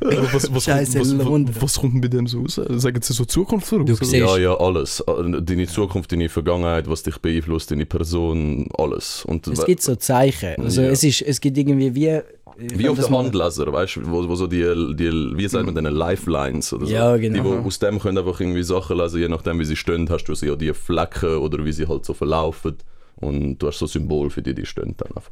Aber 0.00 0.32
was, 0.32 0.52
was, 0.52 0.64
Scheiße, 0.64 0.98
was, 0.98 1.12
London. 1.12 1.48
was, 1.54 1.62
was 1.62 1.78
kommt 1.80 1.94
denn 1.94 2.00
bei 2.00 2.08
dem 2.08 2.26
so 2.26 2.40
raus? 2.40 2.60
Sagen 2.68 3.00
sie 3.02 3.12
so 3.12 3.24
Zukunft 3.24 3.68
voraus? 3.68 3.86
Du 3.86 3.92
oder? 3.92 4.04
siehst- 4.04 4.14
Ja, 4.14 4.36
ja, 4.36 4.56
alles. 4.58 4.98
Äh, 5.00 5.40
Deine 5.42 5.66
Zukunft, 5.68 6.10
deine 6.10 6.28
Vergangenheit, 6.28 6.88
was 6.88 7.04
dich 7.04 7.18
beeinflusst, 7.18 7.70
deine 7.70 7.86
Person, 7.86 8.66
alles. 8.76 9.24
Und 9.24 9.46
es 9.46 9.64
gibt 9.64 9.82
so 9.82 9.94
Zeichen. 9.94 10.60
Also 10.60 10.82
Ja. 10.82 10.88
es, 10.90 11.04
ist, 11.04 11.22
es 11.22 11.40
gibt 11.40 11.56
irgendwie 11.56 11.94
wie... 11.94 12.20
Wie 12.56 12.88
auf 12.88 12.98
der 12.98 13.10
Handleser, 13.10 13.72
weißt 13.72 13.96
du, 13.96 14.10
wo, 14.10 14.28
wo 14.28 14.34
so 14.34 14.46
die, 14.46 14.62
die, 14.94 15.10
wie 15.36 15.48
sagt 15.48 15.66
man, 15.66 15.74
denn, 15.74 15.84
Lifelines 15.84 16.72
oder 16.72 16.86
so. 16.86 16.92
Ja, 16.92 17.16
genau. 17.16 17.34
Die, 17.34 17.44
wo 17.44 17.66
aus 17.66 17.78
dem 17.78 17.98
können 17.98 18.18
einfach 18.18 18.40
irgendwie 18.40 18.62
Sachen 18.62 18.96
lesen, 18.98 19.20
je 19.20 19.28
nachdem 19.28 19.58
wie 19.58 19.64
sie 19.64 19.76
stehen, 19.76 20.08
hast 20.10 20.24
du 20.24 20.32
ja 20.46 20.56
die 20.56 20.72
Flecken 20.74 21.36
oder 21.36 21.64
wie 21.64 21.72
sie 21.72 21.86
halt 21.86 22.04
so 22.04 22.14
verlaufen. 22.14 22.76
Und 23.16 23.58
du 23.58 23.68
hast 23.68 23.78
so 23.78 23.86
ein 23.86 23.88
Symbol 23.88 24.30
für 24.30 24.42
die, 24.42 24.54
die 24.54 24.66
stehen 24.66 24.94
dann 24.96 25.08
einfach. 25.16 25.30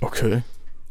Okay. 0.00 0.42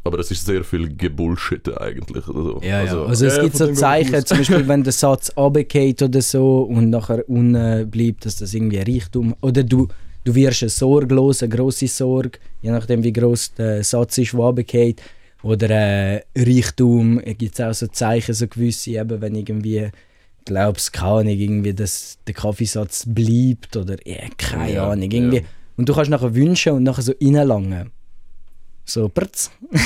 Aber 0.02 0.16
das 0.16 0.30
ist 0.30 0.46
sehr 0.46 0.64
viel 0.64 0.96
Gebullshit 0.96 1.68
eigentlich. 1.78 2.26
Also, 2.26 2.60
Ja, 2.62 2.82
ja. 2.82 3.04
Also 3.04 3.26
es 3.26 3.36
Ja, 3.36 3.42
gibt 3.42 3.56
so 3.56 3.66
dem 3.66 3.74
Zeichen, 3.74 4.24
zum 4.24 4.38
Beispiel 4.38 4.66
wenn 4.66 4.82
der 4.82 4.92
Satz 4.94 5.30
runtergeht 5.36 6.02
oder 6.02 6.22
so 6.22 6.62
und 6.62 6.90
nachher 6.90 7.28
unten 7.28 7.90
bleibt, 7.90 8.24
dass 8.24 8.36
das 8.36 8.54
irgendwie 8.54 8.78
Reichtum... 8.78 9.34
Oder 9.42 9.62
du, 9.62 9.88
du 10.24 10.34
wirst 10.34 10.62
eine 10.62 10.70
Sorge 10.70 11.14
los, 11.14 11.42
eine 11.42 11.54
grosse 11.54 11.86
Sorge, 11.86 12.38
je 12.62 12.70
nachdem 12.70 13.04
wie 13.04 13.12
groß 13.12 13.54
der 13.54 13.84
Satz 13.84 14.16
ist, 14.18 14.32
der 14.32 14.40
runtergeht. 14.40 15.02
Oder 15.42 15.70
äh, 15.70 16.22
Reichtum, 16.36 17.20
gibt 17.38 17.58
es 17.58 17.60
auch 17.60 17.72
so 17.74 17.86
Zeichen, 17.86 18.34
so 18.34 18.46
gewisse, 18.46 18.90
eben 18.92 19.20
wenn 19.20 19.34
irgendwie... 19.34 19.90
glaubst 20.44 20.92
keine 20.92 21.12
Ahnung, 21.12 21.38
irgendwie, 21.38 21.74
dass 21.74 22.18
der 22.26 22.34
Kaffeesatz 22.34 23.04
bleibt 23.06 23.76
oder 23.76 23.96
ja, 24.06 24.28
keine 24.36 24.72
Ja, 24.74 24.90
Ahnung, 24.90 25.10
irgendwie. 25.10 25.38
ja. 25.38 25.42
Und 25.76 25.88
du 25.88 25.94
kannst 25.94 26.10
nachher 26.10 26.34
wünschen 26.34 26.72
und 26.72 26.82
nachher 26.82 27.02
so 27.02 27.12
reinlangen. 27.22 27.90
So, 28.84 29.08
prtz. 29.08 29.50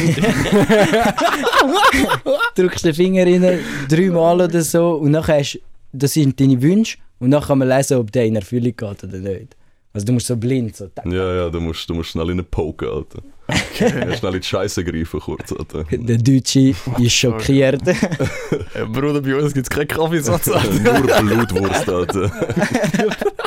Drückst 2.57 2.85
den 2.85 2.95
Finger 2.95 3.25
rein, 3.27 3.59
dreimal 3.88 4.40
oder 4.40 4.62
so 4.62 4.93
und 4.95 5.11
nachher 5.11 5.38
hast 5.40 5.61
das 5.93 6.12
sind 6.14 6.40
deine 6.40 6.61
Wünsche 6.61 6.99
und 7.21 7.31
dann 7.31 7.43
kann 7.43 7.59
man 7.59 7.69
lesen, 7.69 7.99
ob 7.99 8.11
der 8.11 8.27
in 8.27 8.35
Erfüllung 8.37 8.75
geht 8.77 9.05
oder 9.05 9.19
nicht. 9.19 9.57
Also 9.93 10.07
du 10.07 10.12
musst 10.12 10.27
so 10.27 10.37
blind 10.37 10.75
so. 10.75 10.88
tack. 10.88 11.07
Ja, 11.07 11.35
ja, 11.35 11.51
du 11.51 11.61
musst, 11.61 11.88
du 11.88 11.95
musst 11.95 12.11
schnell 12.11 12.31
in 12.31 12.38
den 12.38 12.47
poken, 12.47 12.88
Alter. 12.88 13.23
Ja, 13.49 13.57
schnell 14.17 14.35
in 14.35 14.41
die 14.41 14.47
Scheiße 14.47 14.85
greifen, 14.85 15.21
kurz, 15.21 15.53
Alter. 15.53 15.85
Der 15.91 16.19
Deutsche 16.19 16.75
ist 16.99 17.13
schockiert. 17.13 17.83
Bruder, 18.93 19.21
bei 19.21 19.35
uns 19.37 19.53
gibt 19.53 19.67
es 19.67 19.71
keinen 19.71 19.89
Kaffeesatz. 19.89 20.47
Nur 20.83 21.03
Blutwurst, 21.03 21.89
Alter. 21.89 22.31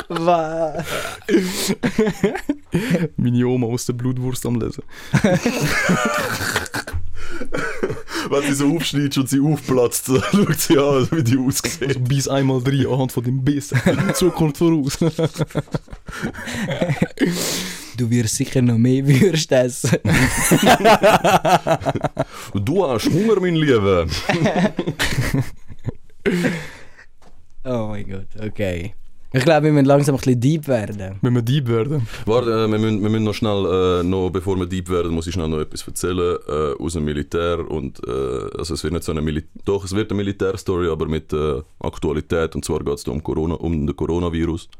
Was? 0.08 0.84
Meine 3.16 3.46
Oma 3.46 3.66
aus 3.66 3.86
der 3.86 3.94
Blutwurst 3.94 4.46
am 4.46 4.60
Lesen. 4.60 4.84
Wenn 8.30 8.42
sie 8.42 8.54
so 8.54 8.76
aufschneidet 8.76 9.18
und 9.18 9.28
sie 9.28 9.40
aufplatzt, 9.40 10.08
dann 10.08 10.22
schaut 10.32 10.60
sie 10.60 10.78
an, 10.78 11.08
wie 11.10 11.22
die 11.22 11.38
aussieht. 11.38 11.88
Also 11.88 12.00
bis 12.00 12.28
einmal 12.28 12.62
drei 12.62 12.86
anhand 12.88 13.12
von 13.12 13.24
dem 13.24 13.42
Biss. 13.42 13.72
Zukunft 14.14 14.58
voraus. 14.58 14.98
Du 17.98 18.08
wirst 18.10 18.36
sicher 18.36 18.62
noch 18.62 18.78
mehr 18.78 19.04
Würste 19.08 19.56
essen. 19.56 19.98
Du 22.54 22.86
hast 22.86 23.10
Hunger, 23.10 23.40
mein 23.40 23.56
Lieber. 23.56 24.06
Oh 27.64 27.88
mein 27.88 28.08
Gott, 28.08 28.28
okay. 28.40 28.94
Ich 29.32 29.44
glaube, 29.44 29.66
wir 29.66 29.72
müssen 29.72 29.84
langsam 29.84 30.14
ein 30.14 30.18
bisschen 30.18 30.40
deep 30.40 30.68
werden. 30.68 31.18
Wenn 31.20 31.34
wir 31.34 31.42
Dieb 31.42 31.68
werden. 31.68 32.06
Warte, 32.24 32.50
äh, 32.50 32.70
wir, 32.70 32.78
müssen, 32.78 33.02
wir 33.02 33.10
müssen 33.10 33.24
noch 33.24 33.34
schnell, 33.34 34.00
äh, 34.00 34.02
noch, 34.02 34.30
bevor 34.30 34.56
wir 34.56 34.64
deep 34.64 34.88
werden, 34.88 35.12
muss 35.12 35.26
ich 35.26 35.34
schnell 35.34 35.48
noch 35.48 35.60
etwas 35.60 35.86
erzählen 35.86 36.38
äh, 36.48 36.82
aus 36.82 36.94
dem 36.94 37.04
Militär. 37.04 37.70
Und, 37.70 38.00
äh, 38.06 38.56
also 38.56 38.72
es 38.72 38.82
wird 38.84 38.94
nicht 38.94 39.04
so 39.04 39.12
eine 39.12 39.20
Mili 39.20 39.44
Doch, 39.66 39.84
es 39.84 39.94
wird 39.94 40.10
eine 40.10 40.16
Militärstory, 40.18 40.88
aber 40.88 41.06
mit 41.08 41.32
äh, 41.34 41.60
Aktualität. 41.80 42.54
Und 42.54 42.64
zwar 42.64 42.78
geht 42.78 42.94
es 42.94 43.04
um, 43.04 43.22
Corona, 43.22 43.56
um 43.56 43.86
den 43.86 43.94
Coronavirus. 43.94 44.70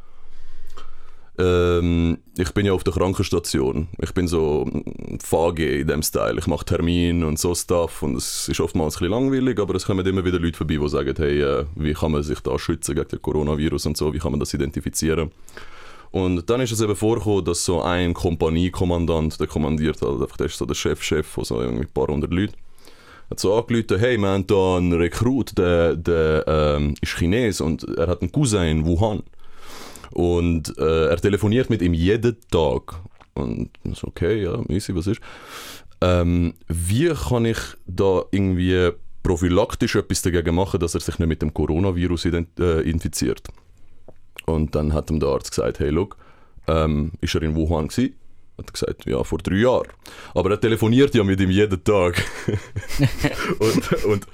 Ähm, 1.38 2.18
ich 2.37 2.53
bin 2.53 2.66
ja 2.66 2.72
auf 2.72 2.83
der 2.83 2.92
Krankenstation. 2.92 3.88
Ich 4.01 4.12
bin 4.12 4.27
so 4.27 4.64
mm, 4.64 5.18
VG 5.20 5.81
in 5.81 5.87
dem 5.87 6.03
Style. 6.03 6.37
Ich 6.38 6.48
mache 6.48 6.64
Termine 6.64 7.27
und 7.27 7.38
so 7.38 7.55
Stuff 7.55 8.03
und 8.03 8.16
es 8.16 8.48
ist 8.48 8.61
oftmals 8.61 8.96
ein 8.96 8.98
bisschen 8.98 9.12
langweilig, 9.12 9.61
aber 9.61 9.77
es 9.77 9.87
kommen 9.87 10.05
immer 10.05 10.24
wieder 10.24 10.40
Leute 10.40 10.57
vorbei, 10.57 10.79
die 10.79 10.88
sagen, 10.88 11.14
hey, 11.16 11.40
äh, 11.40 11.64
wie 11.77 11.94
kann 11.94 12.12
man 12.12 12.24
sich 12.24 12.40
da 12.40 12.59
schützen 12.59 12.96
gegen 12.96 13.09
den 13.09 13.22
Coronavirus 13.22 13.87
und 13.87 13.96
so, 13.96 14.12
wie 14.12 14.18
kann 14.18 14.33
man 14.33 14.40
das 14.40 14.53
identifizieren. 14.53 15.31
Und 16.11 16.48
dann 16.48 16.61
ist 16.61 16.72
es 16.72 16.81
eben 16.81 16.96
vorgekommen, 16.96 17.44
dass 17.44 17.64
so 17.64 17.83
ein 17.83 18.14
Kompaniekommandant, 18.14 19.38
der 19.38 19.46
kommandiert 19.46 20.01
halt 20.03 20.22
einfach, 20.22 20.37
der 20.38 20.46
ist 20.46 20.59
so 20.59 20.66
der 20.66 20.74
Chef-Chef 20.74 21.27
von 21.27 21.44
so 21.44 21.59
ein 21.59 21.87
paar 21.92 22.09
hundert 22.09 22.33
Leuten, 22.33 22.55
hat 23.31 23.38
so 23.38 23.55
angerufen, 23.55 23.98
hey, 23.98 24.16
wir 24.16 24.29
haben 24.29 24.46
da 24.46 24.79
einen 24.79 24.94
Rekrut, 24.94 25.57
der, 25.57 25.94
der 25.94 26.44
ähm, 26.46 26.94
ist 27.01 27.16
Chines 27.16 27.61
und 27.61 27.85
er 27.96 28.09
hat 28.09 28.22
einen 28.22 28.33
Cousin 28.33 28.62
in 28.62 28.87
Wuhan. 28.87 29.22
Und 30.12 30.77
äh, 30.79 31.07
er 31.07 31.16
telefoniert 31.16 31.71
mit 31.71 31.83
ihm 31.83 31.94
jeden 31.94 32.37
Tag. 32.51 33.01
Und 33.35 33.71
so, 33.92 34.09
okay, 34.09 34.42
ja, 34.42 34.61
easy, 34.68 34.94
was 34.94 35.07
ist? 35.07 35.21
Ähm, 36.01 36.55
wie 36.68 37.09
kann 37.09 37.44
ich 37.44 37.59
da 37.87 38.23
irgendwie 38.31 38.90
prophylaktisch 39.23 39.97
etwas 39.97 40.23
dagegen 40.23 40.55
machen, 40.55 40.81
dass 40.81 40.94
er 40.94 41.01
sich 41.01 41.18
nicht 41.18 41.29
mit 41.29 41.42
dem 41.42 41.53
Coronavirus 41.53 42.27
äh, 42.27 42.81
infiziert? 42.88 43.49
Und 44.47 44.75
dann 44.75 44.92
hat 44.92 45.11
ihm 45.11 45.21
der 45.21 45.29
Arzt 45.29 45.51
gesagt, 45.51 45.81
hey, 45.81 45.90
look, 45.90 46.16
ähm, 46.66 47.12
ist 47.21 47.35
er 47.35 47.42
in 47.42 47.55
Wuhan 47.55 47.88
gewesen? 47.88 48.14
Hat 48.57 48.73
gesagt, 48.73 49.07
ja, 49.07 49.23
vor 49.23 49.38
drei 49.38 49.57
Jahren. 49.57 49.88
Aber 50.35 50.51
er 50.51 50.61
telefoniert 50.61 51.14
ja 51.14 51.23
mit 51.23 51.40
ihm 51.40 51.51
jeden 51.51 51.83
Tag. 51.85 52.25
und, 53.59 54.05
und, 54.05 54.27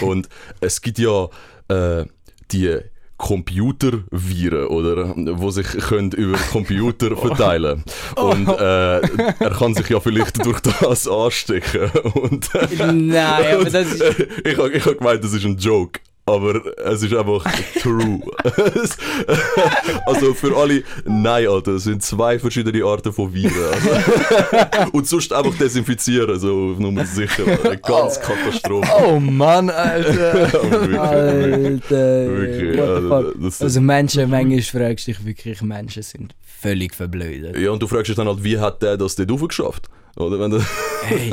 und 0.00 0.28
es 0.60 0.80
gibt 0.80 0.98
ja 0.98 1.28
äh, 1.68 2.06
die 2.50 2.78
Computerviren, 3.18 4.68
oder? 4.68 5.12
Wo 5.16 5.50
sich 5.50 5.66
können 5.66 6.12
über 6.12 6.38
Computer 6.38 7.16
verteilen 7.16 7.84
Und 8.14 8.48
äh, 8.48 9.00
er 9.00 9.50
kann 9.58 9.74
sich 9.74 9.88
ja 9.88 10.00
vielleicht 10.00 10.44
durch 10.46 10.60
das 10.60 11.06
anstecken. 11.08 11.90
Und, 12.14 12.48
Nein, 12.78 13.54
aber 13.54 13.64
das 13.64 13.92
ist. 13.92 14.02
ich 14.44 14.56
habe 14.56 14.70
ich 14.70 14.86
hab 14.86 14.98
gemeint, 14.98 15.22
das 15.22 15.32
ist 15.32 15.44
ein 15.44 15.58
Joke. 15.58 16.00
Aber 16.28 16.60
es 16.84 17.02
ist 17.02 17.14
einfach 17.14 17.44
true. 17.80 18.20
also 20.06 20.34
für 20.34 20.56
alle, 20.56 20.82
nein, 21.04 21.46
Alter, 21.48 21.72
es 21.72 21.84
sind 21.84 22.02
zwei 22.02 22.38
verschiedene 22.38 22.84
Arten 22.84 23.12
von 23.12 23.32
Viren. 23.32 23.52
Also. 23.72 24.90
Und 24.92 25.06
sonst 25.06 25.32
einfach 25.32 25.56
desinfizieren, 25.56 26.38
so 26.38 26.72
auf 26.72 26.78
Nummer 26.78 27.04
sicher. 27.04 27.44
Eine 27.64 27.78
ganz 27.78 28.20
Katastrophe. 28.20 28.88
Oh 29.06 29.18
Mann, 29.20 29.70
Alter. 29.70 30.52
wirklich, 30.70 30.98
Alter. 30.98 32.28
wirklich. 32.36 32.80
Also, 32.80 33.32
das- 33.38 33.62
Also 33.62 33.80
Menschen, 33.80 34.28
manchmal 34.30 34.62
fragst 34.62 35.06
du 35.08 35.12
dich 35.12 35.24
wirklich, 35.24 35.62
Menschen 35.62 36.02
sind 36.02 36.34
völlig 36.60 36.94
verblödet. 36.94 37.56
Ja, 37.58 37.70
und 37.70 37.82
du 37.82 37.86
fragst 37.86 38.08
dich 38.08 38.16
dann 38.16 38.28
halt, 38.28 38.42
wie 38.44 38.58
hat 38.58 38.82
der 38.82 38.96
das 38.96 39.16
dort 39.16 39.30
hochgeschafft? 39.30 39.88
Oder 40.16 40.38
wenn 40.40 40.50
der, 40.50 40.62
Hey. 41.04 41.32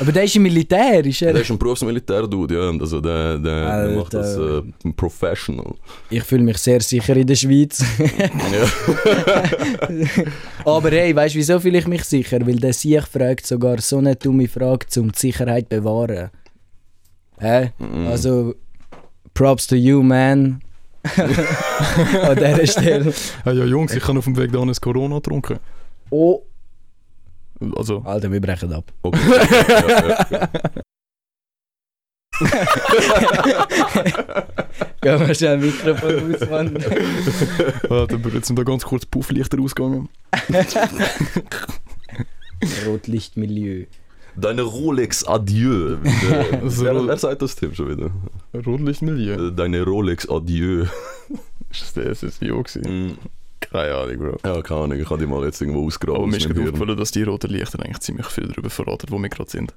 Aber 0.00 0.12
der 0.12 0.24
ist 0.24 0.36
im 0.36 0.42
Militär, 0.42 1.04
ist 1.04 1.22
er? 1.22 1.32
der 1.32 1.42
ist 1.42 1.50
ein 1.50 1.58
Berufsmilitär-Dude, 1.58 2.54
ja. 2.54 2.70
Also 2.80 3.00
der, 3.00 3.38
der, 3.38 3.86
der 3.88 3.96
macht 3.96 4.14
das 4.14 4.36
äh, 4.36 4.62
professional. 4.96 5.74
Ich 6.10 6.22
fühle 6.22 6.44
mich 6.44 6.58
sehr 6.58 6.80
sicher 6.80 7.16
in 7.16 7.26
der 7.26 7.34
Schweiz. 7.34 7.84
Ja. 7.98 8.64
Aber 10.64 10.90
hey, 10.90 11.14
weißt 11.14 11.34
du, 11.34 11.38
wieso 11.38 11.58
fühle 11.58 11.78
ich 11.78 11.86
mich 11.86 12.04
sicher? 12.04 12.46
Weil 12.46 12.56
der 12.56 12.72
sich 12.72 13.00
fragt 13.02 13.46
sogar 13.46 13.80
so 13.80 13.98
eine 13.98 14.14
dumme 14.14 14.46
Frage, 14.48 14.86
um 15.00 15.10
die 15.10 15.18
Sicherheit 15.18 15.64
zu 15.64 15.80
bewahren. 15.80 16.30
Hä? 17.40 17.72
Mhm. 17.78 18.06
Also, 18.06 18.54
props 19.34 19.66
to 19.66 19.76
you, 19.76 20.02
man. 20.02 20.60
An 21.16 22.36
dieser 22.36 22.66
Stelle. 22.66 23.12
Ja, 23.44 23.52
ja, 23.52 23.64
Jungs, 23.64 23.94
ich 23.94 24.06
habe 24.06 24.18
auf 24.18 24.24
dem 24.24 24.36
Weg 24.36 24.52
da 24.52 24.60
ein 24.60 24.72
Corona 24.80 25.16
getrunken. 25.16 25.58
Oh, 26.10 26.42
Also, 27.76 28.02
Alter, 28.04 28.30
wir 28.30 28.40
brechen 28.40 28.72
ab. 28.72 28.92
Okay. 29.02 29.18
ja, 29.28 30.18
ja. 30.30 30.48
Gehen 35.00 35.26
wir 35.26 35.34
schnell 35.34 35.54
ein 35.54 35.60
Mikrofon 35.60 36.34
aus, 36.34 36.48
Mann. 36.48 36.76
Alter, 37.90 38.18
jetzt 38.34 38.46
sind 38.46 38.58
da 38.58 38.62
ganz 38.62 38.84
kurz 38.84 39.06
Pufflichter 39.06 39.60
ausgegangen. 39.60 40.08
Rotlichtmilieu. 42.86 43.86
Deine 44.36 44.62
Rolex 44.62 45.24
Adieu. 45.24 45.98
Wer, 46.02 47.06
wer, 47.06 47.16
sagt 47.16 47.42
das 47.42 47.56
Tim 47.56 47.74
schon 47.74 47.90
wieder? 47.90 48.10
Rotlichtmilieu. 48.54 49.50
Deine 49.50 49.82
Rolex 49.82 50.28
Adieu. 50.28 50.86
Ist 51.70 51.82
das 51.82 51.92
der 51.94 52.14
SSIO 52.14 52.62
gewesen? 52.62 53.08
Mm. 53.08 53.18
Keine 53.70 53.94
Ahnung, 53.94 54.18
Bro. 54.18 54.36
Ja, 54.44 54.62
keine 54.62 54.80
Ahnung, 54.80 55.00
ich 55.00 55.10
habe 55.10 55.20
die 55.20 55.26
mal 55.26 55.44
jetzt 55.44 55.60
irgendwo 55.60 55.86
ausgraben. 55.86 56.16
Aber 56.16 56.26
mir 56.26 56.38
ist 56.38 56.48
gerade 56.48 56.62
aufgefallen, 56.62 56.96
dass 56.96 57.10
die 57.10 57.22
roten 57.22 57.50
Lichter 57.50 57.80
eigentlich 57.80 58.00
ziemlich 58.00 58.26
viel 58.26 58.48
darüber 58.48 58.70
verraten, 58.70 59.06
wo 59.10 59.18
wir 59.18 59.28
gerade 59.28 59.50
sind. 59.50 59.74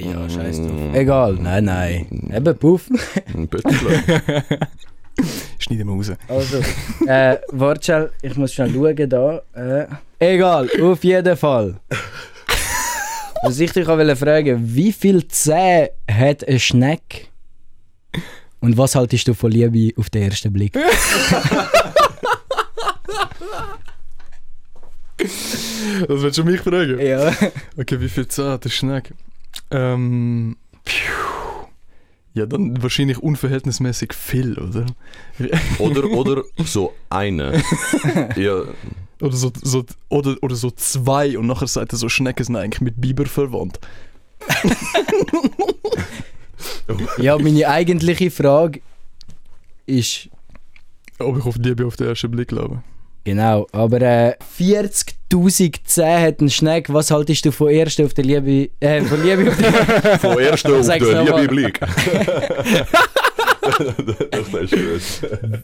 Ja, 0.00 0.28
scheiß 0.28 0.58
drauf. 0.58 0.72
Mm. 0.72 0.94
Egal, 0.94 1.34
nein, 1.34 1.64
nein. 1.64 2.32
Eben, 2.34 2.58
puff. 2.58 2.90
Mm, 3.32 3.44
bitte 3.44 3.68
klar. 3.68 4.42
Schneiden 5.58 5.86
wir 5.86 5.94
raus. 5.94 6.12
Also, 6.26 6.58
äh, 7.06 7.38
warte 7.52 7.84
schnell, 7.84 8.10
ich 8.22 8.36
muss 8.36 8.52
schnell 8.52 8.72
schauen 8.72 9.08
da. 9.08 9.42
Äh, 9.54 9.86
egal, 10.18 10.68
auf 10.82 11.04
jeden 11.04 11.36
Fall. 11.36 11.76
Was 13.44 13.60
ich 13.60 13.72
dich 13.72 13.86
auch 13.86 14.16
fragen, 14.16 14.60
wie 14.64 14.92
viel 14.92 15.28
Zähne 15.28 15.90
hat 16.10 16.46
ein 16.48 16.58
Schneck? 16.58 17.28
Und 18.60 18.76
was 18.76 18.94
haltest 18.94 19.28
du 19.28 19.34
von 19.34 19.52
Liebe 19.52 19.92
auf 20.00 20.10
den 20.10 20.22
ersten 20.22 20.52
Blick? 20.52 20.76
Das 25.16 26.22
willst 26.22 26.38
du 26.38 26.44
mich 26.44 26.60
fragen? 26.60 26.98
ja. 27.00 27.32
Okay, 27.76 28.00
wie 28.00 28.08
viel 28.08 28.26
Zähne 28.28 28.50
hat 28.50 28.64
der 28.64 28.70
Schneck? 28.70 29.14
Ähm. 29.70 30.56
Pfiuh. 30.84 31.68
Ja, 32.34 32.46
dann 32.46 32.82
wahrscheinlich 32.82 33.18
unverhältnismäßig 33.18 34.12
viel, 34.12 34.58
oder? 34.58 34.86
Oder, 35.78 36.04
oder 36.10 36.42
so 36.64 36.92
eine. 37.08 37.62
Ja, 38.36 38.62
Oder 39.20 39.36
so, 39.36 39.52
so, 39.62 39.84
oder, 40.08 40.36
oder 40.42 40.56
so 40.56 40.72
zwei 40.72 41.38
und 41.38 41.46
nachher 41.46 41.68
sagt 41.68 41.92
er 41.92 41.98
so, 41.98 42.08
Schnecken 42.08 42.44
sind 42.44 42.56
eigentlich 42.56 42.80
mit 42.80 43.00
Biber 43.00 43.26
verwandt. 43.26 43.78
ja, 47.18 47.38
meine 47.38 47.68
eigentliche 47.68 48.32
Frage 48.32 48.80
ist, 49.86 50.28
Ob 51.20 51.38
ich 51.38 51.44
auf 51.44 51.56
Liebe 51.56 51.86
auf 51.86 51.94
den 51.96 52.08
ersten 52.08 52.32
Blick 52.32 52.48
glaube. 52.48 52.82
Genau, 53.24 53.66
aber 53.72 54.00
äh, 54.02 54.36
40'000 54.58 55.76
Zähne 55.84 56.20
hat 56.26 56.40
ein 56.40 56.50
Schneck. 56.50 56.92
Was 56.92 57.10
haltest 57.10 57.44
du 57.44 57.50
von 57.52 57.70
ersten 57.70 58.06
auf 58.06 58.14
der 58.14 58.24
Liebe, 58.24 58.70
äh, 58.80 59.02
von 59.02 59.22
Liebe 59.22 59.50
auf 59.50 59.56
der 59.56 60.18
von 60.20 60.38
erst 60.38 60.66
auf 60.66 60.86
mal. 60.86 61.24
liebe 61.24 61.48
Blick. 61.48 61.80
das 64.30 64.48
ist 64.62 65.12
gut. 65.12 65.62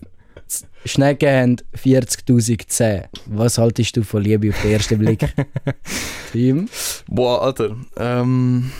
Schnecken 0.84 1.28
haben 1.28 1.56
40'000 1.84 2.66
Zähne. 2.66 3.08
Was 3.26 3.58
haltest 3.58 3.96
du 3.96 4.02
von 4.02 4.22
Liebe 4.22 4.50
auf 4.50 4.60
den 4.62 4.72
ersten 4.72 4.98
Blick? 4.98 5.20
Tim? 6.32 6.68
Boah, 7.06 7.42
Alter. 7.42 7.76
Ähm, 7.96 8.72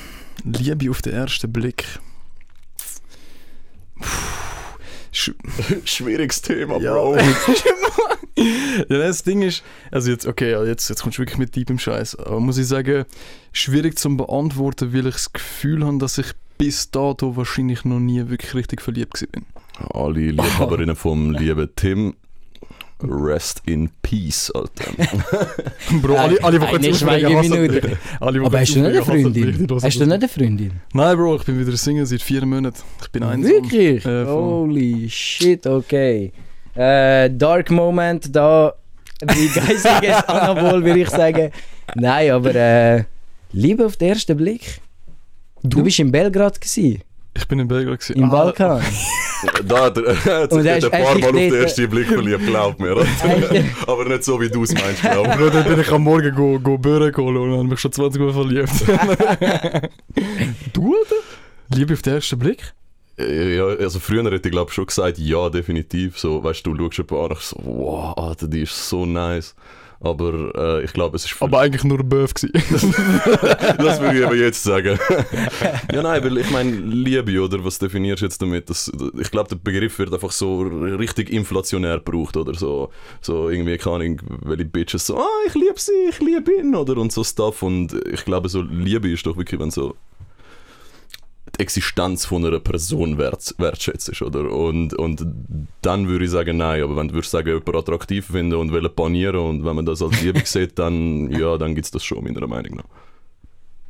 Liebe 0.44 0.90
auf 0.90 1.02
den 1.02 1.12
ersten 1.12 1.52
Blick. 1.52 1.84
Puh. 4.00 4.49
Sch 5.12 5.32
Schwieriges 5.84 6.42
Thema, 6.42 6.78
Ja. 6.78 6.92
Bro. 6.92 7.16
ja, 8.36 8.84
das 8.88 9.22
Ding 9.22 9.42
ist, 9.42 9.62
also 9.90 10.10
jetzt, 10.10 10.26
okay, 10.26 10.52
jetzt, 10.66 10.88
jetzt 10.88 11.02
kommst 11.02 11.18
du 11.18 11.22
wirklich 11.22 11.38
mit 11.38 11.54
deep 11.56 11.70
im 11.70 11.78
Scheiß. 11.78 12.16
Aber 12.16 12.40
muss 12.40 12.58
ich 12.58 12.66
sagen, 12.66 13.04
schwierig 13.52 13.98
zum 13.98 14.16
beantworten, 14.16 14.92
weil 14.92 15.06
ich 15.06 15.14
das 15.14 15.32
Gefühl 15.32 15.84
habe, 15.84 15.98
dass 15.98 16.18
ich 16.18 16.32
bis 16.58 16.90
dato 16.90 17.36
wahrscheinlich 17.36 17.84
noch 17.84 18.00
nie 18.00 18.28
wirklich 18.28 18.54
richtig 18.54 18.82
verliebt 18.82 19.24
bin. 19.32 19.46
Alle 19.94 20.20
Liebhaberinnen 20.30 20.94
vom 20.94 21.32
lieben 21.32 21.68
Tim. 21.74 22.14
Rest 23.02 23.62
in 23.66 23.88
peace, 24.02 24.50
Alter. 24.54 24.90
Bro, 26.02 26.16
alle, 26.16 26.44
alle, 26.44 26.60
hassen 26.60 26.94
Schweigeminute. 26.94 27.80
dich. 27.80 27.96
Alle, 28.20 28.44
Aber 28.44 28.60
hast 28.60 28.74
du 28.74 28.80
nicht 28.80 28.88
eine. 28.88 29.02
Freundin? 29.04 29.68
Hast 29.82 29.96
du 30.00 30.04
nicht 30.06 30.12
eine 30.12 30.28
Freundin? 30.28 30.72
Nein, 30.92 31.16
Bro, 31.16 31.36
ich 31.36 31.44
bin 31.44 31.58
wieder 31.58 31.76
Single 31.76 32.06
seit 32.06 32.22
vier 32.22 32.44
Monaten. 32.44 32.82
Ich 33.02 33.10
bin 33.10 33.22
einsam. 33.22 33.50
Wirklich? 33.50 34.04
Äh. 34.04 34.24
Holy 34.26 35.08
shit, 35.08 35.66
okay. 35.66 36.32
Äh, 36.74 37.30
Dark 37.30 37.70
Moment 37.70 38.34
da. 38.34 38.74
Wie 39.22 39.48
geistiges 39.54 40.22
Anabol 40.28 40.84
würde 40.84 41.00
ich 41.00 41.10
sagen. 41.10 41.50
Nein, 41.94 42.30
aber 42.30 42.54
äh, 42.54 43.04
Liebe 43.52 43.84
auf 43.86 43.96
den 43.96 44.10
ersten 44.10 44.36
Blick. 44.36 44.80
Du, 45.62 45.78
Du? 45.78 45.82
bist 45.84 45.98
in 45.98 46.10
Belgrad 46.10 46.58
gewesen, 46.60 47.02
Ich 47.34 47.46
bin 47.46 47.58
in 47.60 47.68
Belgrad 47.68 48.00
gewesen. 48.00 48.16
im 48.18 48.24
Ah, 48.24 48.30
Balkan. 48.30 48.82
Da 49.64 49.84
hat 49.86 49.96
er, 49.96 50.42
hat 50.42 50.52
sich 50.52 50.68
ein 50.84 50.90
paar 50.90 51.18
Mal 51.18 51.24
auf 51.30 51.32
den 51.32 51.54
ersten 51.54 51.88
Blick 51.88 52.08
verliebt, 52.08 52.44
glaub 52.46 52.78
mir. 52.78 52.90
Aber 53.86 54.04
nicht 54.04 54.22
so, 54.22 54.38
wie 54.38 54.50
du 54.50 54.64
es 54.64 54.74
meinst, 54.74 55.00
glaub 55.00 55.26
mir. 55.28 55.34
Bro, 55.36 55.48
dann 55.48 55.64
bin 55.66 55.80
ich 55.80 55.90
am 55.90 56.02
Morgen 56.02 56.34
go, 56.34 56.58
go 56.60 56.76
Böhren 56.76 57.10
geholt 57.10 57.38
und 57.38 57.52
habe 57.56 57.64
mich 57.64 57.80
schon 57.80 57.90
20 57.90 58.20
Mal 58.20 58.32
verliebt. 58.34 58.70
du, 60.74 60.94
Alter? 60.94 61.14
Liebe 61.74 61.94
auf 61.94 62.02
den 62.02 62.14
ersten 62.14 62.38
Blick? 62.38 62.74
Äh, 63.18 63.56
Ja, 63.56 63.64
also 63.66 63.98
früher 63.98 64.24
hätte 64.30 64.48
ich 64.48 64.52
glaube 64.52 64.70
schon 64.72 64.84
gesagt, 64.84 65.16
ja, 65.18 65.48
definitiv. 65.48 66.18
So, 66.18 66.44
weißt 66.44 66.66
du, 66.66 66.74
du 66.74 66.90
schaust 66.90 67.10
jemanden 67.10 67.24
an 67.24 67.36
und 67.36 67.40
so, 67.42 67.56
wow, 67.64 68.18
Alter, 68.18 68.46
die 68.48 68.60
ist 68.62 68.88
so 68.90 69.06
nice. 69.06 69.54
Aber 70.02 70.54
äh, 70.56 70.84
ich 70.84 70.94
glaube, 70.94 71.16
es 71.16 71.26
ist 71.26 71.42
Aber 71.42 71.60
eigentlich 71.60 71.84
nur 71.84 72.00
ein 72.00 72.08
Böf 72.08 72.32
gewesen. 72.32 72.52
Das 73.78 74.00
würde 74.00 74.18
ich 74.18 74.24
eben 74.24 74.38
jetzt 74.38 74.62
sagen. 74.62 74.98
ja, 75.92 76.02
nein, 76.02 76.24
weil 76.24 76.38
ich 76.38 76.50
meine, 76.50 76.70
Liebe, 76.70 77.38
oder? 77.40 77.62
Was 77.64 77.78
definierst 77.78 78.22
du 78.22 78.26
jetzt 78.26 78.40
damit? 78.40 78.70
Das, 78.70 78.90
ich 79.18 79.30
glaube, 79.30 79.50
der 79.50 79.56
Begriff 79.56 79.98
wird 79.98 80.12
einfach 80.12 80.32
so 80.32 80.62
richtig 80.62 81.30
inflationär 81.30 81.98
gebraucht, 81.98 82.36
oder? 82.38 82.54
So, 82.54 82.90
so 83.20 83.50
irgendwie, 83.50 83.76
keine 83.76 83.96
Ahnung, 83.96 84.22
welche 84.42 84.64
Bitches 84.64 85.06
so, 85.06 85.18
ah, 85.18 85.28
ich 85.46 85.54
liebe 85.54 85.78
sie, 85.78 85.92
ich 86.08 86.18
liebe 86.20 86.50
ihn, 86.54 86.74
oder? 86.74 86.96
Und 86.96 87.12
so 87.12 87.22
Stuff. 87.22 87.62
Und 87.62 87.92
ich 88.10 88.24
glaube, 88.24 88.48
so 88.48 88.62
Liebe 88.62 89.10
ist 89.10 89.26
doch 89.26 89.36
wirklich, 89.36 89.60
wenn 89.60 89.70
so 89.70 89.96
Existenz 91.60 92.24
von 92.24 92.44
einer 92.44 92.58
Person 92.60 93.18
wert, 93.18 93.54
wertschätzt, 93.58 94.20
oder? 94.22 94.50
Und, 94.50 94.94
und 94.94 95.24
dann 95.82 96.08
würde 96.08 96.24
ich 96.24 96.30
sagen, 96.30 96.56
nein, 96.56 96.82
aber 96.82 96.96
wenn 96.96 97.08
du 97.08 97.14
würdest 97.14 97.30
sagen, 97.30 97.48
jemanden 97.48 97.76
attraktiv 97.76 98.26
finden 98.26 98.54
und 98.54 98.72
wollen 98.72 98.94
panieren 98.94 99.36
und 99.36 99.64
wenn 99.64 99.76
man 99.76 99.86
das 99.86 100.02
als 100.02 100.20
Liebe 100.22 100.40
sieht, 100.44 100.78
dann, 100.78 101.30
ja, 101.30 101.56
dann 101.58 101.74
gibt 101.74 101.84
es 101.84 101.90
das 101.90 102.02
schon, 102.02 102.24
meiner 102.24 102.46
Meinung 102.46 102.76
nach. 102.76 102.84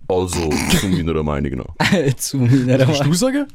Also, 0.09 0.51
zu 0.71 0.89
meiner 0.89 1.23
Meinung 1.23 1.65
nach. 1.79 2.17
Zu 2.17 2.39
meiner 2.39 2.85
Kannst 2.85 3.05
du 3.05 3.15
sagen? 3.15 3.47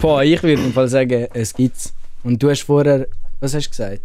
Boah, 0.00 0.22
ich 0.24 0.42
würde 0.42 0.62
im 0.62 0.72
Fall 0.72 0.88
sagen, 0.88 1.28
es 1.34 1.52
gibt's. 1.52 1.92
Und 2.24 2.42
du 2.42 2.48
hast 2.48 2.62
vorher, 2.62 3.06
was 3.40 3.54
hast 3.54 3.66
du 3.66 3.70
gesagt? 3.70 4.02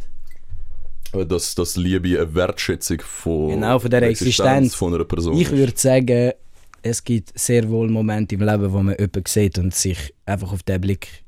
Dass, 1.14 1.56
dass 1.56 1.78
Liebe 1.78 2.20
eine 2.20 2.36
Wertschätzung 2.36 3.00
von, 3.00 3.50
Genau, 3.52 3.80
von 3.80 3.90
der 3.90 4.04
Existenz. 4.04 4.76
von 4.76 4.94
einer 4.94 5.06
Person 5.06 5.38
Ich 5.38 5.50
würde 5.50 5.72
sagen, 5.76 6.34
es 6.86 7.04
gibt 7.04 7.38
sehr 7.38 7.68
wohl 7.70 7.90
Momente 7.90 8.36
im 8.36 8.42
Leben, 8.42 8.72
wo 8.72 8.78
man 8.78 8.96
jemanden 8.96 9.24
sieht 9.28 9.58
und 9.58 9.74
sich 9.74 10.14
einfach 10.26 10.54
auf 10.54 10.64
den 10.64 10.80
Blick 10.80 11.26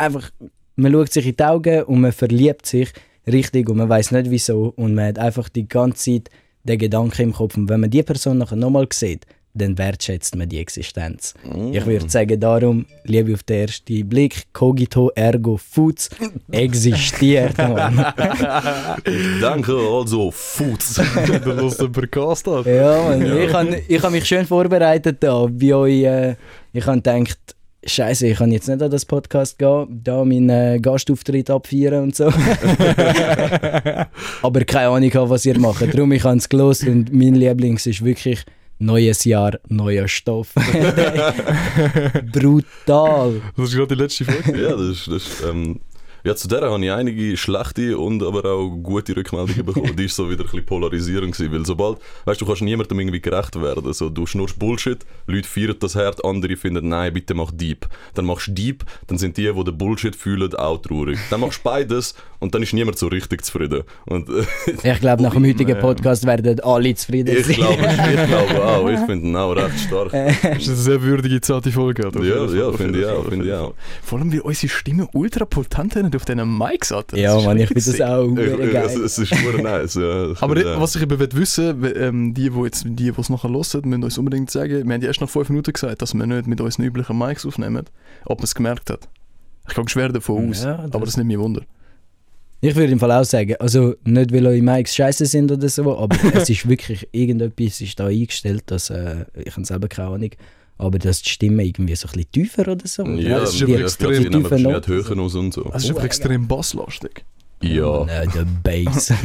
einfach, 0.00 0.30
man 0.76 0.92
schaut 0.92 1.12
sich 1.12 1.26
in 1.26 1.36
die 1.36 1.44
Augen 1.44 1.82
und 1.84 2.00
man 2.00 2.12
verliebt 2.12 2.66
sich 2.66 2.90
richtig 3.26 3.68
und 3.68 3.76
man 3.76 3.88
weiß 3.88 4.12
nicht 4.12 4.30
wieso 4.30 4.72
und 4.76 4.94
man 4.94 5.08
hat 5.08 5.18
einfach 5.18 5.48
die 5.48 5.68
ganze 5.68 6.12
Zeit 6.12 6.30
den 6.64 6.78
Gedanken 6.78 7.22
im 7.22 7.32
Kopf. 7.32 7.56
Und 7.56 7.68
wenn 7.68 7.80
man 7.80 7.90
die 7.90 8.02
Person 8.02 8.38
nachher 8.38 8.56
nochmal 8.56 8.86
sieht, 8.92 9.26
dann 9.54 9.76
wertschätzt 9.78 10.36
man 10.36 10.48
die 10.48 10.58
Existenz. 10.58 11.34
Mm. 11.44 11.72
Ich 11.72 11.84
würde 11.84 12.08
sagen, 12.08 12.38
darum, 12.38 12.86
Liebe 13.04 13.34
auf 13.34 13.42
den 13.42 13.66
ersten 13.66 14.08
Blick, 14.08 14.52
cogito 14.52 15.10
ergo 15.14 15.56
fuz, 15.56 16.08
existiert. 16.50 17.58
Danke, 19.40 19.72
also 19.72 20.30
Foods. 20.30 21.00
Der 21.26 21.54
lässt 21.54 21.80
den 21.80 21.90
Podcast 21.92 22.46
ab. 22.48 22.66
Ja, 22.66 23.02
Mann, 23.02 23.22
ich 23.38 23.52
habe 23.52 23.82
ich 23.88 24.02
hab 24.02 24.12
mich 24.12 24.24
schön 24.24 24.46
vorbereitet 24.46 25.16
da, 25.20 25.46
bei 25.46 25.74
euch. 25.74 26.04
Äh, 26.04 26.36
ich 26.72 26.86
habe 26.86 27.00
gedacht, 27.00 27.38
Scheiße, 27.84 28.26
ich 28.26 28.36
kann 28.36 28.52
jetzt 28.52 28.68
nicht 28.68 28.82
an 28.82 28.90
das 28.90 29.06
Podcast 29.06 29.58
gehen, 29.58 30.02
da 30.04 30.22
meinen 30.22 30.50
äh, 30.50 30.78
Gastauftritt 30.80 31.48
abfeiern 31.48 32.02
und 32.04 32.14
so. 32.14 32.26
Aber 34.42 34.64
keine 34.66 34.88
Ahnung, 34.90 35.10
was 35.14 35.46
ihr 35.46 35.58
macht. 35.58 35.94
Darum 35.94 36.12
ich 36.12 36.22
habe 36.22 36.36
es 36.36 36.46
gelost 36.46 36.86
und 36.86 37.10
mein 37.10 37.34
Lieblings 37.34 37.86
ist 37.86 38.04
wirklich 38.04 38.44
neues 38.80 39.24
Jahr, 39.24 39.60
neuer 39.68 40.08
Stoff. 40.08 40.54
Brutal. 42.32 43.40
Das 43.56 43.68
ist 43.68 43.76
gerade 43.76 43.94
die 43.94 44.02
letzte 44.02 44.24
Folge. 44.24 44.60
ja, 44.62 44.70
das 44.70 44.80
ist, 44.80 45.06
das 45.08 45.22
ist, 45.26 45.44
ähm, 45.44 45.80
ja, 46.24 46.34
zu 46.36 46.48
der 46.48 46.62
habe 46.62 46.84
ich 46.84 46.90
einige 46.90 47.36
schlechte 47.36 47.96
und 47.98 48.22
aber 48.22 48.44
auch 48.44 48.68
gute 48.82 49.16
Rückmeldungen 49.16 49.64
bekommen. 49.64 49.96
Die 49.96 50.04
war 50.04 50.08
so 50.08 50.30
wieder 50.30 50.40
ein 50.44 50.50
bisschen 50.50 50.66
polarisierend, 50.66 51.32
gewesen, 51.32 51.52
weil 51.52 51.66
sobald, 51.66 51.98
weißt 52.24 52.40
du, 52.40 52.44
du 52.44 52.50
kannst 52.50 52.62
niemandem 52.62 53.00
irgendwie 53.00 53.20
gerecht 53.20 53.60
werden. 53.60 53.92
So, 53.92 54.08
du 54.08 54.26
schnurst 54.26 54.58
Bullshit, 54.58 55.04
Leute 55.26 55.48
feiern 55.48 55.76
das 55.78 55.94
hart, 55.96 56.24
andere 56.24 56.56
finden, 56.56 56.88
nein, 56.88 57.12
bitte 57.12 57.34
mach 57.34 57.50
Deep. 57.52 57.86
Dann 58.14 58.26
machst 58.26 58.48
du 58.48 58.52
Deep, 58.52 58.84
dann 59.06 59.18
sind 59.18 59.36
die, 59.36 59.52
die 59.52 59.64
den 59.64 59.78
Bullshit 59.78 60.14
fühlen, 60.14 60.54
auch 60.54 60.78
traurig. 60.78 61.18
Dann 61.30 61.40
machst 61.40 61.60
du 61.60 61.62
beides 61.64 62.14
und 62.38 62.54
dann 62.54 62.62
ist 62.62 62.72
niemand 62.72 62.98
so 62.98 63.08
richtig 63.08 63.44
zufrieden. 63.44 63.82
Und, 64.06 64.28
äh, 64.28 64.44
Ich 64.92 65.00
glaube, 65.00 65.22
nach 65.22 65.34
dem 65.34 65.44
heutigen 65.46 65.78
Podcast 65.78 66.26
werden 66.26 66.60
alle 66.60 66.94
zufrieden 66.94 67.36
ich, 67.36 67.46
sein. 67.46 67.56
glaube, 67.56 67.82
ich 67.82 68.26
glaube 68.26 68.64
auch, 68.64 68.88
ich 68.88 68.98
finde 69.00 69.26
ihn 69.28 69.36
auch 69.36 69.52
recht 69.52 69.78
stark. 69.80 70.10
Das 70.12 70.62
ist 70.62 70.68
eine 70.68 70.76
sehr 70.76 71.02
würdige, 71.02 71.40
zarte 71.40 71.70
Folge. 71.70 72.10
Ja, 72.22 72.44
ja, 72.46 72.72
finde 72.72 73.00
ich 73.00 73.06
auch, 73.06 73.30
jeden 73.30 73.46
ich 73.46 73.52
auch. 73.52 73.74
Vor 74.02 74.18
allem, 74.18 74.32
wie 74.32 74.40
unsere 74.40 74.70
Stimme 74.70 75.08
ultra 75.12 75.44
potent 75.44 76.09
haben 76.10 76.16
auf 76.16 76.24
diesen 76.24 76.58
Mics, 76.58 76.92
Alter. 76.92 77.16
Das 77.16 77.20
Ja, 77.20 77.40
Mann, 77.40 77.58
ich 77.58 77.68
finde 77.68 77.82
das 77.82 78.00
auch 78.00 78.26
ich, 78.36 78.38
es, 78.38 78.72
geil. 78.72 79.00
es 79.04 79.18
ist 79.18 79.34
nur 79.42 79.62
nice, 79.62 79.94
ja. 79.94 80.32
Aber 80.40 80.74
auch. 80.76 80.80
was 80.80 80.96
ich 80.96 81.02
eben 81.02 81.32
wissen 81.32 81.84
ähm, 81.96 82.34
die, 82.34 82.50
die 82.50 82.60
jetzt, 82.62 82.84
die, 82.84 82.94
die 82.94 83.08
es 83.18 83.28
nachher 83.30 83.50
hören, 83.50 83.82
müssen 83.88 84.04
uns 84.04 84.18
unbedingt 84.18 84.50
sagen, 84.50 84.86
wir 84.86 84.94
haben 84.94 85.02
ja 85.02 85.08
erst 85.08 85.20
nach 85.20 85.28
5 85.30 85.48
Minuten 85.50 85.72
gesagt, 85.72 86.02
dass 86.02 86.14
wir 86.14 86.26
nicht 86.26 86.46
mit 86.46 86.60
unseren 86.60 86.84
üblichen 86.84 87.16
Mics 87.18 87.46
aufnehmen, 87.46 87.84
ob 88.26 88.38
man 88.38 88.44
es 88.44 88.54
gemerkt 88.54 88.90
hat. 88.90 89.08
Ich 89.68 89.74
gehe 89.74 89.88
schwer 89.88 90.08
davon 90.10 90.50
aus, 90.50 90.64
Ja, 90.64 90.76
das- 90.78 90.92
aber 90.94 91.04
das 91.04 91.16
nimmt 91.16 91.28
mich 91.28 91.38
Wunder. 91.38 91.62
Ich 92.62 92.76
würde 92.76 92.92
im 92.92 92.98
Fall 92.98 93.12
auch 93.12 93.24
sagen, 93.24 93.54
also 93.58 93.94
nicht 94.04 94.32
weil 94.34 94.46
eure 94.46 94.60
Mics 94.60 94.94
scheiße 94.94 95.24
sind 95.24 95.50
oder 95.50 95.66
so, 95.70 95.96
aber 95.96 96.14
es 96.34 96.50
ist 96.50 96.68
wirklich 96.68 97.08
irgendetwas 97.12 97.80
ist 97.80 97.98
da 97.98 98.08
eingestellt, 98.08 98.64
dass 98.66 98.90
äh, 98.90 99.24
ich 99.44 99.56
habe 99.56 99.64
selber 99.64 99.88
keine 99.88 100.08
Ahnung, 100.08 100.30
aber 100.80 100.98
dass 100.98 101.22
die 101.22 101.30
Stimme 101.30 101.64
irgendwie 101.64 101.94
so 101.96 102.08
ein 102.08 102.12
bisschen 102.12 102.32
tiefer 102.32 102.68
oder 102.72 102.86
so. 102.86 103.04
Ja, 103.06 103.40
das 103.40 103.50
ist 103.54 103.60
die- 103.60 103.64
aber 103.64 103.80
extrem 103.82 104.10
die 104.12 104.18
nehmen 104.20 104.32
tiefe 104.32 104.50
wahrscheinlich 104.50 104.72
Noten, 104.72 104.92
die 105.02 105.08
Höhen 105.08 105.20
aus 105.20 105.34
und 105.34 105.54
so. 105.54 105.70
Es 105.74 105.84
ist 105.84 105.86
Oh, 105.86 105.88
einfach 105.90 106.00
ja. 106.02 106.06
extrem 106.06 106.48
basslastig. 106.48 107.24
Ja. 107.62 108.04
Nein, 108.06 108.30
der 108.34 108.46
Bass. 108.62 109.12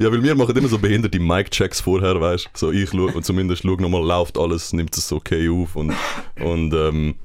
Ja, 0.00 0.10
weil 0.10 0.22
wir 0.22 0.34
machen 0.34 0.56
immer 0.56 0.68
so 0.68 0.78
behinderte 0.78 1.18
Mic-Checks 1.18 1.80
vorher, 1.80 2.18
weißt 2.20 2.46
du? 2.46 2.50
So, 2.54 2.72
ich 2.72 2.90
schaue, 2.90 3.12
und 3.12 3.24
zumindest 3.24 3.62
schaue 3.62 3.80
nochmal, 3.82 4.02
läuft 4.02 4.38
alles, 4.38 4.72
nimmt 4.72 4.96
es 4.96 5.12
okay 5.12 5.48
auf 5.48 5.76
und, 5.76 5.92
und, 6.40 6.72
ähm, 6.72 7.16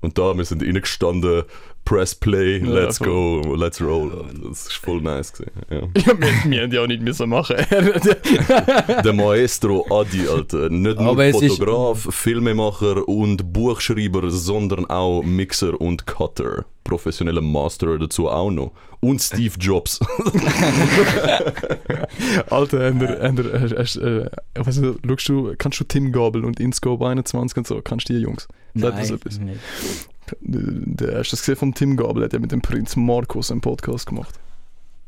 und 0.00 0.18
da, 0.18 0.36
wir 0.36 0.44
sind 0.44 0.62
reingestanden, 0.62 1.44
press 1.84 2.14
play, 2.14 2.58
Ja, 2.58 2.66
let's 2.66 2.98
voll. 2.98 3.42
go, 3.42 3.54
let's 3.54 3.80
roll. 3.80 4.24
Das 4.48 4.66
ist 4.66 4.72
voll 4.74 5.00
nice 5.00 5.32
gewesen, 5.32 5.52
ja. 5.70 5.76
Ja, 6.06 6.20
wir, 6.20 6.50
wir 6.50 6.62
haben 6.62 6.72
ja 6.72 6.82
auch 6.82 6.86
nicht 6.86 7.02
müssen 7.02 7.28
machen. 7.28 7.56
Der 9.04 9.12
Maestro 9.12 9.84
Adi, 9.90 10.28
Alter. 10.28 10.68
Nicht 10.70 11.00
nur 11.00 11.10
Aber 11.10 11.26
ist- 11.26 11.40
Fotograf, 11.40 12.06
Filmemacher 12.10 13.08
und 13.08 13.52
Buchschreiber, 13.52 14.30
sondern 14.30 14.86
auch 14.86 15.22
Mixer 15.22 15.80
und 15.80 16.06
Cutter. 16.06 16.64
Professioneller 16.84 17.42
Master 17.42 17.98
dazu 17.98 18.28
auch 18.28 18.50
noch. 18.50 18.72
Und 19.00 19.20
Steve 19.20 19.54
Jobs. 19.58 19.98
Alter, 22.50 22.80
Ender, 22.82 23.20
Ender, 23.20 23.54
äh, 23.54 23.66
äh, 23.66 23.80
äh, 24.24 24.30
ich 24.58 24.66
weiß 24.66 24.78
nicht, 24.78 24.98
schaust 25.06 25.28
du, 25.28 25.54
kannst 25.58 25.80
du 25.80 25.84
Tim 25.84 26.12
Gabel 26.12 26.44
und 26.44 26.60
InScope 26.60 27.06
21 27.06 27.56
und 27.58 27.66
so, 27.66 27.80
kannst 27.82 28.08
du 28.08 28.12
die 28.14 28.20
Jungs? 28.20 28.48
Sagt 28.74 28.98
das 28.98 29.10
etwas? 29.10 29.38
nicht. 29.38 29.58
Der, 30.40 31.18
hast 31.18 31.32
du 31.32 31.36
gesehen 31.36 31.56
vom 31.56 31.74
Tim 31.74 31.96
Gabel, 31.96 32.14
der 32.16 32.24
hat 32.24 32.32
ja 32.32 32.38
mit 32.38 32.52
dem 32.52 32.62
Prinz 32.62 32.96
Markus 32.96 33.50
einen 33.50 33.60
Podcast 33.60 34.06
gemacht. 34.06 34.38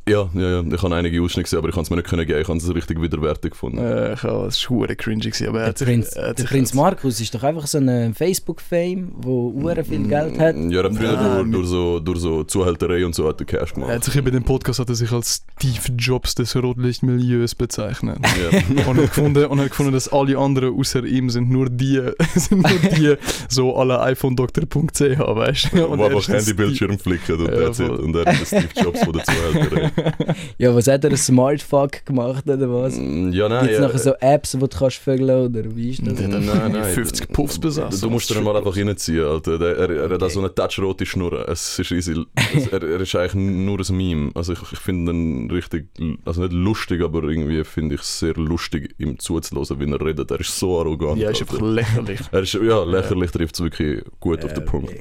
Ja, 0.08 0.28
ja, 0.34 0.60
ja. 0.60 0.62
Ich 0.74 0.82
habe 0.82 0.94
einige 0.96 1.22
Ausschnitte 1.22 1.44
gesehen, 1.44 1.58
aber 1.58 1.68
ich 1.68 1.74
kann 1.74 1.84
es 1.84 1.90
mir 1.90 1.96
nicht 1.96 2.08
können 2.08 2.26
geben. 2.26 2.40
Ich 2.40 2.48
habe 2.48 2.58
es 2.58 2.74
richtig 2.74 3.00
widerwärtig 3.00 3.52
gefunden. 3.52 3.78
Äh, 3.78 4.14
ich 4.14 4.22
habe 4.22 4.46
es 4.46 4.70
war 4.70 4.86
cringy, 4.88 5.20
gewesen, 5.20 5.48
aber 5.48 5.60
er 5.62 5.72
Der 5.72 5.86
sich, 5.86 6.16
er 6.16 6.34
der 6.34 6.44
Prinz 6.44 6.74
Markus 6.74 7.20
ist 7.20 7.34
doch 7.34 7.42
einfach 7.42 7.66
so 7.66 7.78
ein 7.78 8.14
Facebook-Fame, 8.14 9.12
wo 9.16 9.50
ure 9.54 9.84
viel 9.84 10.06
Geld 10.08 10.38
hat. 10.38 10.56
Ja, 10.56 10.80
er 10.80 10.84
hat 10.84 10.96
früher 10.96 11.18
Ah, 11.18 11.42
durch, 11.42 11.50
durch, 11.52 11.66
so, 11.68 12.00
durch 12.00 12.18
so 12.20 12.44
Zuhälterei 12.44 13.04
und 13.06 13.14
so 13.14 13.28
hat 13.28 13.40
er 13.40 13.46
Cash 13.46 13.70
Er 13.70 13.74
gemacht. 13.74 13.90
hat 13.92 14.04
sich 14.04 14.16
eben 14.16 14.32
den 14.32 14.42
Podcast 14.42 14.78
hat 14.80 14.88
er 14.88 14.94
sich 14.94 15.12
als 15.12 15.44
Steve 15.58 15.96
Jobs 15.96 16.34
des 16.34 16.56
Rotlichtmilieus 16.56 17.54
bezeichnet. 17.54 18.18
Ja. 18.22 18.86
und, 18.90 18.96
hat 18.98 19.04
gefunden, 19.14 19.44
und 19.46 19.60
hat 19.60 19.68
gefunden, 19.70 19.92
dass 19.92 20.08
alle 20.12 20.36
anderen 20.36 20.74
außer 20.78 21.04
ihm 21.04 21.30
sind 21.30 21.50
nur 21.50 21.68
die, 21.70 22.00
sind 22.34 22.62
nur 22.62 22.90
die 22.90 23.14
so 23.48 23.76
alle 23.76 24.00
iPhone-Doktor.ch, 24.00 25.00
weißt 25.00 25.72
du? 25.72 25.78
Wo 25.78 25.84
Und 25.92 26.00
er 26.00 26.06
einfach 26.06 26.28
Handybildschirm 26.28 26.98
flicken 26.98 27.36
und 27.40 27.46
Ja, 27.52 27.60
that's 27.66 27.78
it. 27.78 27.86
voll. 27.86 27.96
Und 28.00 28.16
er 28.16 28.26
ist 28.32 28.52
der 28.52 28.60
Steve 28.60 28.68
Jobs 28.82 29.04
von 29.04 29.12
der 29.12 29.24
Zuhälterei. 29.24 29.90
Ja, 30.59 30.74
was 30.74 30.87
hat 30.87 31.05
er, 31.05 31.11
ein 31.11 31.16
Smartfuck 31.16 32.05
gemacht 32.07 32.44
oder 32.48 32.70
was? 32.72 32.96
Ja, 32.96 33.48
nein. 33.48 33.61
Gibt 33.62 33.72
es 33.72 33.78
ja, 33.78 33.87
nachher 33.87 33.98
so 33.98 34.14
Apps, 34.20 34.52
die 34.52 34.59
du 34.59 34.68
kannst 34.68 34.96
vögeln 34.98 35.46
oder 35.46 35.76
wie 35.76 35.90
ist 35.90 36.00
das? 36.07 36.18
Hat 36.18 36.28
Nein, 36.28 36.35
einfach 36.48 36.68
nein. 36.68 36.85
50 36.85 37.28
Puffs 37.33 37.59
besessen. 37.59 38.00
Du 38.00 38.11
musst 38.11 38.31
ihn 38.31 38.42
mal 38.42 38.57
einfach 38.57 38.76
reinziehen, 38.76 39.24
Alter. 39.24 39.59
Der, 39.59 39.76
er, 39.76 39.90
er 39.90 40.18
hat 40.20 40.31
so 40.31 40.40
eine 40.40 40.55
touchrote 40.55 41.05
Schnur. 41.07 41.48
Es 41.48 41.78
ist 41.78 41.90
easy. 41.90 42.24
Er, 42.70 42.83
er 42.83 43.00
ist 43.00 43.14
eigentlich 43.14 43.35
nur 43.35 43.78
ein 43.81 43.96
Meme. 43.96 44.31
Also 44.35 44.52
ich, 44.52 44.61
ich 44.72 44.78
finde 44.78 45.12
ihn 45.12 45.50
richtig, 45.50 45.88
also 46.24 46.42
nicht 46.42 46.52
lustig, 46.52 47.02
aber 47.02 47.22
irgendwie 47.24 47.64
finde 47.64 47.94
ich 47.96 48.00
es 48.02 48.18
sehr 48.18 48.35
lustig, 48.35 48.94
ihm 48.98 49.18
zuzuhören, 49.18 49.81
wie 49.81 49.90
er 49.90 50.05
redet. 50.05 50.31
Er 50.31 50.40
ist 50.40 50.59
so 50.59 50.78
arrogant. 50.81 51.18
Ja, 51.20 51.31
ist 51.31 51.40
Alter. 51.42 51.55
einfach 51.55 51.66
lächerlich. 51.66 52.20
er 52.31 52.40
ist, 52.40 52.55
ja, 52.55 52.85
lächerlich 52.85 53.31
trifft 53.31 53.55
es 53.57 53.61
wirklich 53.62 54.02
gut 54.20 54.44
auf 54.44 54.52
den 54.52 54.64
Ja, 54.64 54.70
Punkt. 54.70 54.90
okay. 54.90 55.00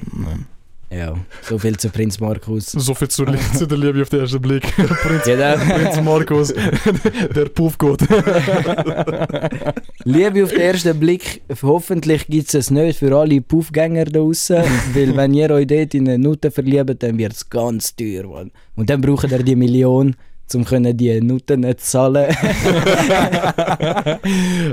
Ja, 0.94 1.14
so 1.40 1.58
viel 1.58 1.76
zu 1.78 1.88
Prinz 1.88 2.20
Markus. 2.20 2.72
So 2.72 2.94
viel 2.94 3.08
zu, 3.08 3.24
zu 3.56 3.66
der 3.66 3.78
Liebe 3.78 4.02
auf 4.02 4.10
den 4.10 4.20
ersten 4.20 4.42
Blick. 4.42 4.62
Prinz, 4.76 5.24
Prinz 5.24 6.00
Markus, 6.02 6.48
der 7.34 7.46
Puffgott. 7.46 8.02
Liebe 10.04 10.44
auf 10.44 10.50
den 10.50 10.60
ersten 10.60 11.00
Blick, 11.00 11.40
hoffentlich 11.62 12.26
gibt 12.26 12.52
es 12.52 12.70
nicht 12.70 12.98
für 12.98 13.16
alle 13.16 13.40
Puffgänger 13.40 14.04
da 14.04 14.18
draußen, 14.18 14.62
weil 14.92 15.16
wenn 15.16 15.32
ihr 15.32 15.50
euch 15.50 15.66
dort 15.66 15.94
in 15.94 16.08
eine 16.08 16.18
Nutte 16.18 16.50
verliebt, 16.50 17.02
dann 17.02 17.16
wird 17.16 17.32
es 17.32 17.48
ganz 17.48 17.96
teuer. 17.96 18.26
Mann. 18.26 18.50
Und 18.76 18.90
dann 18.90 19.00
braucht 19.00 19.30
ihr 19.30 19.42
die 19.42 19.56
Million, 19.56 20.14
um 20.52 20.64
können 20.64 20.94
die 20.94 21.18
Nutten 21.22 21.60
nicht 21.60 21.80
zahlen. 21.80 22.36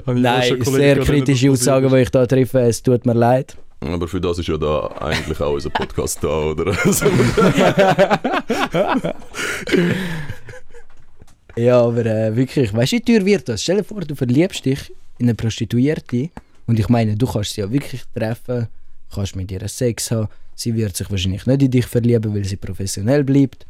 Nein, 0.05 0.63
sehr 0.63 0.99
kritische 0.99 1.51
Aussagen, 1.51 1.89
die 1.89 2.01
ich 2.01 2.09
da 2.09 2.25
treffe. 2.25 2.59
Es 2.59 2.83
tut 2.83 3.05
mir 3.05 3.13
leid. 3.13 3.55
Aber 3.81 4.07
für 4.07 4.19
das 4.19 4.39
ist 4.39 4.47
ja 4.47 4.57
da 4.57 4.87
eigentlich 4.99 5.39
auch 5.39 5.53
unser 5.53 5.69
Podcast 5.69 6.23
da, 6.23 6.27
oder? 6.27 6.73
Ja, 11.59 11.81
aber 11.81 12.05
äh, 12.05 12.33
wirklich, 12.35 12.73
weißt 12.73 12.93
du, 12.93 12.95
wie 12.95 13.01
teuer 13.01 13.25
wird 13.25 13.49
das? 13.49 13.63
Stell 13.63 13.77
dir 13.77 13.83
vor, 13.83 13.99
du 13.99 14.15
verliebst 14.15 14.65
dich 14.65 14.93
in 15.17 15.25
eine 15.25 15.35
Prostituierte 15.35 16.29
und 16.67 16.79
ich 16.79 16.87
meine, 16.87 17.17
du 17.17 17.27
kannst 17.27 17.53
sie 17.53 17.61
ja 17.61 17.69
wirklich 17.69 18.03
treffen, 18.15 18.67
kannst 19.13 19.35
mit 19.35 19.51
ihr 19.51 19.67
Sex 19.67 20.09
haben, 20.11 20.29
sie 20.55 20.73
wird 20.73 20.95
sich 20.95 21.11
wahrscheinlich 21.11 21.45
nicht 21.45 21.61
in 21.61 21.71
dich 21.71 21.85
verlieben, 21.85 22.33
weil 22.33 22.45
sie 22.45 22.55
professionell 22.55 23.25
bleibt. 23.25 23.65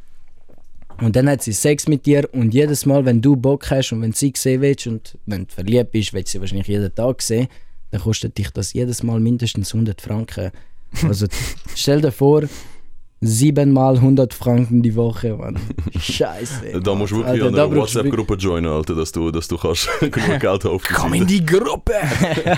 Und 1.02 1.16
dann 1.16 1.30
hat 1.30 1.42
sie 1.42 1.54
Sex 1.54 1.88
mit 1.88 2.06
dir 2.06 2.30
und 2.32 2.54
jedes 2.54 2.86
Mal, 2.86 3.06
wenn 3.06 3.22
du 3.22 3.36
Bock 3.36 3.72
hast 3.72 3.92
und 3.92 4.04
wenn 4.04 4.14
sie 4.14 4.34
sehen 4.36 4.62
willst 4.62 4.86
und 4.86 5.18
wenn 5.26 5.48
du 5.48 5.54
verliebt 5.54 5.92
bist, 5.92 6.14
willst 6.14 6.28
du 6.28 6.38
sie 6.38 6.42
wahrscheinlich 6.42 6.68
jeden 6.68 6.94
Tag 6.94 7.24
sehen, 7.24 7.48
dann 7.92 8.02
kostet 8.02 8.38
dich 8.38 8.52
das 8.52 8.74
jedes 8.74 9.04
Mal 9.04 9.20
mindestens 9.20 9.74
100 9.74 10.02
Franken. 10.02 10.52
Also 11.04 11.28
stell 11.76 12.02
dir 12.02 12.12
vor, 12.12 12.44
siebenmal 13.22 13.96
100 13.96 14.34
Franken 14.34 14.82
die 14.82 14.96
Woche, 14.96 15.36
Mann. 15.36 15.60
Scheiße. 16.00 16.80
Da 16.82 16.96
musst 16.96 17.12
du 17.12 17.18
wirklich 17.18 17.44
Alter, 17.44 17.68
du 17.70 17.76
WhatsApp-Gruppe 17.76 18.36
joinen, 18.36 18.72
Alter, 18.72 18.96
dass 18.96 19.12
du, 19.12 19.30
dass 19.32 19.48
du 19.48 19.58
kannst 19.58 19.90
genug 20.00 20.40
Geld 20.40 20.64
haben 20.64 20.72
auf 20.72 20.84
der 20.84 20.96
Komm 20.96 21.14
in 21.14 21.28
die 21.28 21.46
Gruppe! 21.46 21.96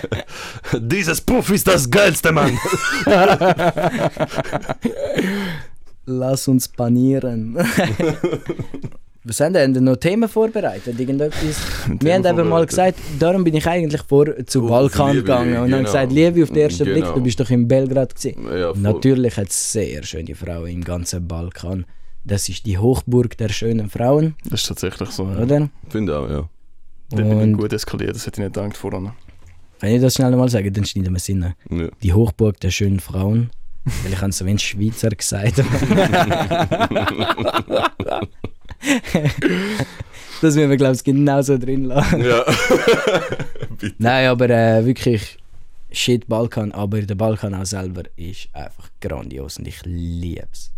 Dieses 0.80 1.22
Puff 1.22 1.50
ist 1.50 1.68
das 1.68 1.90
geilste, 1.90 2.32
Mann! 2.32 2.58
Lass 6.06 6.48
uns 6.48 6.68
panieren. 6.68 7.58
Was 9.24 9.40
haben 9.40 9.54
denn 9.54 9.72
noch 9.84 9.98
Themen 9.98 10.28
vorbereitet? 10.28 11.00
Irgendetwas? 11.00 11.58
Wir 12.00 12.16
haben 12.16 12.26
eben 12.26 12.50
mal 12.50 12.66
gesagt, 12.66 12.98
darum 13.20 13.44
bin 13.44 13.54
ich 13.56 13.68
eigentlich 13.68 14.02
vor 14.02 14.26
zu 14.48 14.66
Balkan 14.66 15.14
gegangen 15.18 15.52
und 15.58 15.60
haben 15.60 15.70
genau. 15.70 15.84
gesagt, 15.84 16.12
Liebe 16.12 16.42
auf 16.42 16.50
den 16.50 16.58
ersten 16.58 16.86
Blick, 16.86 17.04
Genau. 17.04 17.14
du 17.14 17.22
bist 17.22 17.40
doch 17.40 17.50
in 17.52 17.68
Belgrad 17.68 18.16
gewesen. 18.16 18.48
Ja. 18.52 18.74
Natürlich 18.76 19.38
hat 19.38 19.50
es 19.50 19.74
sehr 19.74 20.02
schöne 20.04 20.34
Frauen 20.34 20.70
im 20.72 20.84
ganzen 20.84 21.28
Balkan. 21.28 21.86
Das 22.24 22.50
ist 22.50 22.66
die 22.66 22.80
Hochburg 22.80 23.38
der 23.38 23.50
schönen 23.50 23.90
Frauen, 23.92 24.34
Das 24.50 24.62
ist 24.62 24.68
tatsächlich 24.68 25.10
so. 25.10 25.26
Ja. 25.26 25.38
oder? 25.38 25.70
Finde 25.90 26.18
auch, 26.18 26.28
ja. 26.30 26.50
Dann 27.12 27.30
bin 27.30 27.52
ich 27.52 27.58
gut 27.58 27.74
eskaliert, 27.74 28.16
das 28.16 28.26
hätte 28.26 28.42
ich 28.42 28.48
nicht 28.48 28.56
gedacht 28.56 28.76
voran. 28.78 29.12
wenn 29.82 29.96
ich 29.96 30.02
das 30.02 30.16
schnell 30.16 30.36
mal 30.36 30.50
sage, 30.50 30.72
dann 30.72 30.86
schneiden 30.86 31.14
wir 31.14 31.18
es 31.18 31.30
rein. 31.30 31.54
Ja. 31.70 31.90
Die 32.02 32.14
Hochburg 32.14 32.60
der 32.60 32.72
schönen 32.72 33.00
Frauen. 33.00 33.52
Weil 34.04 34.14
ich 34.14 34.22
habe 34.22 34.32
so 34.32 34.46
wie 34.46 34.52
ein 34.52 34.60
Schweizer 34.60 35.10
gesagt. 35.10 35.56
das 40.42 40.56
müssen 40.56 40.70
wir, 40.70 40.78
glaube 40.78 40.96
ich, 40.96 41.04
genauso 41.04 41.58
drin 41.58 41.86
lassen. 41.86 42.24
ja. 42.24 42.44
Nein, 43.98 44.28
aber 44.28 44.50
äh, 44.50 44.86
wirklich 44.86 45.38
shit 45.92 46.28
Balkan. 46.28 46.72
Aber 46.72 47.02
der 47.02 47.16
Balkan 47.16 47.54
auch 47.54 47.66
selber 47.66 48.04
ist 48.16 48.50
einfach 48.54 48.90
grandios 49.00 49.58
und 49.58 49.68
ich 49.68 49.82
liebe 49.86 50.48
es. 50.52 50.72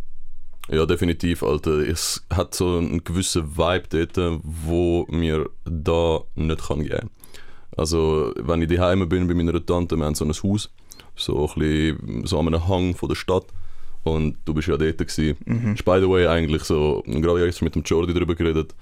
Ja, 0.70 0.86
definitiv, 0.86 1.44
Alter. 1.44 1.80
Es 1.80 2.26
hat 2.30 2.56
so 2.56 2.78
einen 2.78 3.04
gewissen 3.04 3.58
Vibe 3.58 4.06
dort, 4.08 4.40
wo 4.44 5.06
mir 5.10 5.50
da 5.66 6.22
nicht 6.36 6.68
kann 6.68 6.84
geben 6.84 7.10
Also, 7.76 8.34
wenn 8.38 8.62
ich 8.62 8.70
daheim 8.70 9.08
bin 9.10 9.28
bei 9.28 9.34
meiner 9.34 9.66
Tante, 9.66 9.98
wir 9.98 10.06
haben 10.06 10.16
so 10.16 10.24
ein 10.24 10.32
Haus, 10.32 10.70
so 11.16 11.48
ein 11.48 11.60
bisschen 11.60 12.26
so 12.26 12.40
an 12.40 12.48
einem 12.48 12.68
Hang 12.68 12.96
von 12.96 13.10
der 13.10 13.16
Stadt. 13.16 13.46
Und 14.04 14.38
du 14.46 14.54
bist 14.54 14.68
ja 14.68 14.78
dort 14.78 14.98
gewesen. 14.98 15.38
Mhm. 15.46 15.76
By 15.86 16.00
the 16.00 16.10
way 16.10 16.28
eigentlich 16.28 16.64
so, 16.64 17.04
gerade 17.06 17.46
jetzt 17.46 17.62
mit 17.62 17.76
dem 17.76 17.84
Jordi 17.84 18.14
darüber 18.14 18.36
geredet, 18.36 18.76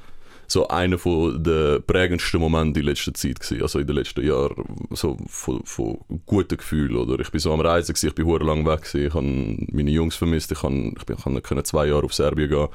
so 0.51 0.67
einer 0.67 0.97
von 0.97 1.41
der 1.41 1.79
prägendsten 1.79 2.39
Momente 2.41 2.81
in 2.81 2.85
letzter 2.85 3.13
Zeit 3.13 3.39
gewesen, 3.39 3.61
also 3.61 3.79
in 3.79 3.87
den 3.87 3.95
letzten 3.95 4.25
Jahren, 4.25 4.65
so 4.89 5.17
von, 5.27 5.61
von 5.63 5.99
guten 6.25 6.57
Gefühlen, 6.57 6.97
oder? 6.97 7.19
Ich 7.21 7.31
bin 7.31 7.39
so 7.39 7.53
am 7.53 7.61
Reisen 7.61 7.93
gewesen, 7.93 8.07
ich 8.07 8.15
bin 8.15 8.25
hure 8.25 8.43
lang 8.43 8.65
weg 8.65 8.81
gewesen, 8.81 9.07
ich 9.07 9.13
habe 9.13 9.67
meine 9.71 9.91
Jungs 9.91 10.15
vermisst, 10.15 10.51
ich, 10.51 10.59
kann, 10.59 10.93
ich 10.97 11.05
bin, 11.05 11.15
ich 11.37 11.43
kann 11.43 11.63
zwei 11.63 11.87
Jahre 11.87 12.03
auf 12.03 12.13
Serbien 12.13 12.49
gehen 12.49 12.67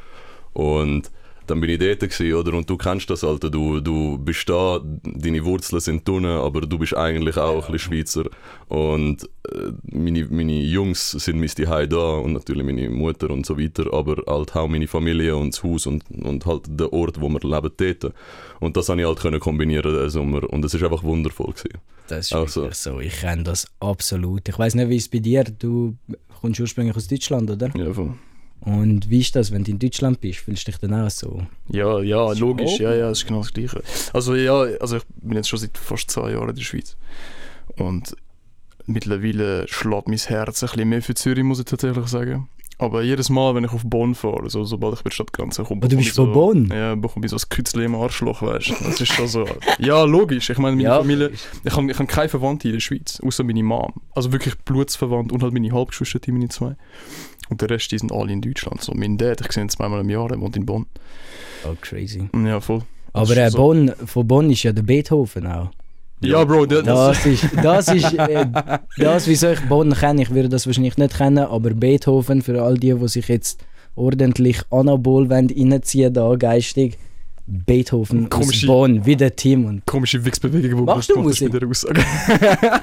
und 0.55 1.11
dann 1.47 1.61
bin 1.61 1.71
ich 1.71 1.79
dort 1.79 2.01
gewesen, 2.01 2.35
oder? 2.35 2.55
Und 2.55 2.69
du 2.69 2.77
kennst 2.77 3.09
das, 3.11 3.25
Alter. 3.25 3.51
Du, 3.51 3.81
du 3.81 4.19
bist 4.19 4.49
da, 4.49 4.81
deine 5.03 5.45
Wurzeln 5.45 5.81
sind 5.81 6.09
unten, 6.09 6.27
aber 6.27 6.63
du 6.63 6.79
bist 6.79 6.97
eigentlich 6.97 7.37
auch 7.37 7.67
ein 7.67 7.73
bisschen 7.73 7.93
Schweizer. 7.93 8.25
Und 8.69 9.25
äh, 9.53 9.73
meine, 9.91 10.27
meine 10.31 10.61
Jungs 10.61 11.11
sind 11.13 11.39
mein 11.39 11.49
Zuhause 11.49 11.89
da 11.89 12.17
und 12.19 12.33
natürlich 12.33 12.65
meine 12.65 12.91
Mutter 12.91 13.31
und 13.31 13.47
so 13.47 13.59
weiter, 13.59 13.93
aber 13.93 14.23
halt 14.27 14.55
auch 14.57 14.69
meine 14.69 14.87
Familie 14.87 15.37
und 15.37 15.55
das 15.55 15.63
Haus 15.63 15.87
und, 15.87 16.05
und 16.11 16.45
halt 16.47 16.63
der 16.69 16.93
Ort, 16.93 17.21
wo 17.21 17.29
wir 17.29 17.41
leben, 17.41 17.71
dort. 17.77 18.15
Und 18.61 18.77
das 18.77 18.87
konnte 18.87 19.03
ich 19.03 19.09
halt 19.09 19.19
können 19.21 19.41
kombinieren 19.41 19.95
den 19.95 20.11
Sommer. 20.11 20.49
Und 20.51 20.65
es 20.65 20.75
ist 20.75 20.83
einfach 20.83 21.03
wundervoll. 21.03 21.53
Gewesen. 21.53 21.79
Das 22.09 22.27
ist 22.27 22.35
Auch 22.35 22.49
so. 22.49 22.63
wirklich 22.63 22.79
so. 22.79 23.01
Ich 23.01 23.21
kenne 23.21 23.43
das 23.45 23.67
absolut. 23.81 24.49
Ich 24.49 24.59
weiß 24.59 24.75
nicht, 24.75 24.89
wie 24.89 24.97
es 24.97 25.09
bei 25.09 25.19
dir 25.19 25.45
Du 25.45 25.97
kommst 26.41 26.61
ursprünglich 26.61 26.97
aus 26.97 27.09
Deutschland, 27.09 27.51
oder? 27.51 27.71
Ja, 27.77 27.93
voll. 27.93 28.15
Und 28.61 29.11
wie 29.11 29.21
ist 29.21 29.37
das, 29.37 29.53
wenn 29.53 29.63
du 29.63 29.71
in 29.71 29.79
Deutschland 29.79 30.21
bist? 30.21 30.41
Fühlst 30.41 30.67
du 30.67 30.73
dich 30.73 30.81
dann 30.81 30.95
auch 30.95 31.11
so? 31.11 31.47
Ja, 31.69 32.01
ja, 32.01 32.33
logisch, 32.33 32.81
ja, 32.81 32.93
ja, 32.95 33.09
das 33.09 33.19
ist 33.19 33.27
genau 33.27 33.41
das 33.41 33.53
Gleiche. 33.53 33.83
Also 34.13 34.35
ja, 34.35 34.55
also 34.81 34.97
ich 34.97 35.05
bin 35.23 35.37
jetzt 35.37 35.49
schon 35.49 35.59
seit 35.59 35.79
fast 35.79 36.11
zwei 36.11 36.33
Jahren 36.33 36.49
in 36.49 36.57
der 36.57 36.63
Schweiz. 36.63 36.97
Und 37.77 38.17
mittlerweile 38.87 39.69
schlägt 39.69 40.09
mein 40.09 40.19
Herz 40.19 40.63
ein 40.63 40.69
bisschen 40.69 40.89
mehr 40.89 41.03
für 41.03 41.15
Zürich, 41.15 41.45
muss 41.45 41.61
ich 41.61 41.67
tatsächlich 41.67 42.07
sagen. 42.09 42.49
Aber 42.79 43.03
jedes 43.03 43.31
Mal, 43.31 43.55
wenn 43.55 43.65
ich 43.65 43.73
auf 43.73 43.85
Bonn 43.85 44.15
fahre, 44.15 44.51
so, 44.51 44.65
sobald 44.65 44.95
ich 44.95 45.01
bei 45.03 45.09
der 45.09 45.15
Stadtgrenze 45.15 45.63
komme, 45.63 45.81
Oh, 45.83 45.89
du 45.89 45.89
bekomme 45.89 45.97
bist 45.99 46.09
ich 46.11 46.15
so, 46.15 46.25
von 46.25 46.33
Bonn? 46.35 46.69
Ja, 46.71 46.95
bekomme 46.95 47.25
ich 47.25 47.31
so 47.31 47.37
ein 47.37 47.49
Kützle 47.49 47.85
im 47.85 47.95
Arschloch, 47.95 48.43
weißt 48.43 48.69
du. 48.69 48.75
Das 48.85 49.01
ist 49.01 49.13
schon 49.13 49.29
so. 49.29 49.47
Ja, 49.79 50.05
logisch. 50.05 50.51
Ich 50.51 50.59
meine, 50.59 50.77
meine 50.77 50.91
Familie, 50.91 51.31
ich 51.65 51.73
habe 51.75 51.91
ich 51.91 51.99
hab 51.99 52.09
keine 52.09 52.29
Verwandte 52.29 52.69
in 52.69 52.75
der 52.75 52.81
Schweiz, 52.81 53.19
außer 53.25 53.45
meine 53.45 53.63
Mom. 53.63 53.95
Also 54.15 54.31
wirklich 54.33 54.59
blutsverwandt 54.59 55.33
und 55.33 55.43
halt 55.43 55.55
meine 55.55 55.73
Halbgeschwister, 55.73 56.19
die 56.19 56.33
meine 56.33 56.49
zwei. 56.49 56.77
Und 57.49 57.63
der 57.63 57.71
Rest, 57.71 57.93
die 57.93 57.99
sind 57.99 58.13
alle 58.13 58.33
in 58.33 58.43
Deutschland. 58.43 58.83
So, 58.83 58.93
mein 58.95 59.17
Dad, 59.17 59.41
ich 59.41 59.53
sehe 59.53 59.63
ihn 59.63 59.69
zweimal 59.71 60.01
im 60.01 60.11
Jahr, 60.11 60.29
der 60.29 60.39
wohnt 60.41 60.57
in 60.57 60.67
Bonn. 60.67 60.85
Oh, 61.65 61.75
crazy. 61.81 62.29
Ja, 62.45 62.61
voll. 62.61 62.83
Aber 63.15 63.31
ist 63.31 63.37
äh, 63.39 63.51
so. 63.51 63.59
Bonn, 63.59 63.93
von 64.05 64.27
Bonn 64.29 64.51
ist 64.51 64.63
ja 64.65 64.73
der 64.73 64.83
Beethoven 64.83 65.47
auch. 65.47 65.71
Ja, 66.21 66.45
Bro, 66.45 66.67
das, 66.67 66.85
das, 66.85 67.19
Das 67.23 67.27
ist, 67.27 67.45
das 67.63 67.89
ist 67.89 68.13
äh, 68.15 68.47
das, 68.97 69.27
wieso 69.27 69.51
ich 69.51 69.61
Bonn 69.69 69.93
kenne. 69.93 70.23
Ich 70.23 70.31
würde 70.33 70.49
das 70.49 70.67
wahrscheinlich 70.67 70.97
nicht 70.97 71.17
kennen, 71.17 71.39
aber 71.39 71.71
Beethoven, 71.71 72.41
für 72.43 72.63
all 72.63 72.75
die, 72.79 72.95
die 72.95 73.09
sich 73.09 73.29
jetzt 73.29 73.61
ordentlich 73.95 74.61
Anabol 74.71 75.29
wollen, 75.29 75.51
reinziehen 75.51 76.13
da 76.13 76.35
geistig, 76.37 76.97
Beethoven 77.47 78.25
aus 78.25 78.31
Komische- 78.31 78.67
Bonn, 78.67 79.05
wie 79.07 79.15
der 79.17 79.37
Team. 79.37 79.67
Und 79.67 79.87
komische 79.87 80.25
Wichsbewegung, 80.25 80.81
wo 80.81 80.85
Machst 80.85 81.11
du 81.11 81.21
Musik? 81.23 81.53
mit 81.53 81.63
der 81.63 81.69
Aussage. 81.69 82.03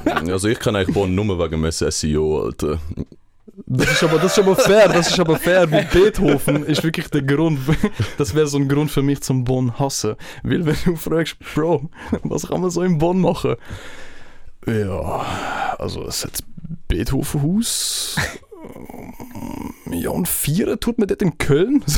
Also 0.31 0.47
ich 0.47 0.59
kenne 0.59 0.79
eigentlich 0.79 0.93
Bonn 0.95 1.13
nur 1.15 1.37
wegen 1.39 1.61
dem 1.61 1.71
SEO, 1.71 2.43
Alter. 2.45 2.77
Das 3.67 3.91
ist, 3.91 4.03
aber, 4.03 4.17
das 4.17 4.35
ist 4.35 4.39
aber 4.39 4.55
fair, 4.55 4.87
das 4.87 5.11
ist 5.11 5.19
aber 5.19 5.37
fair, 5.37 5.69
weil 5.69 5.85
Beethoven 5.85 6.65
ist 6.65 6.83
wirklich 6.83 7.07
der 7.09 7.21
Grund, 7.21 7.59
das 8.17 8.33
wäre 8.33 8.47
so 8.47 8.57
ein 8.57 8.67
Grund 8.67 8.89
für 8.89 9.03
mich 9.03 9.21
zum 9.21 9.43
Bonn 9.43 9.77
hassen. 9.77 10.15
Weil 10.41 10.65
wenn 10.65 10.75
du 10.85 10.95
fragst, 10.95 11.37
Bro, 11.53 11.89
was 12.23 12.47
kann 12.47 12.61
man 12.61 12.71
so 12.71 12.81
in 12.81 12.97
Bonn 12.97 13.21
machen? 13.21 13.55
Ja, 14.65 15.75
also 15.77 16.03
es 16.05 16.23
hat 16.23 16.39
Beethovenhaus. 16.87 18.15
Ja, 19.91 20.09
und 20.09 20.27
vier 20.27 20.79
tut 20.79 20.97
man 20.97 21.07
dort 21.07 21.21
in 21.21 21.37
Köln. 21.37 21.83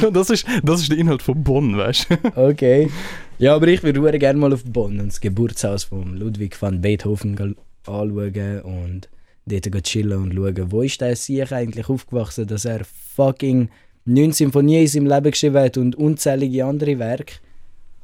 So. 0.00 0.10
Das, 0.10 0.30
ist, 0.30 0.44
das 0.64 0.80
ist 0.80 0.90
der 0.90 0.98
Inhalt 0.98 1.22
von 1.22 1.44
Bonn, 1.44 1.76
weißt 1.76 2.08
du? 2.10 2.16
Okay. 2.34 2.90
Ja, 3.38 3.54
aber 3.54 3.68
ich 3.68 3.84
würde 3.84 4.18
gerne 4.18 4.38
mal 4.38 4.52
auf 4.52 4.64
Bonn 4.64 4.98
und 4.98 5.08
das 5.08 5.20
Geburtshaus 5.20 5.84
von 5.84 6.16
Ludwig 6.16 6.60
van 6.60 6.80
Beethoven 6.80 7.56
anschauen 7.86 8.62
und 8.62 9.08
dort 9.48 9.70
gehen 9.72 9.82
chillen 9.82 10.18
und 10.22 10.34
schauen, 10.34 10.70
wo 10.72 10.82
ist 10.82 11.00
der 11.00 11.16
Sieg 11.16 11.50
eigentlich 11.52 11.88
aufgewachsen, 11.88 12.46
dass 12.46 12.64
er 12.64 12.82
fucking 12.84 13.68
neun 14.04 14.32
Symphonien 14.32 14.82
in 14.82 14.88
seinem 14.88 15.06
Leben 15.06 15.30
geschrieben 15.30 15.56
hat 15.58 15.76
und 15.76 15.96
unzählige 15.96 16.64
andere 16.64 16.98
Werke, 16.98 17.34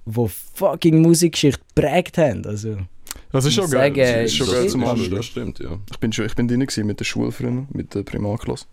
die 0.07 0.27
fucking 0.55 1.01
Musikgeschichte 1.03 1.61
geprägt 1.75 2.19
haben. 2.19 2.45
Also, 2.47 2.77
Das 3.33 3.45
ist 3.45 3.55
schon 3.55 3.71
geil. 3.71 3.93
Das 3.95 4.25
ist 4.33 4.37
schon 4.37 4.47
geil 4.49 4.69
zum 4.69 4.81
das- 4.83 4.91
Anschauen. 4.91 5.11
Das 5.11 5.27
stimmt, 5.27 5.59
ja. 5.61 5.79
Ich 5.91 5.99
bin, 5.99 6.13
schon, 6.13 6.27
ich 6.27 6.35
bin 6.35 6.49
drin 6.49 6.67
mit 6.87 7.01
der 7.01 7.05
Schule 7.05 7.33
früher, 7.33 7.67
mit 7.73 7.95
der 7.95 8.03
Primarklasse. 8.03 8.67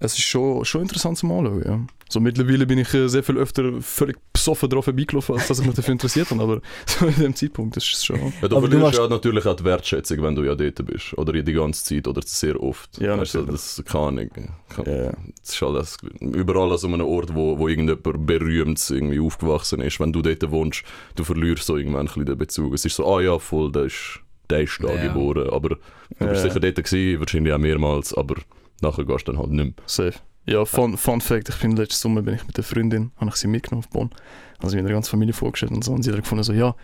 Es 0.00 0.12
ist 0.18 0.22
schon, 0.24 0.64
schon 0.64 0.82
interessant 0.82 1.18
zum 1.18 1.32
Anschauen, 1.32 1.62
ja. 1.64 1.86
So 2.14 2.20
mittlerweile 2.20 2.64
bin 2.64 2.78
ich 2.78 2.94
äh, 2.94 3.08
sehr 3.08 3.24
viel 3.24 3.36
öfter 3.38 3.72
völlig 3.82 4.16
besoffen 4.32 4.68
drauf 4.68 4.84
vorbeigelaufen, 4.84 5.34
als 5.34 5.48
dass 5.48 5.58
ich 5.58 5.66
mich 5.66 5.74
dafür 5.74 5.90
interessiert 5.90 6.30
habe, 6.30 6.40
aber 6.44 6.60
so 6.86 7.06
in 7.06 7.14
dem 7.16 7.34
Zeitpunkt 7.34 7.76
ist 7.76 7.92
es 7.92 8.04
schon... 8.04 8.16
Ja, 8.40 8.46
du 8.48 8.56
Aber 8.56 8.68
du 8.68 8.78
verlierst 8.78 8.82
machst- 8.82 8.98
ja 9.00 9.08
natürlich 9.08 9.46
auch 9.46 9.56
die 9.56 9.64
Wertschätzung, 9.64 10.22
wenn 10.22 10.36
du 10.36 10.44
ja 10.44 10.54
dort 10.54 10.86
bist. 10.86 11.18
Oder 11.18 11.32
die 11.32 11.52
ganze 11.52 11.84
Zeit 11.84 12.06
oder 12.06 12.22
sehr 12.24 12.62
oft. 12.62 12.98
Ja, 13.00 13.18
weißt 13.18 13.34
du, 13.34 13.38
natürlich. 13.40 13.60
das 13.60 13.82
kann 13.84 14.18
Ahnung. 14.18 14.30
Kann, 14.68 14.84
ja. 14.86 15.12
Das 15.40 15.54
ist 15.54 15.62
alles, 15.64 15.96
überall 16.20 16.70
an 16.70 16.78
so 16.78 16.86
einem 16.86 17.00
Ort, 17.04 17.34
wo, 17.34 17.58
wo 17.58 17.66
irgendjemand 17.66 18.26
berühmt 18.26 18.90
irgendwie 18.90 19.18
aufgewachsen 19.18 19.80
ist. 19.80 19.98
Wenn 19.98 20.12
du 20.12 20.22
dort 20.22 20.48
wohnst, 20.52 20.84
du 21.16 21.24
verlierst 21.24 21.66
so 21.66 21.76
irgendwann 21.76 22.02
ein 22.02 22.06
bisschen 22.06 22.26
den 22.26 22.38
Bezug. 22.38 22.74
Es 22.74 22.84
ist 22.84 22.94
so, 22.94 23.12
ah 23.12 23.20
ja, 23.22 23.40
voll, 23.40 23.72
der 23.72 23.86
ist, 23.86 24.20
der 24.50 24.60
ist 24.60 24.78
da 24.80 24.94
Ja. 24.94 25.08
geboren. 25.08 25.50
Aber 25.50 25.70
du 25.70 26.26
bist 26.28 26.42
sicher 26.42 26.60
dort 26.60 26.76
gewesen, 26.76 27.18
wahrscheinlich 27.18 27.52
auch 27.52 27.58
mehrmals, 27.58 28.14
aber 28.14 28.36
nachher 28.82 29.04
gehst 29.04 29.26
du 29.26 29.32
dann 29.32 29.40
halt 29.40 29.50
nicht 29.50 29.64
mehr. 29.64 29.84
Safe. 29.86 30.14
Ja, 30.46 30.64
fun, 30.66 30.96
fun 30.98 31.20
Fact, 31.20 31.48
ich 31.48 31.56
bin 31.56 31.74
letzten 31.74 32.02
Sommer 32.02 32.22
bin 32.22 32.34
ich 32.34 32.46
mit 32.46 32.56
der 32.56 32.64
Freundin, 32.64 33.12
habe 33.16 33.30
ich 33.30 33.36
sie 33.36 33.48
mitgenommen 33.48 33.84
auf 33.84 33.88
Bonn. 33.88 34.10
Also 34.58 34.76
mit 34.76 34.84
der 34.84 34.92
ganzen 34.92 35.10
Familie 35.10 35.32
vorgestellt 35.32 35.72
und 35.72 35.82
so. 35.82 35.92
Und 35.92 36.02
sie 36.02 36.10
hat 36.10 36.18
gefunden 36.18 36.44
so, 36.44 36.52
ja, 36.52 36.74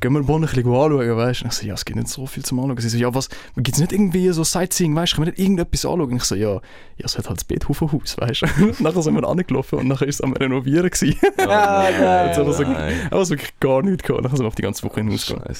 gehen 0.00 0.12
wir 0.12 0.22
Bonn 0.22 0.42
ein 0.44 0.48
bisschen 0.48 0.66
anschauen, 0.66 1.16
weißt 1.16 1.40
du? 1.40 1.44
Und 1.44 1.52
ich 1.52 1.58
so, 1.58 1.66
ja, 1.66 1.74
es 1.74 1.84
gibt 1.84 1.96
nicht 1.96 2.08
so 2.08 2.26
viel 2.26 2.44
zum 2.44 2.60
Anschauen. 2.60 2.78
Sie 2.78 2.88
so, 2.88 2.96
ja, 2.98 3.14
was, 3.14 3.28
gibt 3.56 3.74
es 3.74 3.80
nicht 3.80 3.92
irgendwie 3.92 4.28
so 4.30 4.44
Sightseeing, 4.44 4.94
weißt 4.94 5.12
du? 5.12 5.16
Können 5.16 5.26
wir 5.26 5.30
nicht 5.32 5.40
irgendetwas 5.40 5.84
anschauen? 5.84 6.00
Und 6.10 6.16
ich 6.16 6.24
so, 6.24 6.34
ja, 6.34 6.54
ja, 6.54 6.60
es 7.04 7.18
hat 7.18 7.28
halt 7.28 7.38
das 7.38 7.44
Beethovenhaus, 7.44 8.16
weißt 8.18 8.42
du? 8.42 8.46
Nachher 8.82 9.02
sind 9.02 9.14
wir 9.14 9.28
angelaufen 9.28 9.78
und 9.80 9.88
nachher 9.88 10.06
ist 10.08 10.16
es 10.16 10.20
am 10.20 10.32
Renovieren 10.32 10.88
gewesen. 10.90 11.16
Ah, 11.38 11.90
geil. 11.90 12.26
Jetzt 12.28 12.38
hat 12.38 12.46
er 12.46 12.52
so- 12.52 12.62
nein. 12.62 12.94
Aber 13.10 13.20
es 13.22 13.30
wirklich 13.30 13.58
gar 13.60 13.82
nichts 13.82 14.02
gehabt. 14.02 14.22
Nachher 14.22 14.36
sind 14.36 14.44
wir 14.44 14.48
auf 14.48 14.54
die 14.54 14.62
ganze 14.62 14.82
Woche 14.84 15.00
hinausgegangen. 15.00 15.56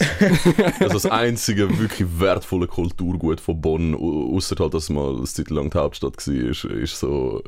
Also 0.80 0.92
das 0.94 1.06
einzige 1.06 1.78
wirklich 1.78 2.06
wertvolle 2.20 2.66
Kulturgut 2.66 3.40
von 3.40 3.60
Bonn, 3.60 3.94
au- 3.94 4.34
ausser 4.36 4.56
halt, 4.58 4.74
dass 4.74 4.88
mal 4.90 5.16
eine 5.16 5.24
Zeit 5.24 5.50
lang 5.50 5.70
die 5.70 5.78
Hauptstadt 5.78 6.14
war, 6.26 6.34
ist, 6.34 6.64
ist 6.64 6.98
so 6.98 7.42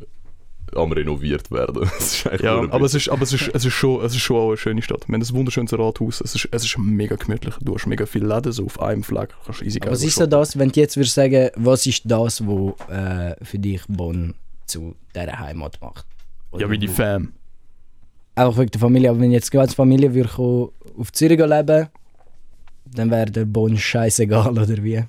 am 0.76 0.92
renoviert 0.92 1.50
werden. 1.50 1.88
Das 1.98 2.14
ist 2.14 2.26
eigentlich 2.26 2.42
Ja, 2.42 2.60
aber 2.70 2.84
es 2.84 2.94
ist, 2.94 3.08
aber 3.08 3.22
es 3.22 3.32
ist, 3.32 3.50
es 3.52 3.64
ist, 3.64 3.72
schon, 3.72 4.04
es 4.04 4.14
ist 4.14 4.20
schon 4.20 4.36
auch 4.36 4.48
eine 4.48 4.56
schöne 4.56 4.82
Stadt. 4.82 5.08
Wir 5.08 5.14
haben 5.14 5.22
ein 5.22 5.34
wunderschönes 5.34 5.72
Rathaus. 5.72 6.20
Es 6.20 6.34
ist, 6.34 6.48
es 6.50 6.64
ist 6.64 6.78
mega 6.78 7.16
gemütlich. 7.16 7.54
Du 7.60 7.74
hast 7.74 7.86
mega 7.86 8.06
viele 8.06 8.26
Läden 8.26 8.52
so 8.52 8.66
auf 8.66 8.80
einem 8.80 9.02
Fleck. 9.02 9.30
Du 9.30 9.36
kannst 9.46 9.62
easy 9.62 9.80
was 9.84 10.00
gehen 10.00 10.08
ist 10.08 10.16
so 10.16 10.26
das, 10.26 10.58
wenn 10.58 10.70
du 10.70 10.80
jetzt 10.80 10.96
würdest 10.96 11.14
sagen, 11.14 11.50
was 11.56 11.86
ist 11.86 12.02
das, 12.04 12.46
was 12.46 12.88
äh, 12.88 13.44
für 13.44 13.58
dich 13.58 13.82
Bonn 13.88 14.34
zu 14.66 14.94
dieser 15.14 15.38
Heimat 15.38 15.78
macht? 15.80 16.06
Oder 16.50 16.62
Ja, 16.62 16.70
wie 16.70 16.78
die 16.78 16.88
Fam. 16.88 17.32
Auch 18.36 18.56
wegen 18.56 18.70
der 18.70 18.80
Familie, 18.80 19.10
aber 19.10 19.20
wenn 19.20 19.32
jetzt 19.32 19.52
die 19.52 19.56
ganze 19.56 19.74
Familie 19.74 20.14
würde 20.14 20.28
kommen, 20.28 20.68
auf 20.98 21.12
Zürich 21.12 21.38
leben 21.38 21.88
dann 22.92 23.10
wäre 23.10 23.30
der 23.30 23.44
Bonn 23.44 23.76
scheißegal, 23.76 24.50
oder 24.58 24.82
wie? 24.82 25.04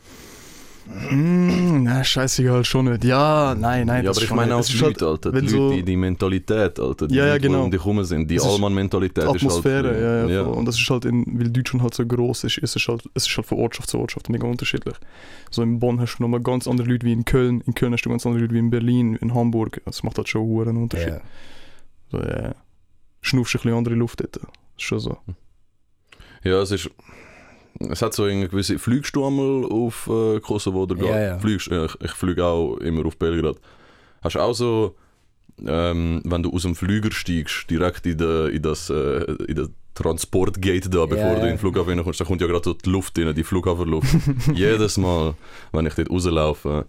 Mm, 1.10 1.84
nein, 1.84 2.04
scheißegal, 2.04 2.64
schon 2.66 2.86
nicht. 2.86 3.04
Ja, 3.04 3.56
nein, 3.58 3.88
nein. 3.88 4.04
ja, 4.06 4.12
aber 4.12 4.22
ich 4.22 4.32
meine 4.32 4.56
auch 4.56 4.66
die 4.66 4.78
Leute, 4.78 5.08
Alter. 5.08 5.32
Die, 5.32 5.48
so- 5.48 5.58
Leute, 5.70 5.76
die, 5.78 5.84
die 5.84 5.96
Mentalität, 5.98 6.80
Alter. 6.80 7.08
Die 7.08 7.16
Ja, 7.16 7.26
ja, 7.26 7.34
Leute, 7.34 7.48
genau. 7.48 7.64
um 7.64 7.72
dich 7.72 7.80
herum 7.82 8.04
sind. 8.04 8.30
Die 8.30 8.40
Allmann-Mentalität 8.40 9.18
die 9.18 9.22
ist 9.22 9.28
halt... 9.28 9.36
Atmosphäre, 9.44 10.02
ja, 10.02 10.28
ja, 10.28 10.34
ja. 10.36 10.42
Und 10.44 10.66
das 10.66 10.80
ist 10.80 10.90
halt, 10.90 11.06
in, 11.06 11.26
weil 11.40 11.50
Deutschland 11.50 11.84
halt 11.84 11.94
so 11.94 12.06
groß 12.06 12.44
ist, 12.46 12.58
ist 12.58 12.76
es 12.76 12.88
halt, 12.88 13.04
es 13.14 13.28
ist 13.28 13.36
halt 13.38 13.48
von 13.48 13.58
Ortschaft 13.60 13.90
zu 13.90 14.00
Ortschaft 14.00 14.30
mega 14.30 14.48
unterschiedlich. 14.48 14.96
So 15.50 15.62
in 15.64 15.80
Bonn 15.80 16.00
hast 16.00 16.18
du 16.18 16.24
nochmal 16.24 16.42
ganz 16.42 16.68
andere 16.68 16.88
Leute 16.88 17.06
wie 17.06 17.14
in 17.14 17.26
Köln. 17.26 17.62
In 17.66 17.74
Köln 17.74 17.94
hast 17.94 18.04
du 18.04 18.10
ganz 18.10 18.26
andere 18.26 18.42
Leute 18.44 18.54
wie 18.54 18.60
in 18.60 18.70
Berlin, 18.70 19.16
in 19.16 19.34
Hamburg. 19.34 19.82
Das 19.86 20.04
macht 20.04 20.18
halt 20.18 20.30
schon 20.30 20.68
einen 20.68 20.78
Unterschied. 20.84 21.10
Ja. 21.10 21.22
So, 22.12 22.20
ja. 22.20 22.54
Schnuffst 23.22 23.56
ein 23.56 23.60
bisschen 23.62 23.78
andere 23.78 23.96
Luft 23.96 24.20
dort. 24.20 24.36
Das 24.38 24.44
ist 24.78 24.84
schon 24.84 25.00
so. 25.00 25.18
Ja, 26.44 26.62
es 26.62 26.72
ist. 26.72 26.90
Es 27.80 28.02
hat 28.02 28.14
so 28.14 28.24
eine 28.24 28.48
gewisse 28.48 28.78
Fliegst 28.80 29.16
du 29.16 29.26
einmal 29.26 29.66
auf 29.66 30.08
äh, 30.08 30.40
Kosovo 30.40 30.84
oder 30.84 30.96
Ja, 31.04 31.20
ja. 31.20 31.40
Fliegst, 31.40 31.68
ja, 31.68 31.86
ich, 31.86 31.96
ich 32.02 32.12
fliege 32.12 32.46
auch 32.46 32.78
immer 32.78 33.06
auf 33.06 33.18
Belgrad. 33.18 33.58
Hast 34.22 34.36
du 34.36 34.40
auch 34.40 34.54
so, 34.54 34.96
ähm, 35.66 36.22
wenn 36.26 36.44
du 36.44 36.52
aus 36.54 36.62
dem 36.64 36.76
Flüger 36.76 37.12
steigst, 37.12 37.70
direkt 37.70 38.06
in, 38.06 38.18
de, 38.18 38.56
in 38.56 38.62
das 38.62 38.90
äh, 38.90 39.24
in 39.48 39.56
das 39.56 39.70
Transportgate 39.94 40.90
da, 40.90 41.06
bevor 41.06 41.26
Ja, 41.26 41.36
du 41.36 41.42
in 41.42 41.48
den 41.48 41.58
Flughafen 41.58 41.94
reinkommst, 41.96 42.20
da 42.22 42.26
kommt 42.26 42.40
ja 42.42 42.48
gerade 42.48 42.64
so 42.64 42.74
die 42.74 42.90
Luft 42.90 43.18
rein, 43.20 43.34
die 43.36 43.44
Flughafenluft. 43.44 44.16
Jedes 44.54 44.98
Mal, 44.98 45.34
wenn 45.74 45.86
ich 45.86 45.94
dort 45.96 46.10
rauslaufe, 46.10 46.86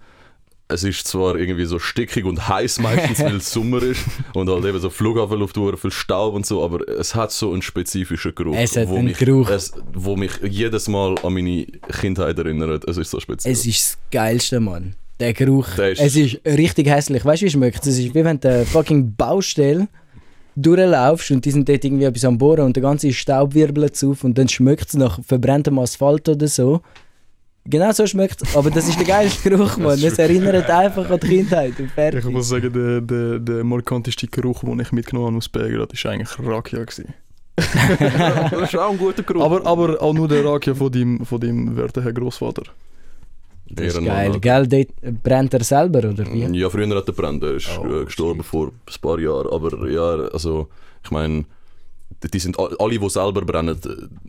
es 0.73 0.83
ist 0.85 1.07
zwar 1.07 1.37
irgendwie 1.37 1.65
so 1.65 1.79
stickig 1.79 2.25
und 2.25 2.49
heiß 2.49 2.81
meistens, 2.81 3.21
weil 3.25 3.37
es 3.37 3.51
Sommer 3.53 3.83
ist 3.83 4.03
und 4.35 4.49
halt 4.49 4.65
eben 4.65 4.81
so 4.81 4.91
Flughafenluft, 4.91 5.57
viel 5.81 5.91
Staub 5.91 6.35
und 6.35 6.45
so, 6.47 6.65
aber 6.65 6.87
es 6.89 7.15
hat 7.15 7.31
so 7.33 7.53
einen 7.53 7.63
spezifischen 7.63 8.35
Geruch, 8.35 8.57
Es 8.57 8.77
hat 8.77 8.89
wo, 8.89 8.97
einen 8.97 9.07
mich, 9.07 9.19
Geruch. 9.19 9.49
Es, 9.51 9.73
wo 9.93 10.17
mich 10.17 10.33
jedes 10.43 10.89
Mal 10.89 11.15
an 11.23 11.35
meine 11.35 11.67
Kindheit 12.01 12.39
erinnert. 12.39 12.85
Es 12.89 12.97
ist 12.97 13.11
so 13.11 13.21
speziell. 13.21 13.53
Es 13.53 13.65
ist 13.67 13.93
das 13.93 13.99
Geilste, 14.11 14.61
Mann. 14.61 14.95
Der 15.21 15.33
Geruch. 15.35 15.69
Der 15.77 15.93
ist- 15.93 16.01
es 16.01 16.17
ist 16.17 16.41
richtig 16.45 16.89
hässlich. 16.89 17.25
Weißt 17.25 17.43
du, 17.43 17.45
wie 17.45 17.49
es 17.49 17.53
schmeckt? 17.53 17.87
Es 17.87 17.99
ist 17.99 18.15
wie 18.15 18.25
wenn 18.25 18.41
du 18.41 18.65
fucking 18.67 19.15
Baustelle 19.15 19.89
durchlaufst 20.57 21.31
und 21.31 21.45
die 21.45 21.51
sind 21.51 21.69
dort 21.69 21.85
irgendwie 21.85 22.05
etwas 22.05 22.25
am 22.25 22.37
Bohren 22.39 22.61
und 22.67 22.77
der 22.77 22.83
ganze 22.83 23.13
Staub 23.13 23.55
wirbelt 23.55 24.03
auf 24.05 24.25
und 24.25 24.37
dann 24.37 24.49
schmeckt 24.49 24.89
es 24.89 24.95
nach 24.95 25.19
verbranntem 25.25 25.79
Asphalt 25.79 26.29
oder 26.29 26.49
so. 26.49 26.83
Genau 27.65 27.93
so 27.93 28.07
schmeckt 28.07 28.43
es, 28.43 28.57
aber 28.57 28.71
das 28.71 28.89
ist 28.89 28.99
der 28.99 29.07
geilste 29.07 29.49
Geruch, 29.49 29.77
Mann. 29.77 30.03
Es 30.03 30.19
erinnert 30.19 30.69
einfach 30.69 31.09
an 31.09 31.21
die 31.21 31.29
Kindheit 31.29 31.79
und 31.79 31.87
Ich 31.87 31.93
fertig. 31.93 32.25
muss 32.25 32.49
sagen, 32.49 32.73
der, 32.73 33.01
der, 33.01 33.39
der 33.39 33.63
markanteste 33.65 34.27
Geruch, 34.27 34.61
den 34.63 34.81
ich 34.81 34.91
mitgenommen 34.91 35.29
habe 35.29 35.37
aus 35.37 35.49
Belgrad, 35.49 35.93
war 36.05 36.11
eigentlich 36.13 36.39
Rakia. 36.41 36.85
Das 38.51 38.63
ist 38.73 38.77
auch 38.77 38.91
ein 38.91 38.99
guter 38.99 39.23
Geruch. 39.23 39.45
Aber, 39.45 39.65
aber 39.67 40.03
auch 40.03 40.13
nur 40.15 40.27
der 40.27 40.45
Rakia 40.45 40.75
von 40.75 40.91
deinem, 40.91 41.25
von 41.25 41.39
deinem 41.41 41.77
werten 41.77 42.03
Herr 42.03 42.13
Großvater. 42.13 42.63
Das 43.67 43.87
ist 43.95 44.05
geil. 44.05 44.39
Gell, 44.41 44.67
dort 44.67 45.23
brennt 45.23 45.55
er 45.55 45.63
selber, 45.65 46.01
oder 46.01 46.27
wie? 46.33 46.59
Ja, 46.59 46.69
früher 46.69 46.97
hat 46.97 47.07
er 47.09 47.15
brennt, 47.15 47.43
er 47.43 47.55
ist 47.55 47.71
Oh, 47.79 48.01
äh, 48.01 48.05
gestorben 48.07 48.43
vor 48.43 48.69
ein 48.69 49.01
paar 49.01 49.19
Jahren. 49.19 49.49
Aber 49.51 49.89
ja, 49.89 50.29
also 50.33 50.69
ich 51.05 51.11
meine, 51.11 51.45
die 52.33 52.39
sind 52.39 52.59
all- 52.59 52.77
alle, 52.79 52.99
die 52.99 53.11
selber 53.11 53.43
brennen, 53.43 53.79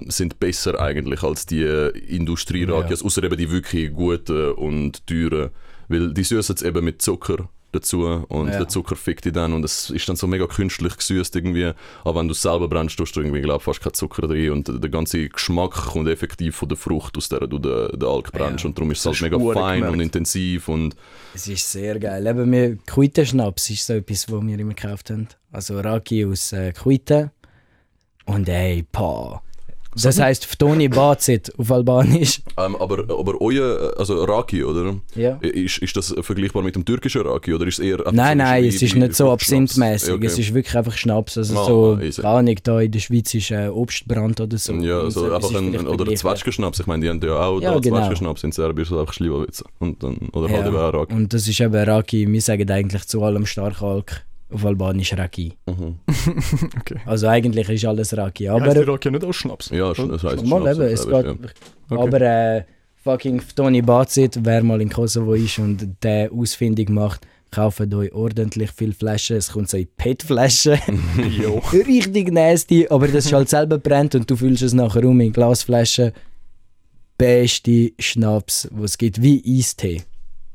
sind 0.08 0.40
besser 0.40 0.80
eigentlich 0.80 1.24
als 1.24 1.46
die 1.46 1.64
äh, 1.64 1.90
Industrierakias, 2.08 3.04
außer 3.04 3.24
eben 3.24 3.38
die 3.38 3.52
wirklich 3.52 3.94
guten 3.94 4.52
und 4.54 5.06
teuren. 5.08 5.50
Weil 5.90 6.14
die 6.14 6.24
süßen 6.24 6.56
es 6.56 6.62
eben 6.62 6.84
mit 6.84 7.02
Zucker 7.02 7.50
dazu 7.74 8.04
und 8.06 8.50
Ja. 8.50 8.60
der 8.60 8.68
Zucker 8.68 8.96
fickt 8.96 9.26
die 9.26 9.32
dann 9.32 9.52
und 9.52 9.66
es 9.66 9.90
ist 9.90 10.08
dann 10.08 10.16
so 10.16 10.28
mega 10.28 10.46
künstlich 10.46 10.96
gesüßt 10.96 11.36
irgendwie. 11.36 11.72
Aber 12.04 12.20
wenn 12.20 12.28
du 12.28 12.34
es 12.34 12.42
selber 12.44 12.68
brennst, 12.68 12.98
tust 12.98 13.16
du 13.16 13.22
irgendwie 13.22 13.42
glaub, 13.42 13.64
fast 13.64 13.82
keinen 13.82 13.96
Zucker 13.96 14.28
drin 14.28 14.52
und 14.52 14.68
der 14.84 14.90
ganze 14.92 15.28
Geschmack 15.28 15.72
kommt 15.72 16.08
effektiv 16.08 16.56
von 16.56 16.70
der 16.70 16.78
Frucht, 16.78 17.18
aus 17.18 17.30
der 17.30 17.48
du 17.48 17.58
den, 17.58 18.00
den 18.00 18.08
Alk 18.08 18.32
brennst 18.32 18.64
Ja. 18.64 18.68
und 18.70 18.78
darum 18.78 18.92
ist 18.92 19.00
es 19.00 19.06
halt 19.08 19.22
mega 19.24 19.38
fein 19.54 19.78
gemerkt. 19.80 19.94
und 19.94 20.00
intensiv 20.02 20.68
und 20.70 20.96
Es 21.34 21.48
ist 21.48 21.72
sehr 21.72 21.98
geil. 22.00 22.26
Eben, 22.28 22.52
wir, 22.52 22.78
Quittenschnaps 22.86 23.70
ist 23.72 23.88
so 23.88 23.94
etwas, 23.94 24.32
was 24.32 24.42
wir 24.46 24.60
immer 24.60 24.74
gekauft 24.76 25.10
haben. 25.10 25.28
Also 25.52 25.80
Raki 25.80 26.26
aus 26.26 26.54
äh, 26.54 26.72
Quitten. 26.74 27.32
Und 28.26 28.48
ey, 28.50 28.84
pa. 28.92 29.42
Das 29.96 30.20
heisst 30.20 30.48
Ftoni 30.48 30.88
Bazit 30.88 31.54
auf 31.60 31.72
Albanisch. 31.72 32.42
Ähm, 32.58 32.76
aber, 32.78 33.02
aber 33.16 33.40
euer, 33.40 33.94
also 33.96 34.24
Raki, 34.24 34.64
oder? 34.64 34.96
Ja. 35.14 35.36
Ist, 35.42 35.78
ist 35.80 35.96
das 35.96 36.16
vergleichbar 36.22 36.64
mit 36.64 36.76
dem 36.76 36.84
türkischen 36.84 37.22
Raki 37.22 37.54
oder 37.54 37.68
ist 37.68 37.78
es 37.78 37.86
eher 37.86 38.00
Nein, 38.12 38.40
so 38.40 38.44
nein, 38.44 38.64
wie- 38.64 38.68
es 38.70 38.82
ist 38.82 38.96
nicht 38.96 39.14
so 39.14 39.32
absinthmäßig. 39.32 40.10
Ja, 40.10 40.16
okay. 40.16 40.26
Es 40.26 40.40
ist 40.40 40.52
wirklich 40.52 40.76
einfach 40.76 40.98
Schnaps. 40.98 41.38
Also 41.38 41.60
Ah, 41.60 41.66
so, 41.66 42.00
easy. 42.02 42.24
keine 42.24 42.34
Ahnung, 42.38 42.56
da 42.64 42.82
in 42.82 42.92
der 42.92 43.00
Schweiz 43.02 43.32
ist 43.36 43.52
äh, 43.52 43.68
Obstbrand 43.68 44.42
oder 44.42 44.58
so. 44.58 44.74
Ja, 44.74 45.00
also 45.02 45.28
so 45.28 45.32
einfach 45.36 45.50
ein, 45.54 45.70
oder 45.76 45.80
ein 45.82 45.86
vergleichbar. 45.98 46.16
Zwetschgenschnaps. 46.36 46.80
Ich 46.80 46.88
meine, 46.88 47.04
die 47.04 47.10
haben 47.10 47.22
ja 47.24 47.36
auch 47.40 47.62
Ja, 47.62 47.74
da 47.76 47.80
genau. 47.80 47.98
Zwetschgenschnaps 47.98 48.44
in 48.46 48.52
Serbien, 48.52 48.82
ist 48.84 48.92
das 48.92 49.00
einfach. 49.00 49.70
Und 49.80 50.02
dann, 50.02 50.18
oder 50.34 50.50
halt 50.50 50.62
Ja. 50.62 50.68
eben 50.70 50.76
auch 50.78 50.94
Raki. 50.94 51.14
Und 51.14 51.32
das 51.34 51.48
ist 51.48 51.60
eben 51.60 51.76
Raki. 51.76 52.28
Wir 52.32 52.42
sagen 52.42 52.72
eigentlich 52.72 53.06
zu 53.06 53.22
allem 53.24 53.46
Starkalk 53.46 54.26
auf 54.52 54.66
Albanisch 54.66 55.14
Raki. 55.16 55.54
Mhm. 55.68 56.00
Okay. 56.80 57.00
Also 57.06 57.28
eigentlich 57.28 57.70
ist 57.70 57.86
alles 57.86 58.16
Raki. 58.16 58.50
Aber 58.50 58.66
heißt 58.66 58.88
Rakia 58.88 59.12
nicht 59.12 59.24
aus 59.24 59.36
Schnaps? 59.36 59.70
Ja, 59.70 59.94
das 59.94 60.24
heisst 60.24 60.46
mal 60.46 60.62
Schnaps 60.62 60.78
eben, 60.78 60.88
es 60.88 61.04
geht. 61.06 61.26
ja. 61.26 61.32
Okay. 61.90 62.02
Aber 62.02 62.22
äh, 62.22 62.64
fucking 63.04 63.42
Ftoni 63.42 63.82
Bazit, 63.82 64.40
wer 64.44 64.64
mal 64.64 64.82
in 64.82 64.90
Kosovo 64.90 65.34
ist 65.34 65.60
und 65.60 65.96
der 66.04 66.32
ausfindig 66.32 66.90
macht, 66.90 67.26
kauft 67.52 67.94
euch 67.94 68.12
ordentlich 68.14 68.72
viele 68.72 68.94
Flaschen. 68.94 69.38
Es 69.38 69.52
kommt 69.52 69.70
so 69.70 69.78
in 69.78 69.88
PET-Flaschen. 69.98 70.80
Richtig 71.74 72.32
nasty, 72.32 72.88
aber 72.90 73.08
das 73.08 73.26
ist 73.26 73.34
halt 73.34 73.50
selber 73.50 73.78
brennt 73.78 74.16
und 74.16 74.30
du 74.30 74.36
füllst 74.36 74.64
es 74.64 74.74
nachher 74.74 75.06
um 75.06 75.20
in 75.20 75.32
Glasflaschen. 75.32 76.12
Beste 77.18 77.92
Schnaps, 78.00 78.68
was 78.72 78.92
es 78.92 78.98
gibt, 78.98 79.22
wie 79.22 79.44
Eistee. 79.46 80.02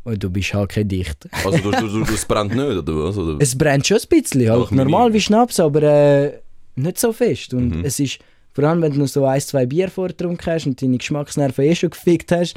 Und 0.09 0.23
du 0.25 0.31
bist 0.31 0.55
halt 0.55 0.71
kein 0.71 0.89
dicht. 0.89 1.29
Also 1.45 1.59
du, 1.59 1.71
du, 1.71 1.89
du, 1.89 2.01
das 2.05 2.25
brennt 2.25 2.55
nicht, 2.55 2.65
oder 2.65 3.05
was? 3.05 3.17
Oder? 3.19 3.37
Es 3.41 3.57
brennt 3.57 3.87
schon 3.87 3.99
ein 3.99 4.09
bisschen, 4.09 4.49
halt 4.51 4.73
normal 4.73 5.13
wie 5.13 5.21
Schnaps, 5.21 5.61
aber 5.61 5.83
äh, 5.83 6.33
nicht 6.77 6.99
so 6.99 7.13
fest. 7.13 7.53
Und 7.55 7.77
Mhm. 7.79 7.85
es 7.85 8.01
ist, 8.01 8.19
vor 8.55 8.65
allem 8.65 8.81
wenn 8.83 8.93
du 8.93 9.01
noch 9.01 9.09
so 9.09 9.25
ein, 9.27 9.41
zwei 9.41 9.67
Bier 9.67 9.89
vorgetrunken 9.91 10.47
hast 10.53 10.67
und 10.67 10.81
deine 10.81 10.99
Geschmacksnerven 10.99 11.65
eh 11.65 11.75
schon 11.75 11.91
gefickt 11.91 12.33
hast, 12.33 12.55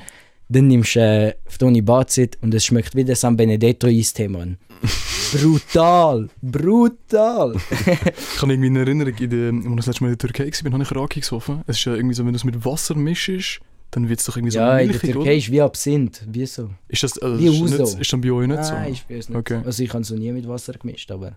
dann 0.50 0.68
nimmst 0.68 0.96
du 0.96 1.00
äh, 1.00 1.34
Ftoni 1.48 1.82
Bazit 1.82 2.38
und 2.42 2.54
es 2.54 2.66
schmeckt 2.66 2.96
wie 2.96 3.04
der 3.06 3.16
San 3.16 3.36
Benedetto 3.38 3.88
Eistee, 3.88 4.28
Mann. 4.28 4.58
brutal, 5.32 6.30
brutal. 6.42 7.56
Ich 7.56 8.42
habe 8.42 8.52
irgendwie 8.54 8.68
eine 8.68 8.80
Erinnerung, 8.80 9.14
in 9.16 9.30
der, 9.30 9.50
als 9.54 9.66
ich 9.66 9.76
das 9.78 9.86
letzte 9.88 10.04
Mal 10.04 10.08
in 10.12 10.18
der 10.18 10.28
Türkei 10.30 10.52
war, 10.64 10.72
habe 10.74 10.84
ich 10.84 10.96
Raki 10.96 11.20
gesoffen. 11.22 11.62
Es 11.68 11.78
ist 11.78 11.86
ja 11.86 11.96
irgendwie 11.96 12.16
so, 12.16 12.26
wenn 12.26 12.34
du 12.34 12.38
es 12.38 12.44
mit 12.44 12.66
Wasser 12.66 12.96
mischst, 12.96 13.60
dann 13.92 14.10
wird 14.10 14.20
es 14.20 14.26
doch 14.26 14.38
irgendwie 14.38 14.56
ja, 14.56 14.66
so 14.66 14.72
in 14.72 14.78
der 14.78 14.88
milchig, 14.88 15.02
Türkei 15.12 15.20
oder? 15.22 15.34
ist 15.36 15.52
wie 15.52 15.62
Absinth, 15.62 16.24
wie 16.28 16.46
so. 16.46 16.70
Ist 16.88 17.04
das, 17.04 17.18
also, 17.20 17.40
Wie 17.40 17.48
ist, 17.48 17.62
Uso. 17.62 17.84
nicht, 17.84 18.00
ist 18.00 18.14
dann 18.14 18.22
bei 18.22 18.32
euch 18.32 18.48
nicht 18.48 18.64
so? 18.64 18.74
Nein, 18.74 18.94
ist 18.94 19.08
bei 19.08 19.16
uns 19.18 19.30
nicht 19.30 19.38
Okay. 19.38 19.60
so. 19.62 19.66
Also 19.66 19.84
ich 19.84 19.90
habe 19.94 20.02
es 20.02 20.10
noch 20.10 20.18
nie 20.18 20.32
mit 20.32 20.48
Wasser 20.48 20.74
gemischt, 20.74 21.12
aber 21.12 21.34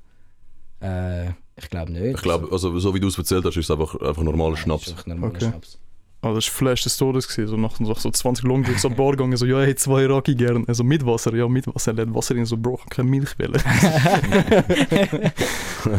äh, 0.81 1.29
ich 1.57 1.69
glaube 1.71 1.93
nicht. 1.93 2.17
Ich 2.17 2.23
glaube, 2.23 2.49
also, 2.51 2.79
so 2.79 2.95
wie 2.95 3.01
du 3.01 3.09
es 3.09 3.19
erzählt 3.19 3.45
hast, 3.45 3.57
ist 3.57 3.65
es 3.65 3.71
einfach, 3.71 3.95
einfach 4.01 4.23
normaler 4.23 4.53
Das 4.53 4.61
Schnaps. 4.61 4.87
ist 4.87 4.93
einfach 4.93 5.07
normaler 5.07 5.35
Okay. 5.35 5.49
Schnaps. 5.51 5.79
Ah, 6.23 6.33
das 6.33 6.47
war 6.47 6.53
Flash 6.55 6.83
des 6.85 6.97
Todes. 6.97 7.29
Gewesen. 7.29 7.49
So 7.49 7.57
nach 7.59 7.79
nach 7.81 7.99
so 7.99 8.11
20 8.11 8.47
Longdrinks 8.47 8.81
die 8.81 8.89
Bar 8.89 9.11
gegangen, 9.11 9.37
so, 9.37 9.45
ja, 9.45 9.61
ich 9.61 9.69
hätte 9.69 9.83
zwei 9.83 10.07
Raki 10.07 10.35
gern. 10.35 10.65
Also 10.67 10.83
mit 10.83 11.05
Wasser, 11.05 11.35
ja, 11.35 11.47
mit 11.49 11.67
Wasser. 11.67 11.93
Er 11.99 12.07
hat 12.07 12.15
Wasser 12.15 12.35
in 12.35 12.47
so, 12.47 12.57
Bro, 12.57 12.81
ich 12.85 12.91
keine 12.91 13.11
Milch 13.11 13.39
wählen. 13.39 13.61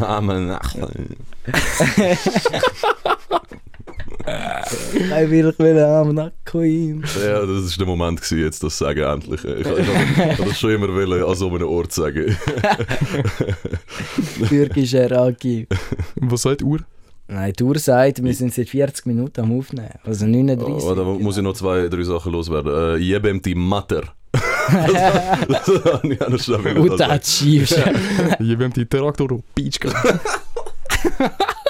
Ah, 0.00 0.20
man, 0.20 0.50
ach, 0.50 0.74
Ich 4.26 5.30
will, 5.30 5.48
ich 5.48 5.58
will 5.58 5.78
am 5.78 6.14
Nackoin. 6.14 7.04
ja, 7.24 7.46
das 7.46 7.64
ist 7.64 7.78
der 7.78 7.86
Moment 7.86 8.20
gewesen, 8.20 8.44
jetzt 8.44 8.62
das 8.62 8.76
sagen 8.76 9.00
endlich. 9.00 9.44
Ich, 9.44 9.50
ich, 9.50 9.66
ich, 9.66 9.78
ich 9.78 10.38
habe 10.38 10.44
das 10.48 10.58
schon 10.58 10.72
immer 10.72 10.88
wollen, 10.88 11.22
an 11.22 11.34
so 11.34 11.48
einem 11.48 11.68
Ort 11.68 11.92
sagen. 11.92 12.36
Türkischer 14.48 15.10
Raki. 15.10 15.68
Was 16.16 16.42
sagt 16.42 16.62
Uhr? 16.62 16.80
Nein, 17.28 17.52
die 17.58 17.64
Uhr 17.64 17.78
sagt, 17.78 18.22
wir 18.22 18.34
sind 18.34 18.54
seit 18.54 18.68
40 18.68 19.06
Minuten 19.06 19.40
am 19.40 19.58
Aufnehmen. 19.58 19.98
Also 20.04 20.26
39. 20.26 20.84
Oh, 20.84 20.94
da 20.94 21.02
muss 21.04 21.36
ich 21.36 21.42
noch 21.42 21.54
zwei, 21.54 21.88
drei 21.88 22.02
Sachen 22.02 22.32
loswerden. 22.32 22.72
Äh, 22.72 22.96
jebem 22.96 23.42
die 23.42 23.54
Mater. 23.54 24.02
das 24.32 25.68
habe 25.68 26.12
ich 26.12 26.20
auch 26.20 26.28
noch 26.28 26.38
schnell 26.40 26.64
wollen 26.64 26.90
Und 26.90 27.00
das 27.00 27.38
schiefst. 27.38 27.80
Je 28.40 28.56
bent 28.56 28.76
die 28.76 28.86
Traktor 28.86 29.30
op 29.32 29.44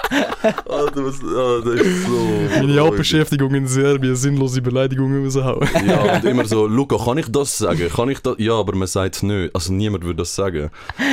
Alter, 0.69 1.05
was, 1.05 1.21
ah, 1.23 1.61
das 1.65 1.81
ist 1.81 2.07
so... 2.07 2.67
Meine 2.67 2.81
Hauptbeschäftigung 2.81 3.55
in 3.55 3.67
Serbien, 3.67 4.15
sinnlose 4.15 4.63
Beleidigungen 4.63 5.25
raushauen. 5.25 5.69
Ja, 5.87 6.17
und 6.17 6.25
immer 6.31 6.45
so, 6.45 6.67
Luca, 6.67 6.97
kann 6.97 7.19
ich 7.19 7.27
das 7.29 7.59
sagen? 7.59 7.89
Kann 7.95 8.09
ich 8.11 8.21
das? 8.21 8.37
Ja, 8.39 8.55
aber 8.55 8.75
man 8.77 8.87
sagt 8.87 9.17
es 9.17 9.23
nicht. 9.23 9.55
Also 9.55 9.73
niemand 9.73 10.05
würde 10.05 10.19
das 10.19 10.35
sagen. 10.35 10.71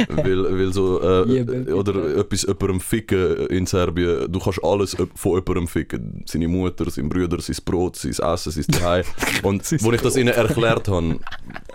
Weil, 0.09 0.43
weil 0.59 0.73
so, 0.73 1.01
äh, 1.01 1.71
oder 1.71 2.17
etwas 2.17 2.43
jemandem 2.43 2.79
ficken 2.79 3.47
in 3.47 3.65
Serbien, 3.65 4.31
du 4.31 4.39
kannst 4.39 4.63
alles 4.63 4.95
von 5.15 5.33
jemandem 5.33 5.67
ficken. 5.67 6.23
Seine 6.25 6.47
Mutter, 6.47 6.89
sein 6.89 7.09
Bruder, 7.09 7.41
sein 7.41 7.57
Brot, 7.65 7.95
sein 7.95 8.11
Essen, 8.11 8.51
sein 8.51 8.65
Zuhause. 8.71 9.03
Und 9.43 9.83
wo 9.83 9.91
ich 9.91 10.01
das 10.01 10.15
ihnen 10.15 10.33
erklärt 10.33 10.87
habe, 10.87 11.19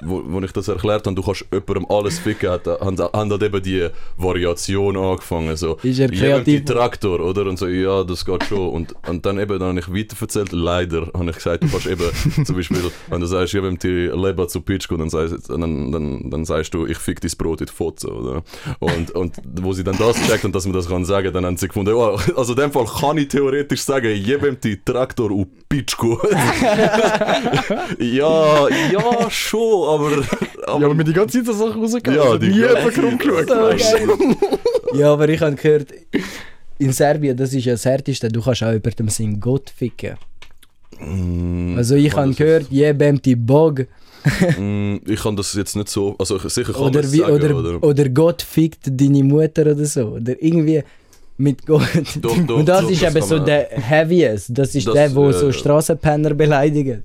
wo, 0.02 0.22
wo 0.24 0.40
ich 0.40 0.52
das 0.52 0.68
erklärt 0.68 1.06
habe, 1.06 1.16
du 1.16 1.22
kannst 1.22 1.44
jemandem 1.52 1.86
alles 1.88 2.18
ficken, 2.18 2.50
hat, 2.50 2.66
haben, 2.66 2.98
haben 2.98 3.30
halt 3.30 3.42
eben 3.42 3.62
die 3.62 3.88
Variation 4.16 4.96
angefangen. 4.96 5.56
So, 5.56 5.76
Ist 5.82 5.98
er 5.98 6.08
kreativ? 6.08 6.64
Traktor, 6.64 7.20
oder? 7.20 7.46
Und 7.46 7.58
so, 7.58 7.66
ja, 7.66 8.04
das 8.04 8.24
geht 8.24 8.44
schon. 8.44 8.68
Und, 8.68 8.94
und 9.08 9.24
dann 9.24 9.38
eben, 9.38 9.58
dann 9.58 9.76
habe 9.76 9.80
ich 9.80 9.92
weiterverzählt, 9.92 10.52
leider, 10.52 11.08
habe 11.14 11.30
ich 11.30 11.36
gesagt, 11.36 11.64
du 11.64 11.68
kannst 11.68 11.86
eben, 11.86 12.10
zum 12.44 12.56
Beispiel, 12.56 12.90
wenn 13.08 13.20
du 13.20 13.26
sagst, 13.26 13.54
ich 13.54 13.62
habe 13.62 13.76
die 13.76 14.06
Leber 14.08 14.48
zu 14.48 14.60
Pitschko, 14.60 14.96
dann, 14.96 15.08
dann, 15.08 15.92
dann, 15.92 16.30
dann 16.30 16.44
sagst 16.44 16.74
du, 16.74 16.86
ich 16.86 16.98
fick 16.98 17.20
dein 17.20 17.30
Brot 17.38 17.60
in 17.60 17.66
die 17.66 17.72
Fotze, 17.72 18.08
oder? 18.12 18.42
Und, 18.78 19.10
und 19.12 19.36
wo 19.60 19.72
sie 19.72 19.84
dann 19.84 19.96
das 19.98 20.16
checkt 20.26 20.44
und 20.44 20.54
dass 20.54 20.64
man 20.64 20.74
das 20.74 20.88
kann 20.88 21.04
sagen, 21.04 21.32
dann 21.32 21.44
haben 21.44 21.56
sie 21.56 21.68
gefunden, 21.68 21.94
oh, 21.94 22.18
also 22.36 22.52
in 22.52 22.60
dem 22.60 22.72
Fall 22.72 22.86
kann 22.86 23.18
ich 23.18 23.28
theoretisch 23.28 23.82
sagen, 23.82 24.14
jebem 24.14 24.58
die 24.60 24.82
Traktor 24.84 25.30
u 25.30 25.46
Pitschko. 25.68 26.20
ja, 27.98 28.68
ja, 28.68 29.30
schon, 29.30 29.87
aber... 29.94 30.10
Ja, 30.10 30.66
aber 30.66 30.94
mir 30.94 31.04
die 31.04 31.12
ganze 31.12 31.38
Zeit 31.38 31.46
so 31.46 31.52
Sachen 31.66 31.80
rausgekommen. 31.82 32.18
Ja, 32.20 32.36
die 32.38 32.48
nie 32.48 32.56
jemand 32.58 32.98
rumgeschaut. 32.98 33.48
Weißt 33.48 33.94
du. 34.92 34.98
ja, 34.98 35.12
aber 35.12 35.28
ich 35.28 35.40
habe 35.40 35.54
gehört, 35.56 35.88
in 36.78 36.92
Serbien, 36.92 37.36
das 37.36 37.52
ist 37.54 37.64
ja 37.64 37.72
das 37.72 37.84
Härteste, 37.84 38.28
du 38.28 38.40
kannst 38.42 38.62
auch 38.62 38.72
über 38.72 38.90
dem 38.90 39.08
Sinn 39.08 39.40
Gott 39.40 39.70
ficken. 39.74 40.16
Mm, 41.00 41.76
Also 41.76 41.94
ich 41.94 42.14
habe 42.14 42.32
gehört, 42.34 42.66
jebem 42.70 43.20
die 43.22 43.36
Bog 43.36 43.86
Mm, 44.58 44.96
ich 45.06 45.22
kann 45.22 45.36
das 45.36 45.54
jetzt 45.54 45.76
nicht 45.76 45.88
so. 45.88 46.16
Also 46.18 46.38
sicher 46.48 46.72
kann 46.72 46.82
oder, 46.82 47.02
wie, 47.12 47.18
sagen, 47.18 47.32
oder, 47.32 47.56
oder? 47.56 47.82
oder 47.84 48.08
Gott 48.08 48.42
fickt 48.42 48.80
deine 49.00 49.22
Mutter 49.22 49.62
oder 49.62 49.84
so. 49.84 50.06
Oder 50.16 50.34
irgendwie 50.42 50.82
mit 51.36 51.64
Gott. 51.64 51.82
Doch, 52.20 52.36
doch, 52.46 52.56
Und 52.58 52.68
das 52.68 52.82
doch, 52.82 52.90
ist 52.90 53.00
das 53.02 53.14
eben 53.14 53.24
so 53.24 53.36
man- 53.36 53.46
der 53.46 53.68
Heaviest. 53.70 54.50
Das 54.50 54.74
ist 54.74 54.86
Das, 54.88 54.94
der, 54.94 55.14
wo 55.14 55.28
äh, 55.30 55.32
so 55.32 55.52
Straßenpenner 55.52 56.34
beleidigt. 56.34 57.02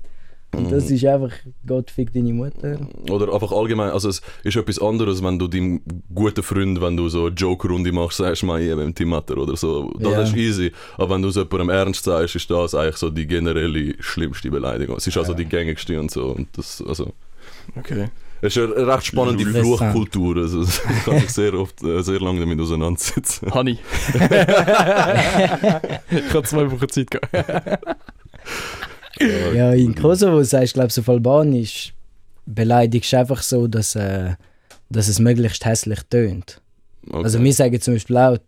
Und 0.56 0.70
das 0.72 0.88
Mhm. 0.88 0.94
ist 0.96 1.04
einfach, 1.04 1.32
Gott 1.66 1.90
fickt 1.90 2.14
deine 2.16 2.32
Mutter. 2.32 2.78
Oder 3.10 3.32
einfach 3.32 3.52
allgemein, 3.52 3.90
also 3.90 4.08
es 4.08 4.22
ist 4.42 4.56
etwas 4.56 4.78
anderes, 4.80 5.22
wenn 5.22 5.38
du 5.38 5.48
deinem 5.48 5.80
guten 6.14 6.42
Freund, 6.42 6.80
wenn 6.80 6.96
du 6.96 7.08
so 7.08 7.26
eine 7.26 7.34
Joke-Runde 7.34 7.92
machst, 7.92 8.18
sagst 8.18 8.42
mal 8.44 8.60
ihr 8.62 8.76
mit 8.76 8.98
Matter 9.00 9.36
oder 9.38 9.56
so. 9.56 9.92
Das 9.98 10.12
Ja. 10.12 10.22
ist 10.22 10.36
easy. 10.36 10.72
Aber 10.96 11.14
wenn 11.14 11.22
du 11.22 11.28
es 11.28 11.36
jemandem 11.36 11.70
ernst 11.70 12.04
sagst, 12.04 12.36
ist 12.36 12.50
das 12.50 12.74
eigentlich 12.74 12.96
so 12.96 13.10
die 13.10 13.26
generelle 13.26 13.94
schlimmste 14.00 14.50
Beleidigung. 14.50 14.96
Es 14.96 15.06
ist 15.06 15.16
also 15.16 15.34
die 15.34 15.44
gängigste 15.46 15.98
und 16.00 16.10
so. 16.10 16.26
Und 16.26 16.48
das, 16.56 16.82
also, 16.86 17.12
Okay. 17.76 18.08
es 18.40 18.56
ist 18.56 18.62
eine 18.62 18.86
recht 18.86 19.06
spannende. 19.06 19.44
Fluchkultur. 19.44 20.36
Also, 20.36 20.62
ich 20.62 21.04
kann 21.04 21.14
mich 21.14 21.30
sehr 21.30 21.54
oft, 21.54 21.82
äh, 21.82 22.02
sehr 22.02 22.20
lange 22.20 22.40
damit 22.40 22.60
auseinandersetzen. 22.60 23.50
Honey. 23.52 23.78
ich 26.10 26.34
habe 26.34 26.42
zwei 26.44 26.70
Wochen 26.70 26.88
Zeit 26.88 27.10
gehabt. 27.10 27.84
Ja, 29.20 29.72
in 29.72 29.94
Kosovo 29.94 30.42
sagst 30.42 30.72
du, 30.74 30.78
glaube 30.78 30.88
ich, 30.90 30.98
auf 30.98 31.08
Albanisch 31.08 31.94
beleidigst 32.46 33.12
du 33.12 33.18
einfach 33.18 33.42
so, 33.42 33.66
dass, 33.66 33.94
äh, 33.94 34.34
dass 34.90 35.08
es 35.08 35.18
möglichst 35.18 35.64
hässlich 35.64 36.00
tönt. 36.10 36.60
Okay. 37.08 37.24
Also 37.24 37.42
wir 37.42 37.52
sagen 37.52 37.80
zum 37.80 37.94
Beispiel 37.94 38.16
auch, 38.16 38.38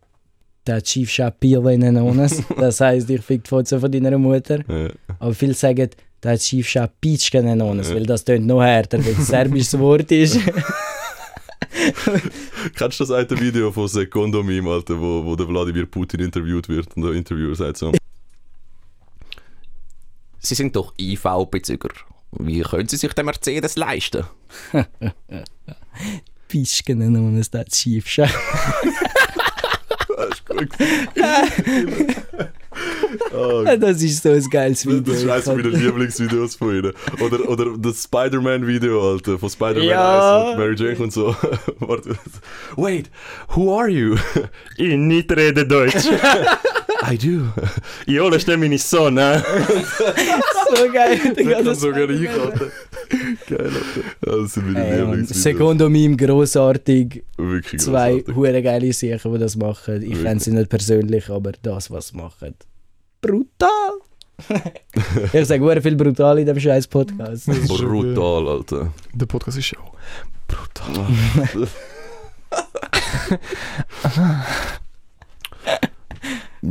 der 0.66 0.82
Chief 0.82 1.08
Shapir 1.10 1.64
in 1.66 1.96
uns. 1.96 2.42
Das 2.58 2.80
heisst, 2.80 3.08
ich 3.10 3.20
fick 3.22 3.44
die 3.44 3.48
Fotze 3.48 3.78
von 3.78 3.90
deiner 3.90 4.18
Mutter. 4.18 4.58
Ja. 4.68 4.88
Aber 5.18 5.32
viele 5.32 5.54
sagen, 5.54 5.88
der 6.22 6.38
Chief 6.38 6.66
Shapitschken 6.68 7.46
in 7.46 7.60
uns, 7.62 7.88
Ja. 7.88 7.94
weil 7.94 8.04
das 8.06 8.24
tönt 8.24 8.46
noch 8.46 8.62
härter, 8.62 8.98
weil 9.04 9.12
es 9.12 9.18
ein 9.18 9.24
serbisches 9.24 9.78
Wort 9.78 10.10
ist. 10.10 10.40
Kennst 12.76 13.00
du 13.00 13.04
das 13.04 13.10
alte 13.10 13.38
Video 13.38 13.70
von 13.70 13.86
Secondo 13.88 14.42
Meme, 14.42 14.70
Alter, 14.70 15.00
wo, 15.00 15.24
wo 15.24 15.36
der 15.36 15.48
Wladimir 15.48 15.86
Putin 15.86 16.20
interviewt 16.20 16.68
wird 16.68 16.96
und 16.96 17.02
der 17.02 17.12
Interviewer 17.12 17.54
sagt 17.54 17.76
so: 17.76 17.92
Sie 20.46 20.54
sind 20.54 20.76
doch 20.76 20.94
IV-Bezüger. 20.96 21.88
Wie 22.38 22.60
können 22.62 22.86
Sie 22.88 22.96
sich 22.96 23.12
den 23.14 23.26
Mercedes 23.26 23.74
leisten? 23.76 24.24
Pischken 26.48 27.00
in 27.00 27.16
uns, 27.16 27.50
der 27.50 27.64
Chief 27.64 28.06
Shapir. 28.06 28.32
Das 30.16 30.28
ist 30.30 30.46
gut. 30.46 30.68
oh, 33.34 33.64
Das 33.80 34.02
ist 34.02 34.22
so 34.22 34.30
ein 34.30 34.44
geiles 34.50 34.86
Video. 34.86 35.00
Das 35.00 35.22
ist 35.22 35.28
eines 35.28 35.46
meiner 35.46 35.62
Lieblingsvideos 35.68 36.54
von 36.56 36.76
ihnen. 36.76 36.92
Oder, 37.20 37.48
oder 37.48 37.76
das 37.76 38.04
Spider-Man-Video, 38.04 39.12
Alter, 39.14 39.38
von 39.38 39.50
Spider-Man 39.50 39.82
Ja. 39.88 40.42
1 40.42 40.48
mit 40.50 40.58
Mary 40.58 40.74
Jane 40.76 40.98
und 41.04 41.12
so. 41.12 41.34
Warte. 41.80 42.16
Wait, 42.76 43.10
who 43.56 43.76
are 43.76 43.88
you? 43.88 44.16
Ich 44.76 44.96
nicht 44.96 45.30
rede 45.32 45.66
Deutsch. 45.66 46.06
I 47.08 47.16
do. 47.16 47.52
Ich 48.06 48.18
hole 48.18 48.40
stimme 48.40 48.58
meine 48.64 48.78
Sohn, 48.78 49.14
ne? 49.14 49.44
so 50.76 50.92
geil. 50.92 51.20
Ich 51.36 51.48
kann 51.48 51.64
Das 51.64 51.80
sogar 51.80 52.06
so 52.06 52.12
ich, 52.12 52.24
geil. 52.24 52.40
Alter. 52.40 52.70
Geil, 53.48 53.70
Alter. 53.72 54.40
Das 54.42 54.54
sind 54.54 54.72
meine 54.72 54.80
Mann, 54.84 54.98
Lieblingsvideos. 55.10 55.42
Sekundomim, 55.42 56.16
grossartig. 56.16 57.22
Wirklich 57.36 57.80
Zwei 57.80 58.12
grossartig. 58.14 58.34
hure 58.36 58.62
geile 58.62 58.92
Sachen, 58.92 59.32
die 59.32 59.38
das 59.38 59.56
machen. 59.56 60.02
Ich 60.02 60.22
kenne 60.22 60.40
sie 60.40 60.50
nicht 60.52 60.68
persönlich, 60.68 61.28
aber 61.30 61.52
das, 61.62 61.90
was 61.90 62.08
sie 62.08 62.16
machen. 62.16 62.54
Brutal! 63.20 63.92
ich 65.32 65.46
sage 65.46 65.62
hure 65.62 65.80
viel 65.80 65.96
brutal 65.96 66.38
in 66.40 66.46
dem 66.46 66.58
scheiß 66.60 66.88
Podcast. 66.88 67.48
Das 67.48 67.68
Brutal, 67.68 68.48
Alter. 68.48 68.92
Der 69.14 69.26
Podcast 69.26 69.58
ist 69.58 69.70
ja 69.70 69.78
auch 69.78 69.94
brutal. 70.48 71.06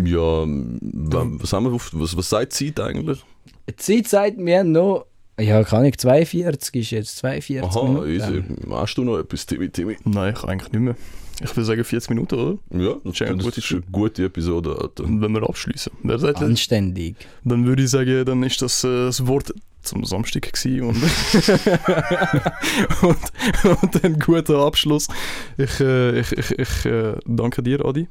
Ja, 0.03 0.45
wa- 0.45 1.27
was 1.39 1.53
haben 1.53 1.65
wir 1.65 1.73
auf, 1.73 1.89
was, 1.93 2.15
was 2.17 2.29
sagt 2.29 2.59
die 2.59 2.73
Zeit 2.73 2.79
eigentlich? 2.85 3.23
Die 3.69 3.75
Zeit 3.77 4.07
sagt 4.07 4.37
mir 4.37 4.63
noch, 4.63 5.05
ja, 5.39 5.63
kann 5.63 5.85
ich 5.85 5.97
42 5.97 6.75
ist 6.81 6.91
jetzt 6.91 7.17
42 7.17 7.63
Aha, 7.63 7.83
Minuten. 7.83 8.09
easy. 8.09 8.43
Hast 8.69 8.95
du 8.95 9.03
noch 9.03 9.17
etwas, 9.19 9.45
Timmy, 9.45 9.69
Timmy? 9.69 9.97
Nein, 10.05 10.33
ich 10.37 10.43
eigentlich 10.43 10.71
nicht 10.71 10.81
mehr. 10.81 10.95
Ich 11.43 11.49
würde 11.55 11.65
sagen 11.65 11.83
40 11.83 12.09
Minuten, 12.11 12.35
oder? 12.35 12.57
Ja, 12.71 12.95
das, 13.03 13.13
ist 13.15 13.21
eine 13.23 13.35
das 13.35 13.45
gute 13.45 13.59
ist 13.59 13.71
eine 13.71 13.81
gute 13.91 14.23
Episode, 14.25 14.77
Alter. 14.79 15.03
Wenn 15.05 15.33
wir 15.33 15.43
abschließen, 15.43 15.91
wer 16.03 16.17
sagt 16.19 16.37
das? 16.37 16.43
Anständig. 16.43 17.15
Dann 17.43 17.65
würde 17.65 17.83
ich 17.83 17.89
sagen, 17.89 18.23
dann 18.25 18.41
ist 18.43 18.61
das 18.61 18.83
äh, 18.85 19.05
das 19.07 19.25
Wort 19.27 19.53
zum 19.81 20.05
Samstag 20.05 20.43
gewesen 20.51 20.81
und, 20.87 20.95
und, 23.01 23.17
und 23.83 24.03
ein 24.03 24.19
guter 24.19 24.59
Abschluss. 24.65 25.07
Ich, 25.57 25.79
äh, 25.79 26.19
ich, 26.19 26.31
ich, 26.31 26.51
ich 26.57 26.85
äh, 26.85 27.15
danke 27.25 27.61
dir, 27.61 27.83
Adi. 27.85 28.07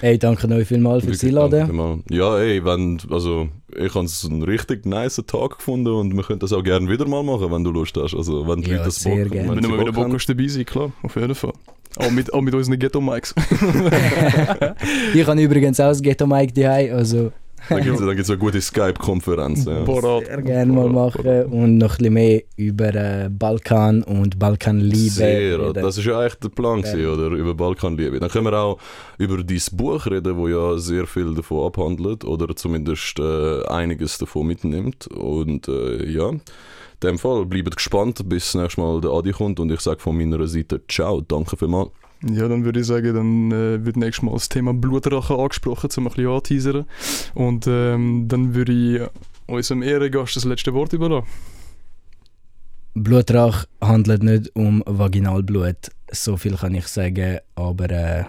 Hey, 0.00 0.18
danke 0.18 0.46
euch 0.54 0.68
vielmals 0.68 1.04
fürs 1.04 1.24
Einladen. 1.24 2.02
Ja, 2.10 2.38
ey, 2.38 2.62
wenn, 2.64 2.98
also, 3.10 3.48
ich 3.74 3.94
habe 3.94 4.04
es 4.04 4.26
einen 4.26 4.42
richtig 4.42 4.84
nice 4.84 5.22
Tag 5.26 5.56
gefunden 5.58 5.88
und 5.88 6.14
wir 6.14 6.22
können 6.22 6.38
das 6.38 6.52
auch 6.52 6.62
gerne 6.62 6.88
wieder 6.90 7.08
mal 7.08 7.22
machen, 7.22 7.50
wenn 7.50 7.64
du 7.64 7.70
Lust 7.70 7.96
hast. 7.96 8.14
Also, 8.14 8.46
wenn 8.46 8.60
die 8.60 8.70
Ja, 8.70 8.76
Leute 8.76 8.86
das 8.86 8.96
sehr 8.96 9.24
Bock, 9.24 9.32
gerne. 9.32 9.56
wenn 9.56 9.62
du 9.62 9.72
wieder 9.80 9.92
Bock 9.92 10.12
hast, 10.12 10.26
dabei 10.26 10.48
sein, 10.48 10.66
klar, 10.66 10.92
auf 11.02 11.16
jeden 11.16 11.34
Fall. 11.34 11.52
Auch 11.96 12.10
mit, 12.10 12.32
auch 12.34 12.42
mit 12.42 12.54
unseren 12.54 12.78
Ghetto-Mics. 12.78 13.34
Ich 15.14 15.26
habe 15.26 15.42
übrigens 15.42 15.80
auch 15.80 15.88
das 15.88 16.02
Ghetto 16.02 16.26
Mike 16.26 16.52
daheim, 16.52 16.94
also 16.94 17.32
Dann 17.68 17.82
gibt 17.82 17.94
es 17.94 18.00
dann 18.00 18.14
gibt's 18.14 18.30
eine 18.30 18.38
gute 18.38 18.60
Skype-Konferenz. 18.60 19.64
Ja. 19.64 19.84
Sehr 19.84 20.42
gerne 20.42 20.72
mal 20.72 20.88
machen 20.88 21.44
und 21.46 21.78
noch 21.78 21.94
ein 21.94 21.98
bisschen 21.98 22.14
mehr 22.14 22.42
über 22.56 22.94
äh, 22.94 23.28
Balkan 23.30 24.02
und 24.02 24.38
Balkanliebe. 24.38 25.10
Sehr, 25.10 25.58
reden. 25.60 25.82
das 25.82 25.98
ist 25.98 26.04
ja 26.04 26.18
eigentlich 26.20 26.36
der 26.36 26.48
Plan, 26.50 26.80
Ja. 26.80 26.92
gewesen, 26.92 27.10
oder? 27.10 27.26
Über 27.36 27.54
Balkanliebe. 27.54 28.20
Dann 28.20 28.30
können 28.30 28.46
wir 28.46 28.58
auch 28.58 28.78
über 29.18 29.42
dein 29.42 29.60
Buch 29.72 30.06
reden, 30.06 30.36
wo 30.36 30.48
ja 30.48 30.78
sehr 30.78 31.06
viel 31.06 31.34
davon 31.34 31.66
abhandelt 31.66 32.24
oder 32.24 32.54
zumindest 32.54 33.18
äh, 33.18 33.66
einiges 33.66 34.18
davon 34.18 34.46
mitnimmt. 34.46 35.06
Und 35.08 35.68
äh, 35.68 36.06
ja, 36.08 36.28
in 36.30 36.40
dem 37.02 37.18
Fall 37.18 37.44
bleibt 37.46 37.76
gespannt, 37.76 38.28
bis 38.28 38.54
nächstes 38.54 38.78
Mal 38.78 39.00
der 39.00 39.10
Adi 39.10 39.32
kommt 39.32 39.60
und 39.60 39.70
ich 39.70 39.80
sage 39.80 40.00
von 40.00 40.16
meiner 40.16 40.46
Seite 40.46 40.80
Ciao, 40.88 41.20
danke 41.20 41.56
vielmals. 41.56 41.90
Ja, 42.32 42.48
dann 42.48 42.64
würde 42.64 42.80
ich 42.80 42.86
sagen, 42.86 43.14
dann 43.14 43.52
äh, 43.52 43.84
wird 43.84 43.96
nächstes 43.96 44.22
Mal 44.22 44.32
das 44.32 44.48
Thema 44.48 44.74
Blutrache 44.74 45.34
angesprochen, 45.34 45.90
um 45.96 46.06
ein 46.06 46.10
bisschen 46.10 46.28
anzuteasern. 46.28 46.84
Und 47.34 47.66
ähm, 47.66 48.26
dann 48.28 48.54
würde 48.54 48.72
ich 48.72 49.00
unserem 49.46 49.82
Ehrengast 49.82 50.36
das 50.36 50.44
letzte 50.44 50.74
Wort 50.74 50.92
überlassen. 50.92 51.26
Blutrach 52.94 53.66
handelt 53.80 54.22
nicht 54.22 54.56
um 54.56 54.82
Vaginalblut, 54.86 55.90
so 56.10 56.38
viel 56.38 56.56
kann 56.56 56.74
ich 56.74 56.86
sagen, 56.86 57.38
aber 57.54 57.90
äh, 57.90 58.24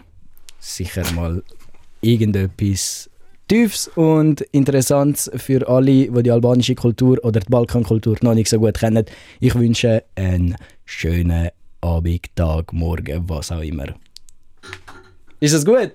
sicher 0.60 1.04
mal 1.14 1.42
irgendetwas 2.02 3.10
Tiefes 3.48 3.88
und 3.96 4.42
Interessantes 4.52 5.32
für 5.38 5.70
alle, 5.70 5.86
die 5.86 6.24
die 6.24 6.32
albanische 6.32 6.76
Kultur 6.76 7.18
oder 7.24 7.40
die 7.40 7.50
Balkankultur 7.50 8.18
noch 8.22 8.34
nicht 8.34 8.50
so 8.50 8.60
gut 8.60 8.78
kennen. 8.78 9.06
Ich 9.40 9.56
wünsche 9.56 10.04
einen 10.16 10.58
schönen 10.84 11.48
Abend, 11.88 12.36
Tag, 12.36 12.74
Morgen, 12.74 13.30
was 13.30 13.52
auch 13.52 13.62
immer. 13.62 13.96
Ist 15.40 15.54
das 15.54 15.66
gut? 15.66 15.94